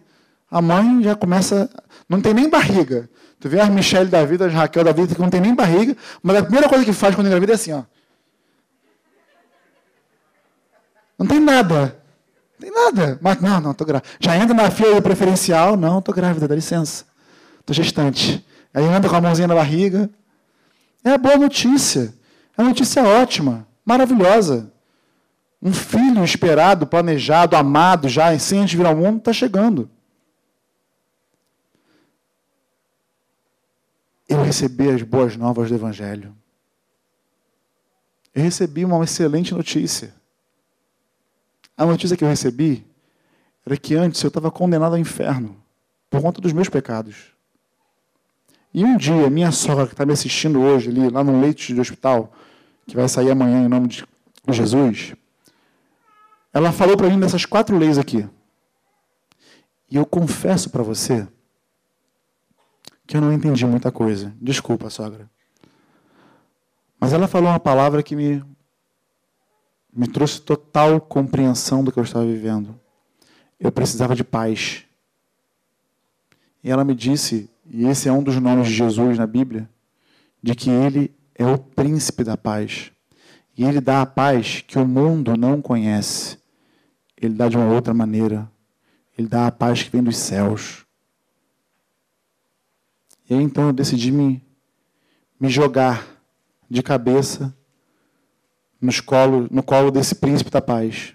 A 0.48 0.62
mãe 0.62 1.02
já 1.02 1.16
começa. 1.16 1.68
Não 2.08 2.20
tem 2.20 2.32
nem 2.32 2.48
barriga. 2.48 3.10
Tu 3.42 3.48
vê 3.48 3.58
as 3.58 3.68
Michelle 3.68 4.08
da 4.08 4.24
vida, 4.24 4.46
as 4.46 4.54
Raquel 4.54 4.84
da 4.84 4.92
vida, 4.92 5.16
que 5.16 5.20
não 5.20 5.28
tem 5.28 5.40
nem 5.40 5.52
barriga, 5.52 5.96
mas 6.22 6.36
a 6.36 6.42
primeira 6.44 6.68
coisa 6.68 6.84
que 6.84 6.92
faz 6.92 7.12
quando 7.12 7.26
engravida 7.26 7.50
é 7.50 7.54
assim, 7.56 7.72
ó. 7.72 7.82
Não 11.18 11.26
tem 11.26 11.40
nada. 11.40 12.00
Não 12.56 12.68
tem 12.68 12.70
nada. 12.70 13.18
Mas 13.20 13.40
não, 13.40 13.60
não, 13.60 13.74
tô 13.74 13.84
grávida. 13.84 14.08
Já 14.20 14.36
entra 14.36 14.54
na 14.54 14.70
fila 14.70 15.02
preferencial, 15.02 15.76
não, 15.76 16.00
tô 16.00 16.12
grávida, 16.12 16.46
dá 16.46 16.54
licença. 16.54 17.04
Tô 17.66 17.72
gestante. 17.72 18.46
Aí 18.72 18.84
anda 18.84 19.08
com 19.08 19.16
a 19.16 19.20
mãozinha 19.20 19.48
na 19.48 19.56
barriga. 19.56 20.08
É 21.02 21.10
a 21.10 21.18
boa 21.18 21.36
notícia. 21.36 22.14
É 22.56 22.62
uma 22.62 22.68
notícia 22.68 23.02
ótima, 23.02 23.66
maravilhosa. 23.84 24.70
Um 25.60 25.72
filho 25.72 26.22
esperado, 26.22 26.86
planejado, 26.86 27.56
amado 27.56 28.08
já, 28.08 28.38
sem 28.38 28.60
antes 28.60 28.74
vir 28.78 28.86
ao 28.86 28.94
mundo, 28.94 29.18
está 29.18 29.32
chegando. 29.32 29.90
Eu 34.28 34.42
recebi 34.42 34.88
as 34.90 35.02
boas 35.02 35.36
novas 35.36 35.68
do 35.68 35.74
Evangelho. 35.74 36.34
Eu 38.34 38.42
recebi 38.42 38.84
uma 38.84 39.02
excelente 39.04 39.54
notícia. 39.54 40.14
A 41.76 41.84
notícia 41.84 42.16
que 42.16 42.24
eu 42.24 42.28
recebi 42.28 42.86
era 43.64 43.76
que 43.76 43.94
antes 43.94 44.22
eu 44.22 44.28
estava 44.28 44.50
condenado 44.50 44.92
ao 44.92 44.98
inferno 44.98 45.56
por 46.08 46.20
conta 46.20 46.40
dos 46.40 46.52
meus 46.52 46.68
pecados. 46.68 47.32
E 48.74 48.84
um 48.84 48.96
dia, 48.96 49.28
minha 49.28 49.52
sogra, 49.52 49.86
que 49.86 49.92
está 49.92 50.06
me 50.06 50.12
assistindo 50.12 50.60
hoje, 50.60 50.88
ali, 50.88 51.10
lá 51.10 51.22
no 51.22 51.40
leito 51.40 51.62
de 51.62 51.80
hospital, 51.80 52.32
que 52.86 52.96
vai 52.96 53.08
sair 53.08 53.30
amanhã 53.30 53.64
em 53.64 53.68
nome 53.68 53.88
de 53.88 54.04
Jesus, 54.48 55.14
ela 56.52 56.72
falou 56.72 56.96
para 56.96 57.08
mim 57.08 57.20
dessas 57.20 57.44
quatro 57.44 57.76
leis 57.76 57.98
aqui. 57.98 58.28
E 59.90 59.96
eu 59.96 60.06
confesso 60.06 60.70
para 60.70 60.82
você 60.82 61.26
que 63.06 63.16
eu 63.16 63.20
não 63.20 63.32
entendi 63.32 63.66
muita 63.66 63.90
coisa. 63.90 64.34
Desculpa, 64.40 64.90
sogra. 64.90 65.30
Mas 66.98 67.12
ela 67.12 67.26
falou 67.26 67.50
uma 67.50 67.60
palavra 67.60 68.02
que 68.02 68.14
me, 68.14 68.42
me 69.92 70.06
trouxe 70.06 70.40
total 70.40 71.00
compreensão 71.00 71.82
do 71.82 71.90
que 71.90 71.98
eu 71.98 72.04
estava 72.04 72.24
vivendo. 72.24 72.78
Eu 73.58 73.72
precisava 73.72 74.14
de 74.14 74.22
paz. 74.22 74.84
E 76.62 76.70
ela 76.70 76.84
me 76.84 76.94
disse 76.94 77.50
e 77.74 77.86
esse 77.86 78.08
é 78.08 78.12
um 78.12 78.22
dos 78.22 78.36
nomes 78.36 78.68
de 78.68 78.74
Jesus 78.74 79.18
na 79.18 79.26
Bíblia, 79.26 79.68
de 80.42 80.54
que 80.54 80.68
ele 80.68 81.14
é 81.34 81.46
o 81.46 81.56
príncipe 81.56 82.22
da 82.22 82.36
paz. 82.36 82.90
E 83.56 83.64
ele 83.64 83.80
dá 83.80 84.02
a 84.02 84.06
paz 84.06 84.62
que 84.66 84.78
o 84.78 84.86
mundo 84.86 85.36
não 85.36 85.62
conhece. 85.62 86.38
Ele 87.16 87.34
dá 87.34 87.48
de 87.48 87.56
uma 87.56 87.72
outra 87.72 87.94
maneira. 87.94 88.50
Ele 89.16 89.26
dá 89.28 89.46
a 89.46 89.52
paz 89.52 89.82
que 89.82 89.90
vem 89.90 90.02
dos 90.02 90.16
céus. 90.16 90.84
E 93.32 93.34
aí 93.34 93.42
então 93.42 93.68
eu 93.68 93.72
decidi 93.72 94.12
me, 94.12 94.44
me 95.40 95.48
jogar 95.48 96.06
de 96.68 96.82
cabeça 96.82 97.56
nos 98.78 99.00
colo, 99.00 99.48
no 99.50 99.62
colo 99.62 99.90
desse 99.90 100.14
príncipe 100.14 100.50
da 100.50 100.60
paz. 100.60 101.14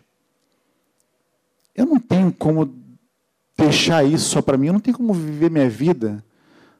Eu 1.75 1.85
não 1.85 1.99
tenho 1.99 2.33
como 2.33 2.75
deixar 3.55 4.03
isso 4.03 4.31
só 4.31 4.41
para 4.41 4.57
mim, 4.57 4.65
eu 4.65 4.73
não 4.73 4.79
tenho 4.79 4.97
como 4.97 5.13
viver 5.13 5.51
minha 5.51 5.69
vida 5.69 6.25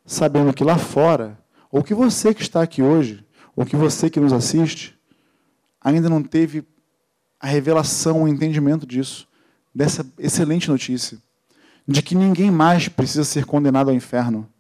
sabendo 0.03 0.51
que 0.51 0.63
lá 0.63 0.75
fora, 0.75 1.37
ou 1.71 1.83
que 1.83 1.93
você 1.93 2.33
que 2.33 2.41
está 2.41 2.63
aqui 2.63 2.81
hoje, 2.81 3.23
ou 3.55 3.63
que 3.63 3.75
você 3.75 4.09
que 4.09 4.19
nos 4.19 4.33
assiste, 4.33 4.97
ainda 5.79 6.09
não 6.09 6.23
teve 6.23 6.65
a 7.39 7.45
revelação, 7.45 8.23
o 8.23 8.27
entendimento 8.27 8.87
disso, 8.87 9.27
dessa 9.75 10.03
excelente 10.17 10.67
notícia, 10.67 11.19
de 11.87 12.01
que 12.01 12.15
ninguém 12.15 12.49
mais 12.49 12.87
precisa 12.89 13.23
ser 13.23 13.45
condenado 13.45 13.91
ao 13.91 13.95
inferno, 13.95 14.51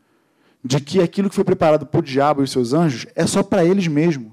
de 0.63 0.79
que 0.79 1.01
aquilo 1.01 1.29
que 1.29 1.35
foi 1.35 1.43
preparado 1.43 1.85
para 1.85 1.99
o 1.99 2.03
diabo 2.03 2.41
e 2.41 2.43
os 2.43 2.51
seus 2.51 2.73
anjos 2.73 3.05
é 3.15 3.25
só 3.25 3.43
para 3.43 3.63
eles 3.63 3.87
mesmos, 3.87 4.31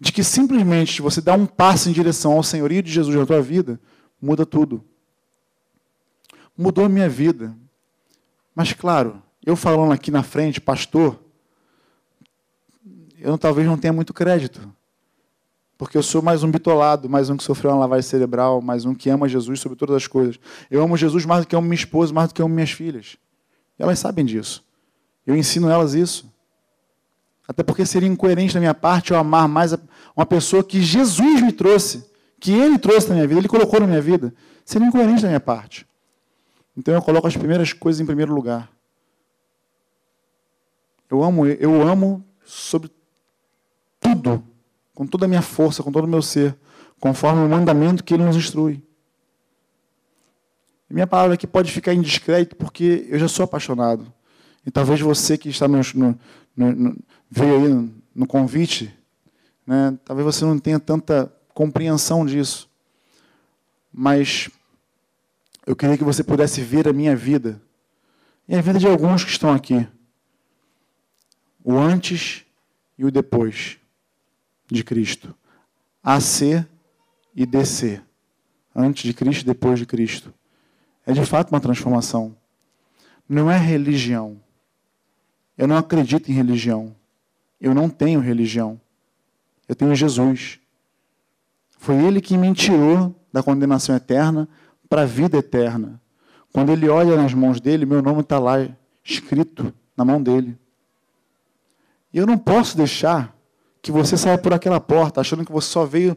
de 0.00 0.12
que 0.12 0.22
simplesmente 0.22 1.02
você 1.02 1.20
dá 1.20 1.34
um 1.34 1.46
passo 1.46 1.88
em 1.88 1.92
direção 1.92 2.32
ao 2.32 2.42
senhorio 2.42 2.82
de 2.82 2.90
Jesus 2.90 3.16
na 3.16 3.26
tua 3.26 3.40
vida, 3.40 3.80
muda 4.20 4.44
tudo. 4.46 4.84
Mudou 6.56 6.84
a 6.84 6.88
minha 6.88 7.08
vida. 7.08 7.56
Mas 8.54 8.72
claro, 8.72 9.22
eu 9.44 9.56
falando 9.56 9.92
aqui 9.92 10.10
na 10.10 10.22
frente, 10.22 10.60
pastor, 10.60 11.18
eu 13.18 13.36
talvez 13.38 13.66
não 13.66 13.78
tenha 13.78 13.92
muito 13.92 14.12
crédito. 14.12 14.72
Porque 15.76 15.96
eu 15.96 16.02
sou 16.02 16.20
mais 16.20 16.42
um 16.42 16.50
bitolado, 16.50 17.08
mais 17.08 17.30
um 17.30 17.36
que 17.36 17.44
sofreu 17.44 17.70
uma 17.70 17.78
lavagem 17.78 18.02
cerebral, 18.02 18.60
mais 18.60 18.84
um 18.84 18.92
que 18.94 19.08
ama 19.08 19.28
Jesus 19.28 19.60
sobre 19.60 19.78
todas 19.78 19.94
as 19.94 20.06
coisas. 20.08 20.38
Eu 20.68 20.82
amo 20.82 20.96
Jesus 20.96 21.24
mais 21.24 21.44
do 21.44 21.48
que 21.48 21.54
amo 21.54 21.68
minha 21.68 21.76
esposa, 21.76 22.12
mais 22.12 22.28
do 22.28 22.34
que 22.34 22.42
amo 22.42 22.52
minhas 22.52 22.72
filhas. 22.72 23.16
E 23.78 23.82
elas 23.82 23.98
sabem 24.00 24.24
disso. 24.24 24.64
Eu 25.28 25.36
ensino 25.36 25.68
elas 25.68 25.92
isso. 25.92 26.32
Até 27.46 27.62
porque 27.62 27.84
seria 27.84 28.08
incoerente 28.08 28.54
da 28.54 28.60
minha 28.60 28.72
parte 28.72 29.10
eu 29.10 29.18
amar 29.18 29.46
mais 29.46 29.76
uma 30.16 30.24
pessoa 30.24 30.64
que 30.64 30.80
Jesus 30.80 31.42
me 31.42 31.52
trouxe, 31.52 32.10
que 32.40 32.50
Ele 32.50 32.78
trouxe 32.78 33.08
na 33.10 33.16
minha 33.16 33.28
vida, 33.28 33.42
Ele 33.42 33.48
colocou 33.48 33.78
na 33.78 33.86
minha 33.86 34.00
vida. 34.00 34.32
Seria 34.64 34.88
incoerente 34.88 35.20
da 35.20 35.28
minha 35.28 35.38
parte. 35.38 35.86
Então 36.74 36.94
eu 36.94 37.02
coloco 37.02 37.26
as 37.26 37.36
primeiras 37.36 37.74
coisas 37.74 38.00
em 38.00 38.06
primeiro 38.06 38.32
lugar. 38.32 38.70
Eu 41.10 41.22
amo, 41.22 41.46
eu 41.46 41.86
amo 41.86 42.24
sobre 42.42 42.90
tudo, 44.00 44.42
com 44.94 45.06
toda 45.06 45.26
a 45.26 45.28
minha 45.28 45.42
força, 45.42 45.82
com 45.82 45.92
todo 45.92 46.04
o 46.04 46.08
meu 46.08 46.22
ser, 46.22 46.56
conforme 46.98 47.44
o 47.44 47.48
mandamento 47.50 48.02
que 48.02 48.14
ele 48.14 48.24
nos 48.24 48.34
instrui. 48.34 48.82
Minha 50.88 51.06
palavra 51.06 51.34
aqui 51.34 51.46
pode 51.46 51.70
ficar 51.70 51.92
indiscreto 51.92 52.56
porque 52.56 53.06
eu 53.10 53.18
já 53.18 53.28
sou 53.28 53.44
apaixonado. 53.44 54.10
E 54.66 54.70
talvez 54.70 55.00
você 55.00 55.38
que 55.38 55.48
está 55.48 55.66
no, 55.66 55.80
no, 55.94 56.18
no, 56.56 56.96
veio 57.30 57.54
aí 57.56 57.90
no, 58.14 58.26
convite, 58.26 58.94
né, 59.66 59.96
talvez 60.04 60.24
você 60.24 60.44
não 60.44 60.58
tenha 60.58 60.78
tanta 60.78 61.32
compreensão 61.54 62.24
disso. 62.24 62.68
Mas 63.92 64.50
eu 65.66 65.74
queria 65.74 65.96
que 65.96 66.04
você 66.04 66.22
pudesse 66.22 66.60
ver 66.60 66.86
a 66.88 66.92
minha 66.92 67.16
vida 67.16 67.60
e 68.46 68.54
a 68.54 68.60
vida 68.60 68.78
de 68.78 68.86
alguns 68.86 69.24
que 69.24 69.30
estão 69.30 69.52
aqui 69.52 69.86
o 71.68 71.76
antes 71.76 72.46
e 72.96 73.04
o 73.04 73.10
depois 73.10 73.76
de 74.70 74.82
Cristo. 74.82 75.34
AC 76.02 76.66
e 77.36 77.44
DC. 77.44 78.00
Antes 78.74 79.02
de 79.02 79.12
Cristo 79.12 79.42
e 79.42 79.44
depois 79.44 79.78
de 79.78 79.84
Cristo. 79.84 80.32
É 81.04 81.12
de 81.12 81.24
fato 81.26 81.50
uma 81.50 81.60
transformação. 81.60 82.34
Não 83.28 83.50
é 83.50 83.58
religião. 83.58 84.40
Eu 85.58 85.66
não 85.66 85.76
acredito 85.76 86.30
em 86.30 86.34
religião. 86.34 86.94
Eu 87.60 87.74
não 87.74 87.90
tenho 87.90 88.20
religião. 88.20 88.80
Eu 89.68 89.74
tenho 89.74 89.94
Jesus. 89.96 90.60
Foi 91.78 91.96
Ele 91.96 92.20
que 92.20 92.38
me 92.38 92.54
tirou 92.54 93.14
da 93.32 93.42
condenação 93.42 93.96
eterna 93.96 94.48
para 94.88 95.02
a 95.02 95.04
vida 95.04 95.36
eterna. 95.36 96.00
Quando 96.52 96.70
Ele 96.70 96.88
olha 96.88 97.16
nas 97.16 97.34
mãos 97.34 97.60
dele, 97.60 97.84
meu 97.84 98.00
nome 98.00 98.20
está 98.20 98.38
lá 98.38 98.68
escrito 99.04 99.74
na 99.96 100.04
mão 100.04 100.22
dele. 100.22 100.56
E 102.12 102.18
eu 102.18 102.26
não 102.26 102.38
posso 102.38 102.76
deixar 102.76 103.36
que 103.82 103.90
você 103.90 104.16
saia 104.16 104.38
por 104.38 104.52
aquela 104.52 104.80
porta 104.80 105.20
achando 105.20 105.44
que 105.44 105.52
você 105.52 105.68
só 105.68 105.84
veio 105.84 106.16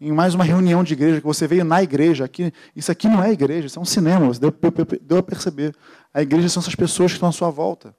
em 0.00 0.12
mais 0.12 0.34
uma 0.34 0.44
reunião 0.44 0.82
de 0.82 0.92
igreja, 0.94 1.20
que 1.20 1.26
você 1.26 1.46
veio 1.46 1.64
na 1.64 1.82
igreja. 1.82 2.24
Aqui, 2.24 2.52
isso 2.76 2.92
aqui 2.92 3.08
não 3.08 3.22
é 3.22 3.32
igreja, 3.32 3.66
isso 3.66 3.78
é 3.78 3.82
um 3.82 3.86
cinema. 3.86 4.26
Você 4.26 4.40
deu, 4.40 4.54
deu 5.00 5.18
a 5.18 5.22
perceber. 5.22 5.74
A 6.12 6.20
igreja 6.20 6.48
são 6.48 6.60
essas 6.60 6.74
pessoas 6.74 7.12
que 7.12 7.16
estão 7.16 7.28
à 7.28 7.32
sua 7.32 7.50
volta. 7.50 7.94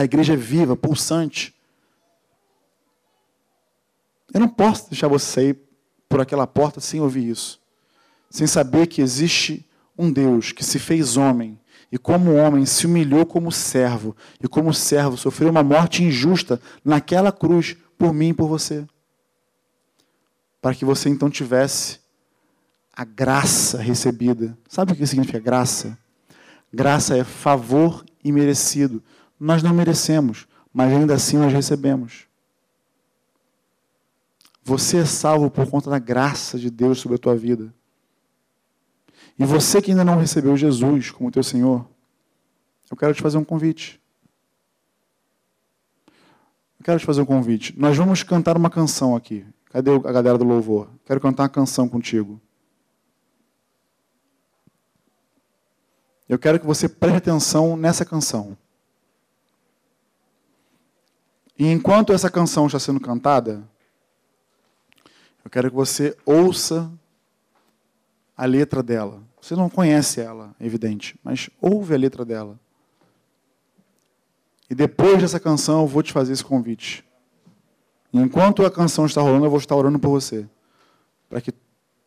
A 0.00 0.04
igreja 0.04 0.32
é 0.32 0.36
viva, 0.36 0.74
pulsante. 0.74 1.54
Eu 4.32 4.40
não 4.40 4.48
posso 4.48 4.88
deixar 4.88 5.08
você 5.08 5.26
sair 5.26 5.58
por 6.08 6.22
aquela 6.22 6.46
porta 6.46 6.80
sem 6.80 7.02
ouvir 7.02 7.28
isso. 7.28 7.60
Sem 8.30 8.46
saber 8.46 8.86
que 8.86 9.02
existe 9.02 9.68
um 9.98 10.10
Deus 10.10 10.52
que 10.52 10.64
se 10.64 10.78
fez 10.78 11.18
homem 11.18 11.60
e 11.92 11.98
como 11.98 12.34
homem 12.34 12.64
se 12.64 12.86
humilhou 12.86 13.26
como 13.26 13.52
servo, 13.52 14.16
e 14.42 14.48
como 14.48 14.72
servo 14.72 15.18
sofreu 15.18 15.50
uma 15.50 15.62
morte 15.62 16.02
injusta 16.02 16.58
naquela 16.82 17.30
cruz 17.30 17.76
por 17.98 18.14
mim 18.14 18.30
e 18.30 18.34
por 18.34 18.48
você. 18.48 18.86
Para 20.62 20.74
que 20.74 20.84
você 20.86 21.10
então 21.10 21.28
tivesse 21.28 22.00
a 22.90 23.04
graça 23.04 23.76
recebida. 23.76 24.56
Sabe 24.66 24.94
o 24.94 24.96
que 24.96 25.06
significa 25.06 25.38
graça? 25.38 25.98
Graça 26.72 27.18
é 27.18 27.22
favor 27.22 28.02
imerecido. 28.24 29.02
Nós 29.40 29.62
não 29.62 29.72
merecemos, 29.72 30.46
mas 30.70 30.92
ainda 30.92 31.14
assim 31.14 31.38
nós 31.38 31.50
recebemos. 31.50 32.28
Você 34.62 34.98
é 34.98 35.04
salvo 35.06 35.50
por 35.50 35.68
conta 35.68 35.88
da 35.88 35.98
graça 35.98 36.58
de 36.58 36.70
Deus 36.70 37.00
sobre 37.00 37.16
a 37.16 37.18
tua 37.18 37.34
vida. 37.34 37.74
E 39.38 39.44
você 39.46 39.80
que 39.80 39.90
ainda 39.90 40.04
não 40.04 40.18
recebeu 40.18 40.54
Jesus 40.54 41.10
como 41.10 41.30
teu 41.30 41.42
Senhor, 41.42 41.88
eu 42.90 42.96
quero 42.96 43.14
te 43.14 43.22
fazer 43.22 43.38
um 43.38 43.44
convite. 43.44 43.98
Eu 46.78 46.84
quero 46.84 47.00
te 47.00 47.06
fazer 47.06 47.22
um 47.22 47.26
convite. 47.26 47.74
Nós 47.78 47.96
vamos 47.96 48.22
cantar 48.22 48.58
uma 48.58 48.68
canção 48.68 49.16
aqui. 49.16 49.46
Cadê 49.70 49.90
a 49.90 50.12
galera 50.12 50.36
do 50.36 50.44
louvor? 50.44 50.90
Quero 51.06 51.20
cantar 51.20 51.44
uma 51.44 51.48
canção 51.48 51.88
contigo. 51.88 52.40
Eu 56.28 56.38
quero 56.38 56.60
que 56.60 56.66
você 56.66 56.88
preste 56.88 57.16
atenção 57.16 57.76
nessa 57.76 58.04
canção. 58.04 58.56
E 61.60 61.66
enquanto 61.66 62.14
essa 62.14 62.30
canção 62.30 62.64
está 62.64 62.78
sendo 62.78 62.98
cantada, 62.98 63.62
eu 65.44 65.50
quero 65.50 65.68
que 65.68 65.76
você 65.76 66.16
ouça 66.24 66.90
a 68.34 68.46
letra 68.46 68.82
dela. 68.82 69.22
Você 69.42 69.54
não 69.54 69.68
conhece 69.68 70.22
ela, 70.22 70.56
é 70.58 70.64
evidente, 70.64 71.20
mas 71.22 71.50
ouve 71.60 71.94
a 71.94 71.98
letra 71.98 72.24
dela. 72.24 72.58
E 74.70 74.74
depois 74.74 75.20
dessa 75.20 75.38
canção 75.38 75.82
eu 75.82 75.86
vou 75.86 76.02
te 76.02 76.14
fazer 76.14 76.32
esse 76.32 76.42
convite. 76.42 77.04
E 78.10 78.18
enquanto 78.18 78.64
a 78.64 78.70
canção 78.70 79.04
está 79.04 79.20
rolando, 79.20 79.44
eu 79.44 79.50
vou 79.50 79.58
estar 79.58 79.76
orando 79.76 79.98
por 79.98 80.08
você. 80.08 80.48
Para 81.28 81.42
que 81.42 81.52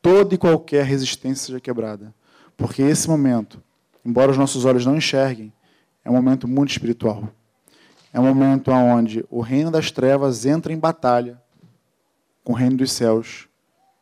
toda 0.02 0.34
e 0.34 0.38
qualquer 0.40 0.84
resistência 0.84 1.46
seja 1.46 1.60
quebrada. 1.60 2.12
Porque 2.58 2.82
esse 2.82 3.08
momento, 3.08 3.62
embora 4.04 4.32
os 4.32 4.38
nossos 4.38 4.66
olhos 4.66 4.84
não 4.84 4.98
enxerguem, 4.98 5.54
é 6.04 6.10
um 6.10 6.14
momento 6.14 6.48
muito 6.48 6.72
espiritual. 6.72 7.32
É 8.14 8.20
um 8.20 8.24
momento 8.24 8.70
onde 8.70 9.26
o 9.28 9.42
reino 9.42 9.72
das 9.72 9.90
trevas 9.90 10.46
entra 10.46 10.72
em 10.72 10.78
batalha 10.78 11.42
com 12.44 12.54
o 12.54 12.56
reino 12.56 12.78
dos 12.78 12.92
céus 12.92 13.48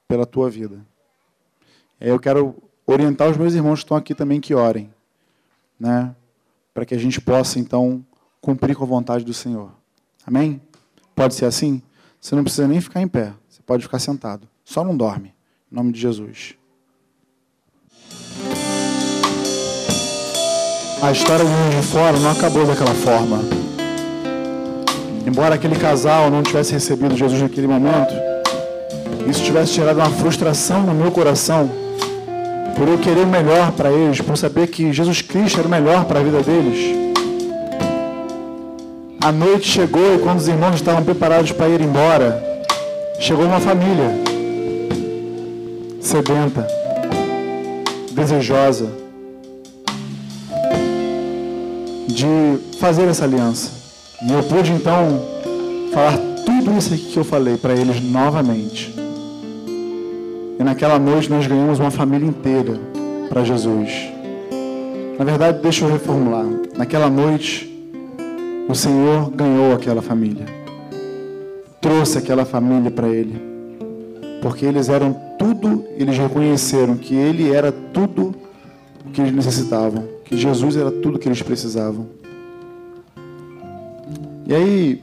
pela 0.05 0.25
tua 0.25 0.49
vida. 0.49 0.85
Eu 1.99 2.19
quero 2.19 2.61
orientar 2.85 3.29
os 3.29 3.37
meus 3.37 3.53
irmãos 3.53 3.79
que 3.79 3.85
estão 3.85 3.95
aqui 3.95 4.13
também 4.13 4.41
que 4.41 4.53
orem, 4.53 4.93
né? 5.79 6.13
Para 6.73 6.85
que 6.85 6.93
a 6.93 6.97
gente 6.97 7.21
possa 7.21 7.57
então 7.57 8.05
cumprir 8.41 8.75
com 8.75 8.83
a 8.83 8.87
vontade 8.87 9.23
do 9.23 9.33
Senhor. 9.33 9.71
Amém? 10.27 10.59
Pode 11.15 11.33
ser 11.33 11.45
assim? 11.45 11.81
Você 12.19 12.35
não 12.35 12.43
precisa 12.43 12.67
nem 12.67 12.81
ficar 12.81 13.01
em 13.01 13.07
pé. 13.07 13.33
Você 13.47 13.61
pode 13.61 13.83
ficar 13.83 13.99
sentado. 13.99 14.47
Só 14.65 14.83
não 14.83 14.97
dorme. 14.97 15.33
Em 15.71 15.75
nome 15.75 15.93
de 15.93 16.01
Jesus. 16.01 16.55
A 21.01 21.11
história 21.11 21.45
do 21.45 21.81
de 21.81 21.87
fora 21.87 22.19
não 22.19 22.31
acabou 22.31 22.65
daquela 22.65 22.93
forma. 22.93 23.60
Embora 25.25 25.55
aquele 25.55 25.75
casal 25.75 26.29
não 26.29 26.41
tivesse 26.41 26.73
recebido 26.73 27.15
Jesus 27.15 27.41
naquele 27.41 27.67
momento, 27.67 28.13
isso 29.29 29.43
tivesse 29.43 29.73
gerado 29.73 29.99
uma 29.99 30.09
frustração 30.09 30.81
no 30.81 30.93
meu 30.93 31.11
coração, 31.11 31.69
por 32.75 32.87
eu 32.87 32.97
querer 32.97 33.21
o 33.21 33.27
melhor 33.27 33.71
para 33.71 33.91
eles, 33.91 34.19
por 34.19 34.35
saber 34.35 34.67
que 34.67 34.91
Jesus 34.91 35.21
Cristo 35.21 35.59
era 35.59 35.67
o 35.67 35.71
melhor 35.71 36.05
para 36.05 36.19
a 36.19 36.23
vida 36.23 36.41
deles. 36.41 36.99
A 39.23 39.31
noite 39.31 39.67
chegou 39.67 40.15
e 40.15 40.19
quando 40.19 40.39
os 40.39 40.47
irmãos 40.47 40.75
estavam 40.75 41.03
preparados 41.03 41.51
para 41.51 41.69
ir 41.69 41.79
embora, 41.79 42.43
chegou 43.19 43.45
uma 43.45 43.59
família 43.59 44.09
sedenta, 46.01 46.67
desejosa 48.11 48.89
de 52.07 52.57
fazer 52.79 53.07
essa 53.07 53.23
aliança. 53.23 53.80
E 54.23 54.31
eu 54.31 54.43
pude 54.43 54.71
então 54.71 55.19
falar 55.91 56.15
tudo 56.45 56.77
isso 56.77 56.93
aqui 56.93 57.05
que 57.05 57.17
eu 57.17 57.23
falei 57.23 57.57
para 57.57 57.73
eles 57.73 57.99
novamente. 58.01 58.93
E 60.59 60.63
naquela 60.63 60.99
noite 60.99 61.27
nós 61.27 61.47
ganhamos 61.47 61.79
uma 61.79 61.89
família 61.89 62.27
inteira 62.27 62.79
para 63.29 63.43
Jesus. 63.43 63.89
Na 65.17 65.25
verdade, 65.25 65.59
deixa 65.63 65.85
eu 65.85 65.91
reformular. 65.91 66.45
Naquela 66.77 67.09
noite, 67.09 67.67
o 68.69 68.75
Senhor 68.75 69.31
ganhou 69.31 69.73
aquela 69.73 70.03
família. 70.03 70.45
Trouxe 71.81 72.19
aquela 72.19 72.45
família 72.45 72.91
para 72.91 73.09
Ele. 73.09 73.41
Porque 74.39 74.65
eles 74.65 74.87
eram 74.87 75.15
tudo, 75.39 75.83
eles 75.97 76.15
reconheceram 76.15 76.95
que 76.95 77.15
Ele 77.15 77.51
era 77.51 77.71
tudo 77.71 78.35
o 79.03 79.09
que 79.11 79.19
eles 79.19 79.33
necessitavam. 79.33 80.07
Que 80.25 80.37
Jesus 80.37 80.77
era 80.77 80.91
tudo 80.91 81.15
o 81.15 81.19
que 81.19 81.27
eles 81.27 81.41
precisavam. 81.41 82.20
E 84.51 84.53
aí, 84.53 85.01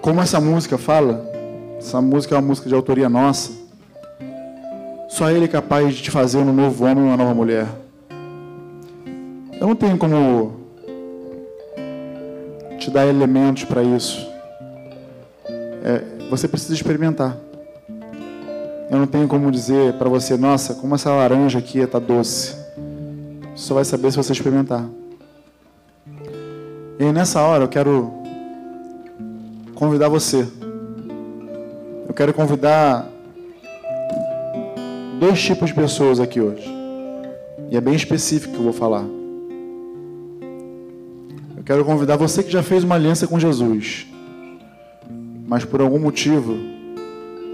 como 0.00 0.20
essa 0.20 0.40
música 0.40 0.78
fala, 0.78 1.28
essa 1.76 2.00
música 2.00 2.36
é 2.36 2.38
uma 2.38 2.46
música 2.46 2.68
de 2.68 2.74
autoria 2.76 3.08
nossa. 3.08 3.50
Só 5.08 5.28
Ele 5.28 5.46
é 5.46 5.48
capaz 5.48 5.96
de 5.96 6.04
te 6.04 6.10
fazer 6.12 6.38
um 6.38 6.52
novo 6.52 6.84
homem 6.84 7.02
e 7.02 7.08
uma 7.08 7.16
nova 7.16 7.34
mulher. 7.34 7.66
Eu 9.60 9.66
não 9.66 9.74
tenho 9.74 9.98
como 9.98 10.52
te 12.78 12.92
dar 12.92 13.08
elementos 13.08 13.64
para 13.64 13.82
isso. 13.82 14.24
É, 15.82 16.04
você 16.30 16.46
precisa 16.46 16.74
experimentar. 16.74 17.36
Eu 18.88 18.98
não 19.00 19.06
tenho 19.08 19.26
como 19.26 19.50
dizer 19.50 19.94
para 19.94 20.08
você, 20.08 20.36
nossa, 20.36 20.74
como 20.74 20.94
essa 20.94 21.10
laranja 21.10 21.58
aqui 21.58 21.80
está 21.80 21.98
doce. 21.98 22.54
Só 23.56 23.74
vai 23.74 23.84
saber 23.84 24.12
se 24.12 24.16
você 24.16 24.30
experimentar. 24.30 24.86
E 27.00 27.12
nessa 27.12 27.42
hora 27.42 27.64
eu 27.64 27.68
quero 27.68 28.12
convidar 29.74 30.08
você. 30.08 30.46
Eu 32.06 32.14
quero 32.14 32.32
convidar 32.32 33.08
dois 35.18 35.42
tipos 35.42 35.70
de 35.70 35.74
pessoas 35.74 36.20
aqui 36.20 36.40
hoje. 36.40 36.70
E 37.70 37.76
é 37.76 37.80
bem 37.80 37.94
específico 37.94 38.52
que 38.52 38.60
eu 38.60 38.64
vou 38.64 38.72
falar. 38.72 39.04
Quero 41.70 41.84
convidar 41.84 42.16
você 42.16 42.42
que 42.42 42.50
já 42.50 42.64
fez 42.64 42.82
uma 42.82 42.96
aliança 42.96 43.28
com 43.28 43.38
Jesus, 43.38 44.04
mas 45.46 45.64
por 45.64 45.80
algum 45.80 46.00
motivo 46.00 46.58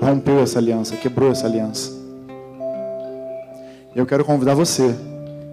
rompeu 0.00 0.40
essa 0.40 0.58
aliança, 0.58 0.96
quebrou 0.96 1.30
essa 1.30 1.46
aliança. 1.46 1.92
Eu 3.94 4.06
quero 4.06 4.24
convidar 4.24 4.54
você 4.54 4.96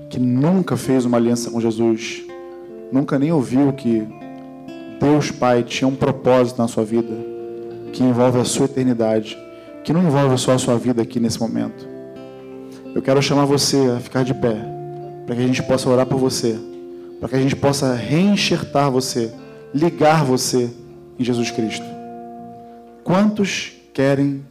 que 0.09 0.17
nunca 0.17 0.77
fez 0.77 1.03
uma 1.03 1.17
aliança 1.17 1.51
com 1.51 1.59
Jesus, 1.59 2.23
nunca 2.93 3.19
nem 3.19 3.31
ouviu 3.31 3.73
que 3.73 4.07
Deus 5.01 5.31
Pai 5.31 5.63
tinha 5.63 5.87
um 5.87 5.95
propósito 5.95 6.61
na 6.61 6.67
sua 6.67 6.85
vida, 6.85 7.13
que 7.91 8.03
envolve 8.03 8.39
a 8.39 8.45
sua 8.45 8.65
eternidade, 8.65 9.37
que 9.83 9.91
não 9.91 10.03
envolve 10.03 10.37
só 10.37 10.53
a 10.53 10.57
sua 10.57 10.77
vida 10.77 11.01
aqui 11.01 11.19
nesse 11.19 11.39
momento. 11.39 11.85
Eu 12.95 13.01
quero 13.01 13.21
chamar 13.21 13.45
você 13.45 13.91
a 13.97 13.99
ficar 13.99 14.23
de 14.23 14.33
pé, 14.33 14.55
para 15.25 15.35
que 15.35 15.41
a 15.41 15.47
gente 15.47 15.63
possa 15.63 15.89
orar 15.89 16.05
por 16.05 16.17
você 16.17 16.57
para 17.23 17.29
que 17.29 17.35
a 17.37 17.41
gente 17.41 17.55
possa 17.55 17.95
reenxertar 17.95 18.91
você, 18.91 19.31
ligar 19.73 20.25
você 20.25 20.69
em 21.17 21.23
Jesus 21.23 21.49
Cristo. 21.51 21.85
Quantos 23.01 23.71
querem 23.93 24.43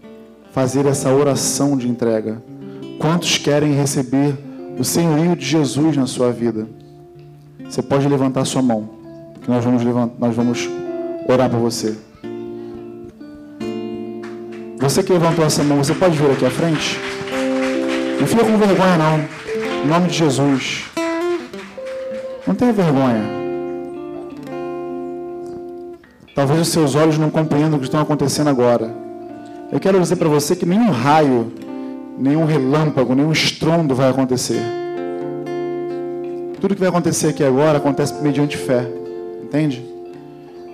fazer 0.52 0.86
essa 0.86 1.12
oração 1.12 1.77
de 1.77 1.86
entrega? 1.86 2.43
Quantos 2.98 3.36
querem 3.36 3.74
receber 3.74 4.39
o 4.78 4.85
senhorio 4.85 5.36
de 5.36 5.44
Jesus 5.44 5.98
na 5.98 6.06
sua 6.06 6.32
vida? 6.32 6.66
Você 7.72 7.80
pode 7.80 8.06
levantar 8.06 8.44
sua 8.44 8.60
mão, 8.60 8.86
que 9.40 9.50
nós 9.50 9.64
vamos, 9.64 9.82
nós 10.18 10.36
vamos 10.36 10.68
orar 11.26 11.48
por 11.48 11.58
você. 11.58 11.96
Você 14.78 15.02
que 15.02 15.10
levantou 15.10 15.42
essa 15.42 15.64
mão, 15.64 15.78
você 15.78 15.94
pode 15.94 16.18
vir 16.18 16.32
aqui 16.32 16.44
à 16.44 16.50
frente? 16.50 17.00
Não 18.20 18.26
fica 18.26 18.44
com 18.44 18.58
vergonha, 18.58 18.98
não. 18.98 19.24
Em 19.84 19.88
nome 19.88 20.08
de 20.08 20.18
Jesus. 20.18 20.84
Não 22.46 22.54
tenha 22.54 22.74
vergonha. 22.74 23.24
Talvez 26.34 26.60
os 26.60 26.68
seus 26.68 26.94
olhos 26.94 27.16
não 27.16 27.30
compreendam 27.30 27.76
o 27.76 27.78
que 27.78 27.86
está 27.86 28.02
acontecendo 28.02 28.50
agora. 28.50 28.94
Eu 29.72 29.80
quero 29.80 29.98
dizer 29.98 30.16
para 30.16 30.28
você 30.28 30.54
que 30.54 30.66
nenhum 30.66 30.90
raio, 30.90 31.50
nenhum 32.18 32.44
relâmpago, 32.44 33.14
nenhum 33.14 33.32
estrondo 33.32 33.94
vai 33.94 34.10
acontecer. 34.10 34.81
Tudo 36.62 36.76
que 36.76 36.80
vai 36.80 36.90
acontecer 36.90 37.26
aqui 37.26 37.43
agora 37.43 37.78
acontece 37.78 38.14
mediante 38.22 38.56
fé. 38.56 38.86
Entende? 39.43 39.84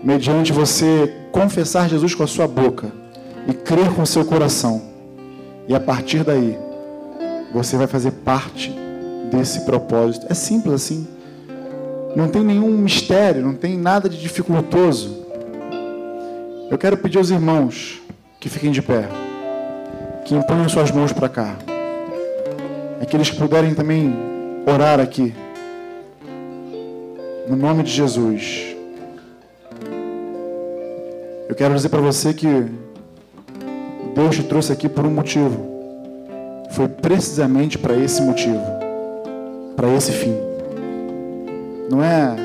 Mediante 0.05 0.53
você 0.53 1.11
confessar 1.33 1.89
Jesus 1.89 2.15
com 2.15 2.23
a 2.23 2.27
sua 2.27 2.47
boca 2.47 2.93
e 3.49 3.55
crer 3.55 3.91
com 3.95 4.03
o 4.03 4.07
seu 4.07 4.23
coração. 4.23 4.83
E 5.67 5.75
a 5.75 5.81
partir 5.81 6.25
daí, 6.25 6.59
você 7.55 7.79
vai 7.79 7.87
fazer 7.87 8.11
parte 8.11 8.71
desse 9.31 9.63
propósito. 9.63 10.27
É 10.29 10.35
simples 10.35 10.75
assim. 10.75 11.09
Não 12.15 12.29
tem 12.29 12.45
nenhum 12.45 12.69
mistério, 12.69 13.41
não 13.41 13.55
tem 13.55 13.75
nada 13.79 14.11
de 14.11 14.21
dificultoso. 14.21 15.25
Eu 16.71 16.77
quero 16.77 16.99
pedir 16.99 17.17
aos 17.17 17.31
irmãos 17.31 18.03
que 18.39 18.51
fiquem 18.51 18.73
de 18.73 18.83
pé, 18.83 19.09
que 20.27 20.35
imponham 20.35 20.69
suas 20.69 20.91
mãos 20.91 21.15
para 21.15 21.31
cá. 21.31 21.57
Aqueles 23.01 23.31
que 23.31 23.39
puderem 23.39 23.73
também 23.73 24.15
orar 24.67 25.01
aqui. 25.01 25.33
No 27.49 27.57
nome 27.57 27.83
de 27.83 27.91
Jesus. 27.91 28.77
Eu 31.49 31.55
quero 31.55 31.75
dizer 31.75 31.89
para 31.89 32.01
você 32.03 32.35
que 32.35 32.47
Deus 34.15 34.37
te 34.37 34.43
trouxe 34.43 34.71
aqui 34.71 34.87
por 34.87 35.07
um 35.07 35.11
motivo. 35.11 35.67
Foi 36.73 36.87
precisamente 36.89 37.79
para 37.79 37.97
esse 37.97 38.21
motivo, 38.21 38.61
para 39.75 39.89
esse 39.95 40.13
fim. 40.13 40.37
Não 41.89 42.05
é. 42.05 42.37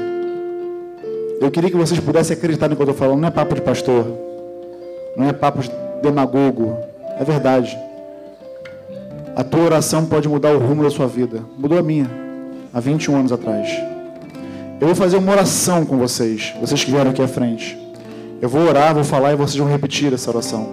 Eu 1.41 1.51
queria 1.51 1.69
que 1.69 1.75
vocês 1.75 1.99
pudessem 1.99 2.37
acreditar 2.37 2.69
no 2.69 2.75
que 2.77 2.81
eu 2.81 2.89
estou 2.89 2.97
falando. 2.97 3.19
Não 3.19 3.27
é 3.27 3.31
papo 3.31 3.55
de 3.55 3.61
pastor. 3.61 4.05
Não 5.17 5.27
é 5.27 5.33
papo 5.33 5.61
de 5.61 5.69
demagogo. 6.01 6.77
É 7.19 7.25
verdade. 7.25 7.77
A 9.35 9.43
tua 9.43 9.63
oração 9.63 10.05
pode 10.05 10.29
mudar 10.29 10.55
o 10.55 10.59
rumo 10.59 10.81
da 10.81 10.89
sua 10.89 11.07
vida. 11.07 11.43
Mudou 11.57 11.77
a 11.77 11.83
minha. 11.83 12.09
Há 12.73 12.79
21 12.79 13.17
anos 13.17 13.31
atrás. 13.33 13.69
Eu 14.83 14.87
vou 14.87 14.95
fazer 14.97 15.15
uma 15.15 15.31
oração 15.31 15.85
com 15.85 15.97
vocês. 15.97 16.53
Vocês 16.59 16.83
que 16.83 16.91
vieram 16.91 17.11
aqui 17.11 17.21
à 17.21 17.27
frente. 17.27 17.77
Eu 18.41 18.49
vou 18.49 18.67
orar, 18.67 18.93
vou 18.93 19.05
falar 19.05 19.31
e 19.31 19.35
vocês 19.37 19.55
vão 19.55 19.69
repetir 19.69 20.11
essa 20.11 20.29
oração. 20.29 20.67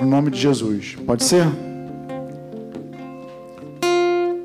No 0.00 0.04
nome 0.04 0.32
de 0.32 0.40
Jesus. 0.40 0.96
Pode 1.06 1.22
ser? 1.22 1.46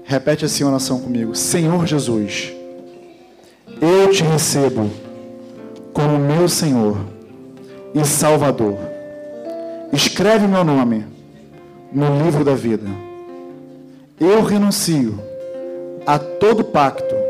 Repete 0.04 0.46
assim 0.46 0.64
a 0.64 0.68
oração 0.68 1.00
comigo. 1.00 1.34
Senhor 1.34 1.88
Jesus, 1.88 2.54
eu 3.82 4.12
te 4.12 4.22
recebo 4.22 4.92
como 5.94 6.20
meu 6.20 6.48
Senhor 6.48 6.96
e 7.96 8.06
Salvador. 8.06 8.78
Escreve 9.92 10.46
meu 10.46 10.64
nome 10.64 11.08
no 11.92 12.24
livro 12.24 12.46
da 12.46 12.54
vida. 12.54 12.86
Eu 14.20 14.44
renuncio 14.44 15.20
a 16.06 16.20
todo 16.20 16.64
pacto, 16.64 17.23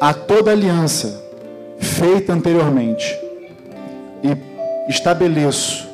a 0.00 0.14
toda 0.14 0.50
aliança 0.50 1.22
feita 1.78 2.32
anteriormente 2.32 3.18
e 4.22 4.90
estabeleço 4.90 5.86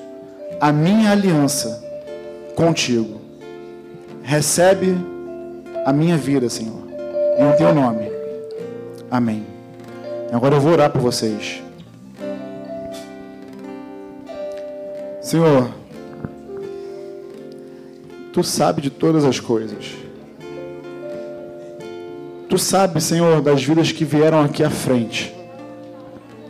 a 0.61 0.71
minha 0.71 1.11
aliança 1.11 1.85
contigo. 2.55 3.21
Recebe 4.23 4.97
a 5.85 5.93
minha 5.93 6.17
vida, 6.17 6.49
Senhor, 6.49 6.83
em 7.39 7.57
teu 7.57 7.75
nome. 7.75 8.11
Amém. 9.11 9.45
Agora 10.33 10.55
eu 10.55 10.61
vou 10.61 10.73
orar 10.73 10.91
por 10.91 11.01
vocês. 11.01 11.63
Senhor, 15.21 15.69
tu 18.33 18.45
sabe 18.45 18.81
de 18.81 18.91
todas 18.91 19.25
as 19.25 19.41
coisas. 19.41 20.06
Tu 22.49 22.59
sabe, 22.59 23.01
Senhor, 23.01 23.41
das 23.41 23.63
vidas 23.63 23.93
que 23.93 24.05
vieram 24.05 24.43
aqui 24.43 24.63
à 24.63 24.71
frente. 24.71 25.35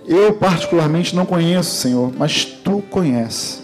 Eu, 0.07 0.35
particularmente, 0.35 1.17
não 1.17 1.27
conheço, 1.27 1.77
Senhor, 1.77 2.13
mas 2.17 2.45
tu 2.45 2.83
conheces. 2.91 3.63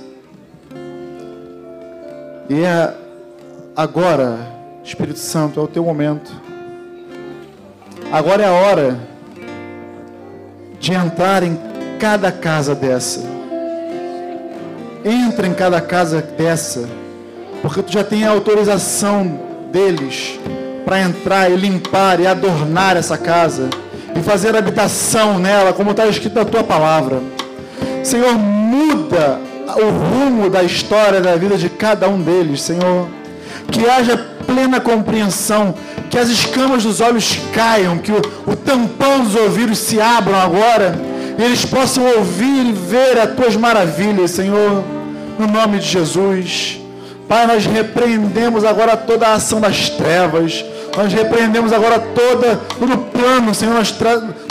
E 2.49 2.61
é 2.63 2.95
agora, 3.77 4.39
Espírito 4.83 5.19
Santo, 5.19 5.61
é 5.61 5.63
o 5.63 5.69
teu 5.69 5.85
momento. 5.85 6.33
Agora 8.11 8.43
é 8.43 8.47
a 8.47 8.53
hora 8.53 8.99
de 10.81 10.93
entrar 10.93 11.43
em 11.43 11.57
cada 11.99 12.33
casa 12.33 12.75
dessa 12.75 13.33
Entra 15.05 15.49
em 15.49 15.55
cada 15.55 15.81
casa 15.81 16.23
dessa, 16.23 16.89
porque 17.61 17.83
tu 17.83 17.93
já 17.93 18.05
tem 18.05 18.25
a 18.25 18.31
autorização 18.31 19.41
deles 19.73 20.39
para 20.85 21.01
entrar 21.01 21.51
e 21.51 21.57
limpar 21.57 22.21
e 22.21 22.27
adornar 22.27 22.97
essa 22.97 23.17
casa 23.17 23.69
e 24.19 24.23
fazer 24.23 24.57
habitação 24.57 25.39
nela, 25.39 25.73
como 25.73 25.93
está 25.93 26.07
escrito 26.07 26.35
na 26.35 26.45
tua 26.45 26.63
palavra. 26.63 27.21
Senhor, 28.03 28.35
muda 28.35 29.41
o 29.77 29.91
rumo 29.91 30.51
da 30.51 30.63
história 30.63 31.21
da 31.21 31.37
vida 31.37 31.57
de 31.57 31.69
cada 31.69 32.09
um 32.09 32.21
deles, 32.21 32.63
Senhor. 32.63 33.09
Que 33.71 33.89
haja 33.89 34.17
plena 34.47 34.81
compreensão, 34.81 35.75
que 36.11 36.19
as 36.19 36.29
escamas 36.29 36.83
dos 36.83 37.01
olhos 37.01 37.39
caiam, 37.55 37.99
que 37.99 38.13
o, 38.13 38.21
o 38.47 38.57
tampão 38.57 39.21
dos 39.21 39.35
ouvidos 39.35 39.79
se 39.79 40.01
abram 40.01 40.39
agora 40.39 40.95
e 41.39 41.43
eles 41.43 41.65
possam 41.65 42.05
ouvir 42.19 42.67
e 42.67 42.73
ver 42.73 43.19
as 43.19 43.35
tuas 43.35 43.57
maravilhas, 43.57 44.33
Senhor, 44.33 44.85
no 45.39 45.47
nome 45.47 45.79
de 45.79 45.87
Jesus. 45.87 46.79
Pai, 47.29 47.47
nós 47.47 47.65
repreendemos 47.65 48.65
agora 48.65 48.97
toda 48.97 49.29
a 49.29 49.35
ação 49.35 49.61
das 49.61 49.89
trevas. 49.89 50.65
Nós 50.97 51.13
repreendemos 51.13 51.73
agora 51.73 51.99
toda, 51.99 52.57
todo 52.79 52.99
plano, 53.11 53.55
Senhor. 53.55 53.75
Nós 53.75 53.95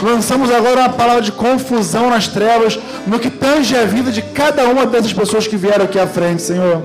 lançamos 0.01 0.51
agora 0.51 0.85
a 0.85 0.89
palavra 0.89 1.21
de 1.21 1.31
confusão 1.31 2.09
nas 2.09 2.27
trevas, 2.27 2.79
no 3.05 3.19
que 3.19 3.29
tange 3.29 3.75
a 3.75 3.85
vida 3.85 4.11
de 4.11 4.21
cada 4.21 4.65
uma 4.65 4.85
dessas 4.85 5.13
pessoas 5.13 5.47
que 5.47 5.55
vieram 5.55 5.85
aqui 5.85 5.99
à 5.99 6.07
frente, 6.07 6.41
Senhor. 6.41 6.81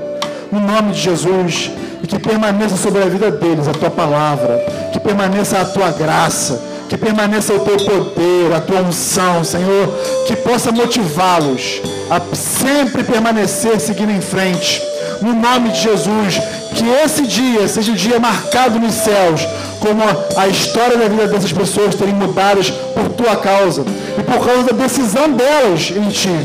No 0.53 0.61
nome 0.61 0.93
de 0.93 1.01
Jesus. 1.01 1.71
E 2.03 2.07
que 2.07 2.19
permaneça 2.19 2.77
sobre 2.77 3.03
a 3.03 3.07
vida 3.07 3.31
deles 3.31 3.67
a 3.67 3.73
tua 3.73 3.91
palavra. 3.91 4.59
Que 4.93 5.01
permaneça 5.01 5.59
a 5.59 5.65
tua 5.65 5.91
graça 5.91 6.77
que 6.89 6.97
permaneça 6.97 7.53
o 7.53 7.61
teu 7.61 7.77
poder, 7.79 8.55
a 8.55 8.61
tua 8.61 8.81
unção, 8.81 9.43
Senhor, 9.43 9.89
que 10.27 10.37
possa 10.37 10.71
motivá-los 10.71 11.81
a 12.09 12.21
sempre 12.35 13.03
permanecer 13.03 13.81
seguindo 13.81 14.13
em 14.13 14.21
frente. 14.21 14.83
No 15.21 15.35
nome 15.35 15.71
de 15.71 15.81
Jesus, 15.81 16.41
que 16.77 16.89
esse 17.05 17.27
dia 17.27 17.67
seja 17.69 17.93
um 17.93 17.95
dia 17.95 18.19
marcado 18.21 18.79
nos 18.79 18.95
céus, 18.95 19.41
como 19.81 20.03
a 20.37 20.47
história 20.49 20.97
da 20.97 21.09
vida 21.09 21.27
dessas 21.27 21.53
pessoas 21.53 21.95
terem 21.95 22.15
mudadas 22.15 22.71
por 22.71 23.09
tua 23.11 23.37
causa 23.37 23.85
e 24.19 24.23
por 24.23 24.45
causa 24.45 24.63
da 24.65 24.85
decisão 24.85 25.33
delas 25.33 25.91
em 25.91 26.09
ti. 26.11 26.37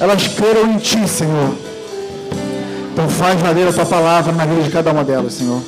Elas 0.00 0.28
creram 0.28 0.72
em 0.72 0.78
ti, 0.78 1.08
Senhor. 1.08 1.54
Então 2.92 3.08
faz 3.08 3.40
valer 3.40 3.68
a 3.68 3.72
tua 3.72 3.86
palavra 3.86 4.32
na 4.32 4.44
vida 4.44 4.62
de 4.62 4.70
cada 4.70 4.92
uma 4.92 5.02
delas, 5.02 5.34
Senhor. 5.34 5.60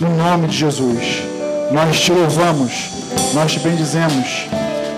No 0.00 0.10
nome 0.16 0.48
de 0.48 0.56
Jesus. 0.56 1.22
Nós 1.70 2.00
te 2.00 2.12
louvamos 2.12 3.02
nós 3.34 3.52
te 3.52 3.60
bendizemos, 3.60 4.46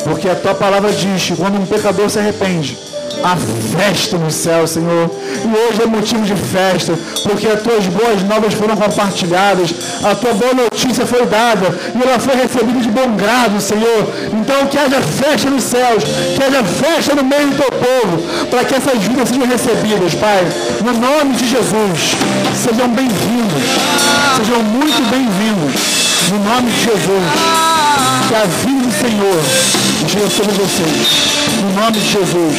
porque 0.02 0.28
a 0.28 0.34
tua 0.34 0.54
palavra 0.54 0.92
diz 0.92 1.22
que 1.22 1.36
quando 1.36 1.60
um 1.60 1.66
pecador 1.66 2.10
se 2.10 2.18
arrepende, 2.18 2.76
há 3.22 3.36
festa 3.36 4.16
no 4.16 4.30
céu, 4.30 4.66
Senhor. 4.66 5.10
E 5.44 5.68
hoje 5.68 5.82
é 5.82 5.86
motivo 5.86 6.22
de 6.22 6.34
festa, 6.34 6.94
porque 7.22 7.46
as 7.46 7.62
tuas 7.62 7.86
boas 7.86 8.22
novas 8.22 8.54
foram 8.54 8.76
compartilhadas, 8.76 9.74
a 10.02 10.14
tua 10.14 10.32
boa 10.34 10.54
notícia 10.54 11.06
foi 11.06 11.26
dada 11.26 11.66
e 11.94 12.02
ela 12.02 12.18
foi 12.18 12.34
recebida 12.34 12.80
de 12.80 12.88
bom 12.88 13.16
grado, 13.16 13.60
Senhor. 13.60 14.08
Então 14.32 14.66
que 14.66 14.78
haja 14.78 15.00
festa 15.00 15.50
nos 15.50 15.64
céus, 15.64 16.04
que 16.04 16.42
haja 16.42 16.64
festa 16.64 17.14
no 17.14 17.24
meio 17.24 17.48
do 17.48 17.56
teu 17.56 17.70
povo, 17.70 18.46
para 18.50 18.64
que 18.64 18.74
essas 18.74 19.02
vidas 19.02 19.28
sejam 19.28 19.46
recebidas, 19.46 20.14
Pai. 20.14 20.46
No 20.84 20.92
nome 20.92 21.36
de 21.36 21.46
Jesus, 21.46 22.16
sejam 22.54 22.88
bem-vindos, 22.88 23.62
sejam 24.36 24.62
muito 24.62 25.10
bem-vindos. 25.10 26.04
No 26.30 26.38
nome 26.38 26.70
de 26.70 26.84
Jesus 26.84 27.74
que 28.28 28.34
a 28.34 28.44
vida 28.44 28.83
Senhor 29.04 29.42
dia 30.06 30.30
sobre 30.30 30.52
vocês. 30.54 31.08
No 31.60 31.72
nome 31.78 31.92
de 31.92 32.10
Jesus. 32.10 32.56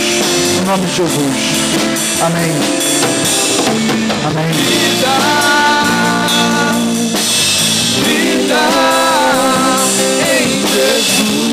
No 0.60 0.66
nome 0.68 0.86
de 0.86 0.96
Jesus. 0.96 1.36
Amém. 2.22 2.52
Amém. 4.28 4.54
Vida, 4.54 5.14
vida 8.06 8.62
em 10.38 10.48
Jesus. 10.68 11.45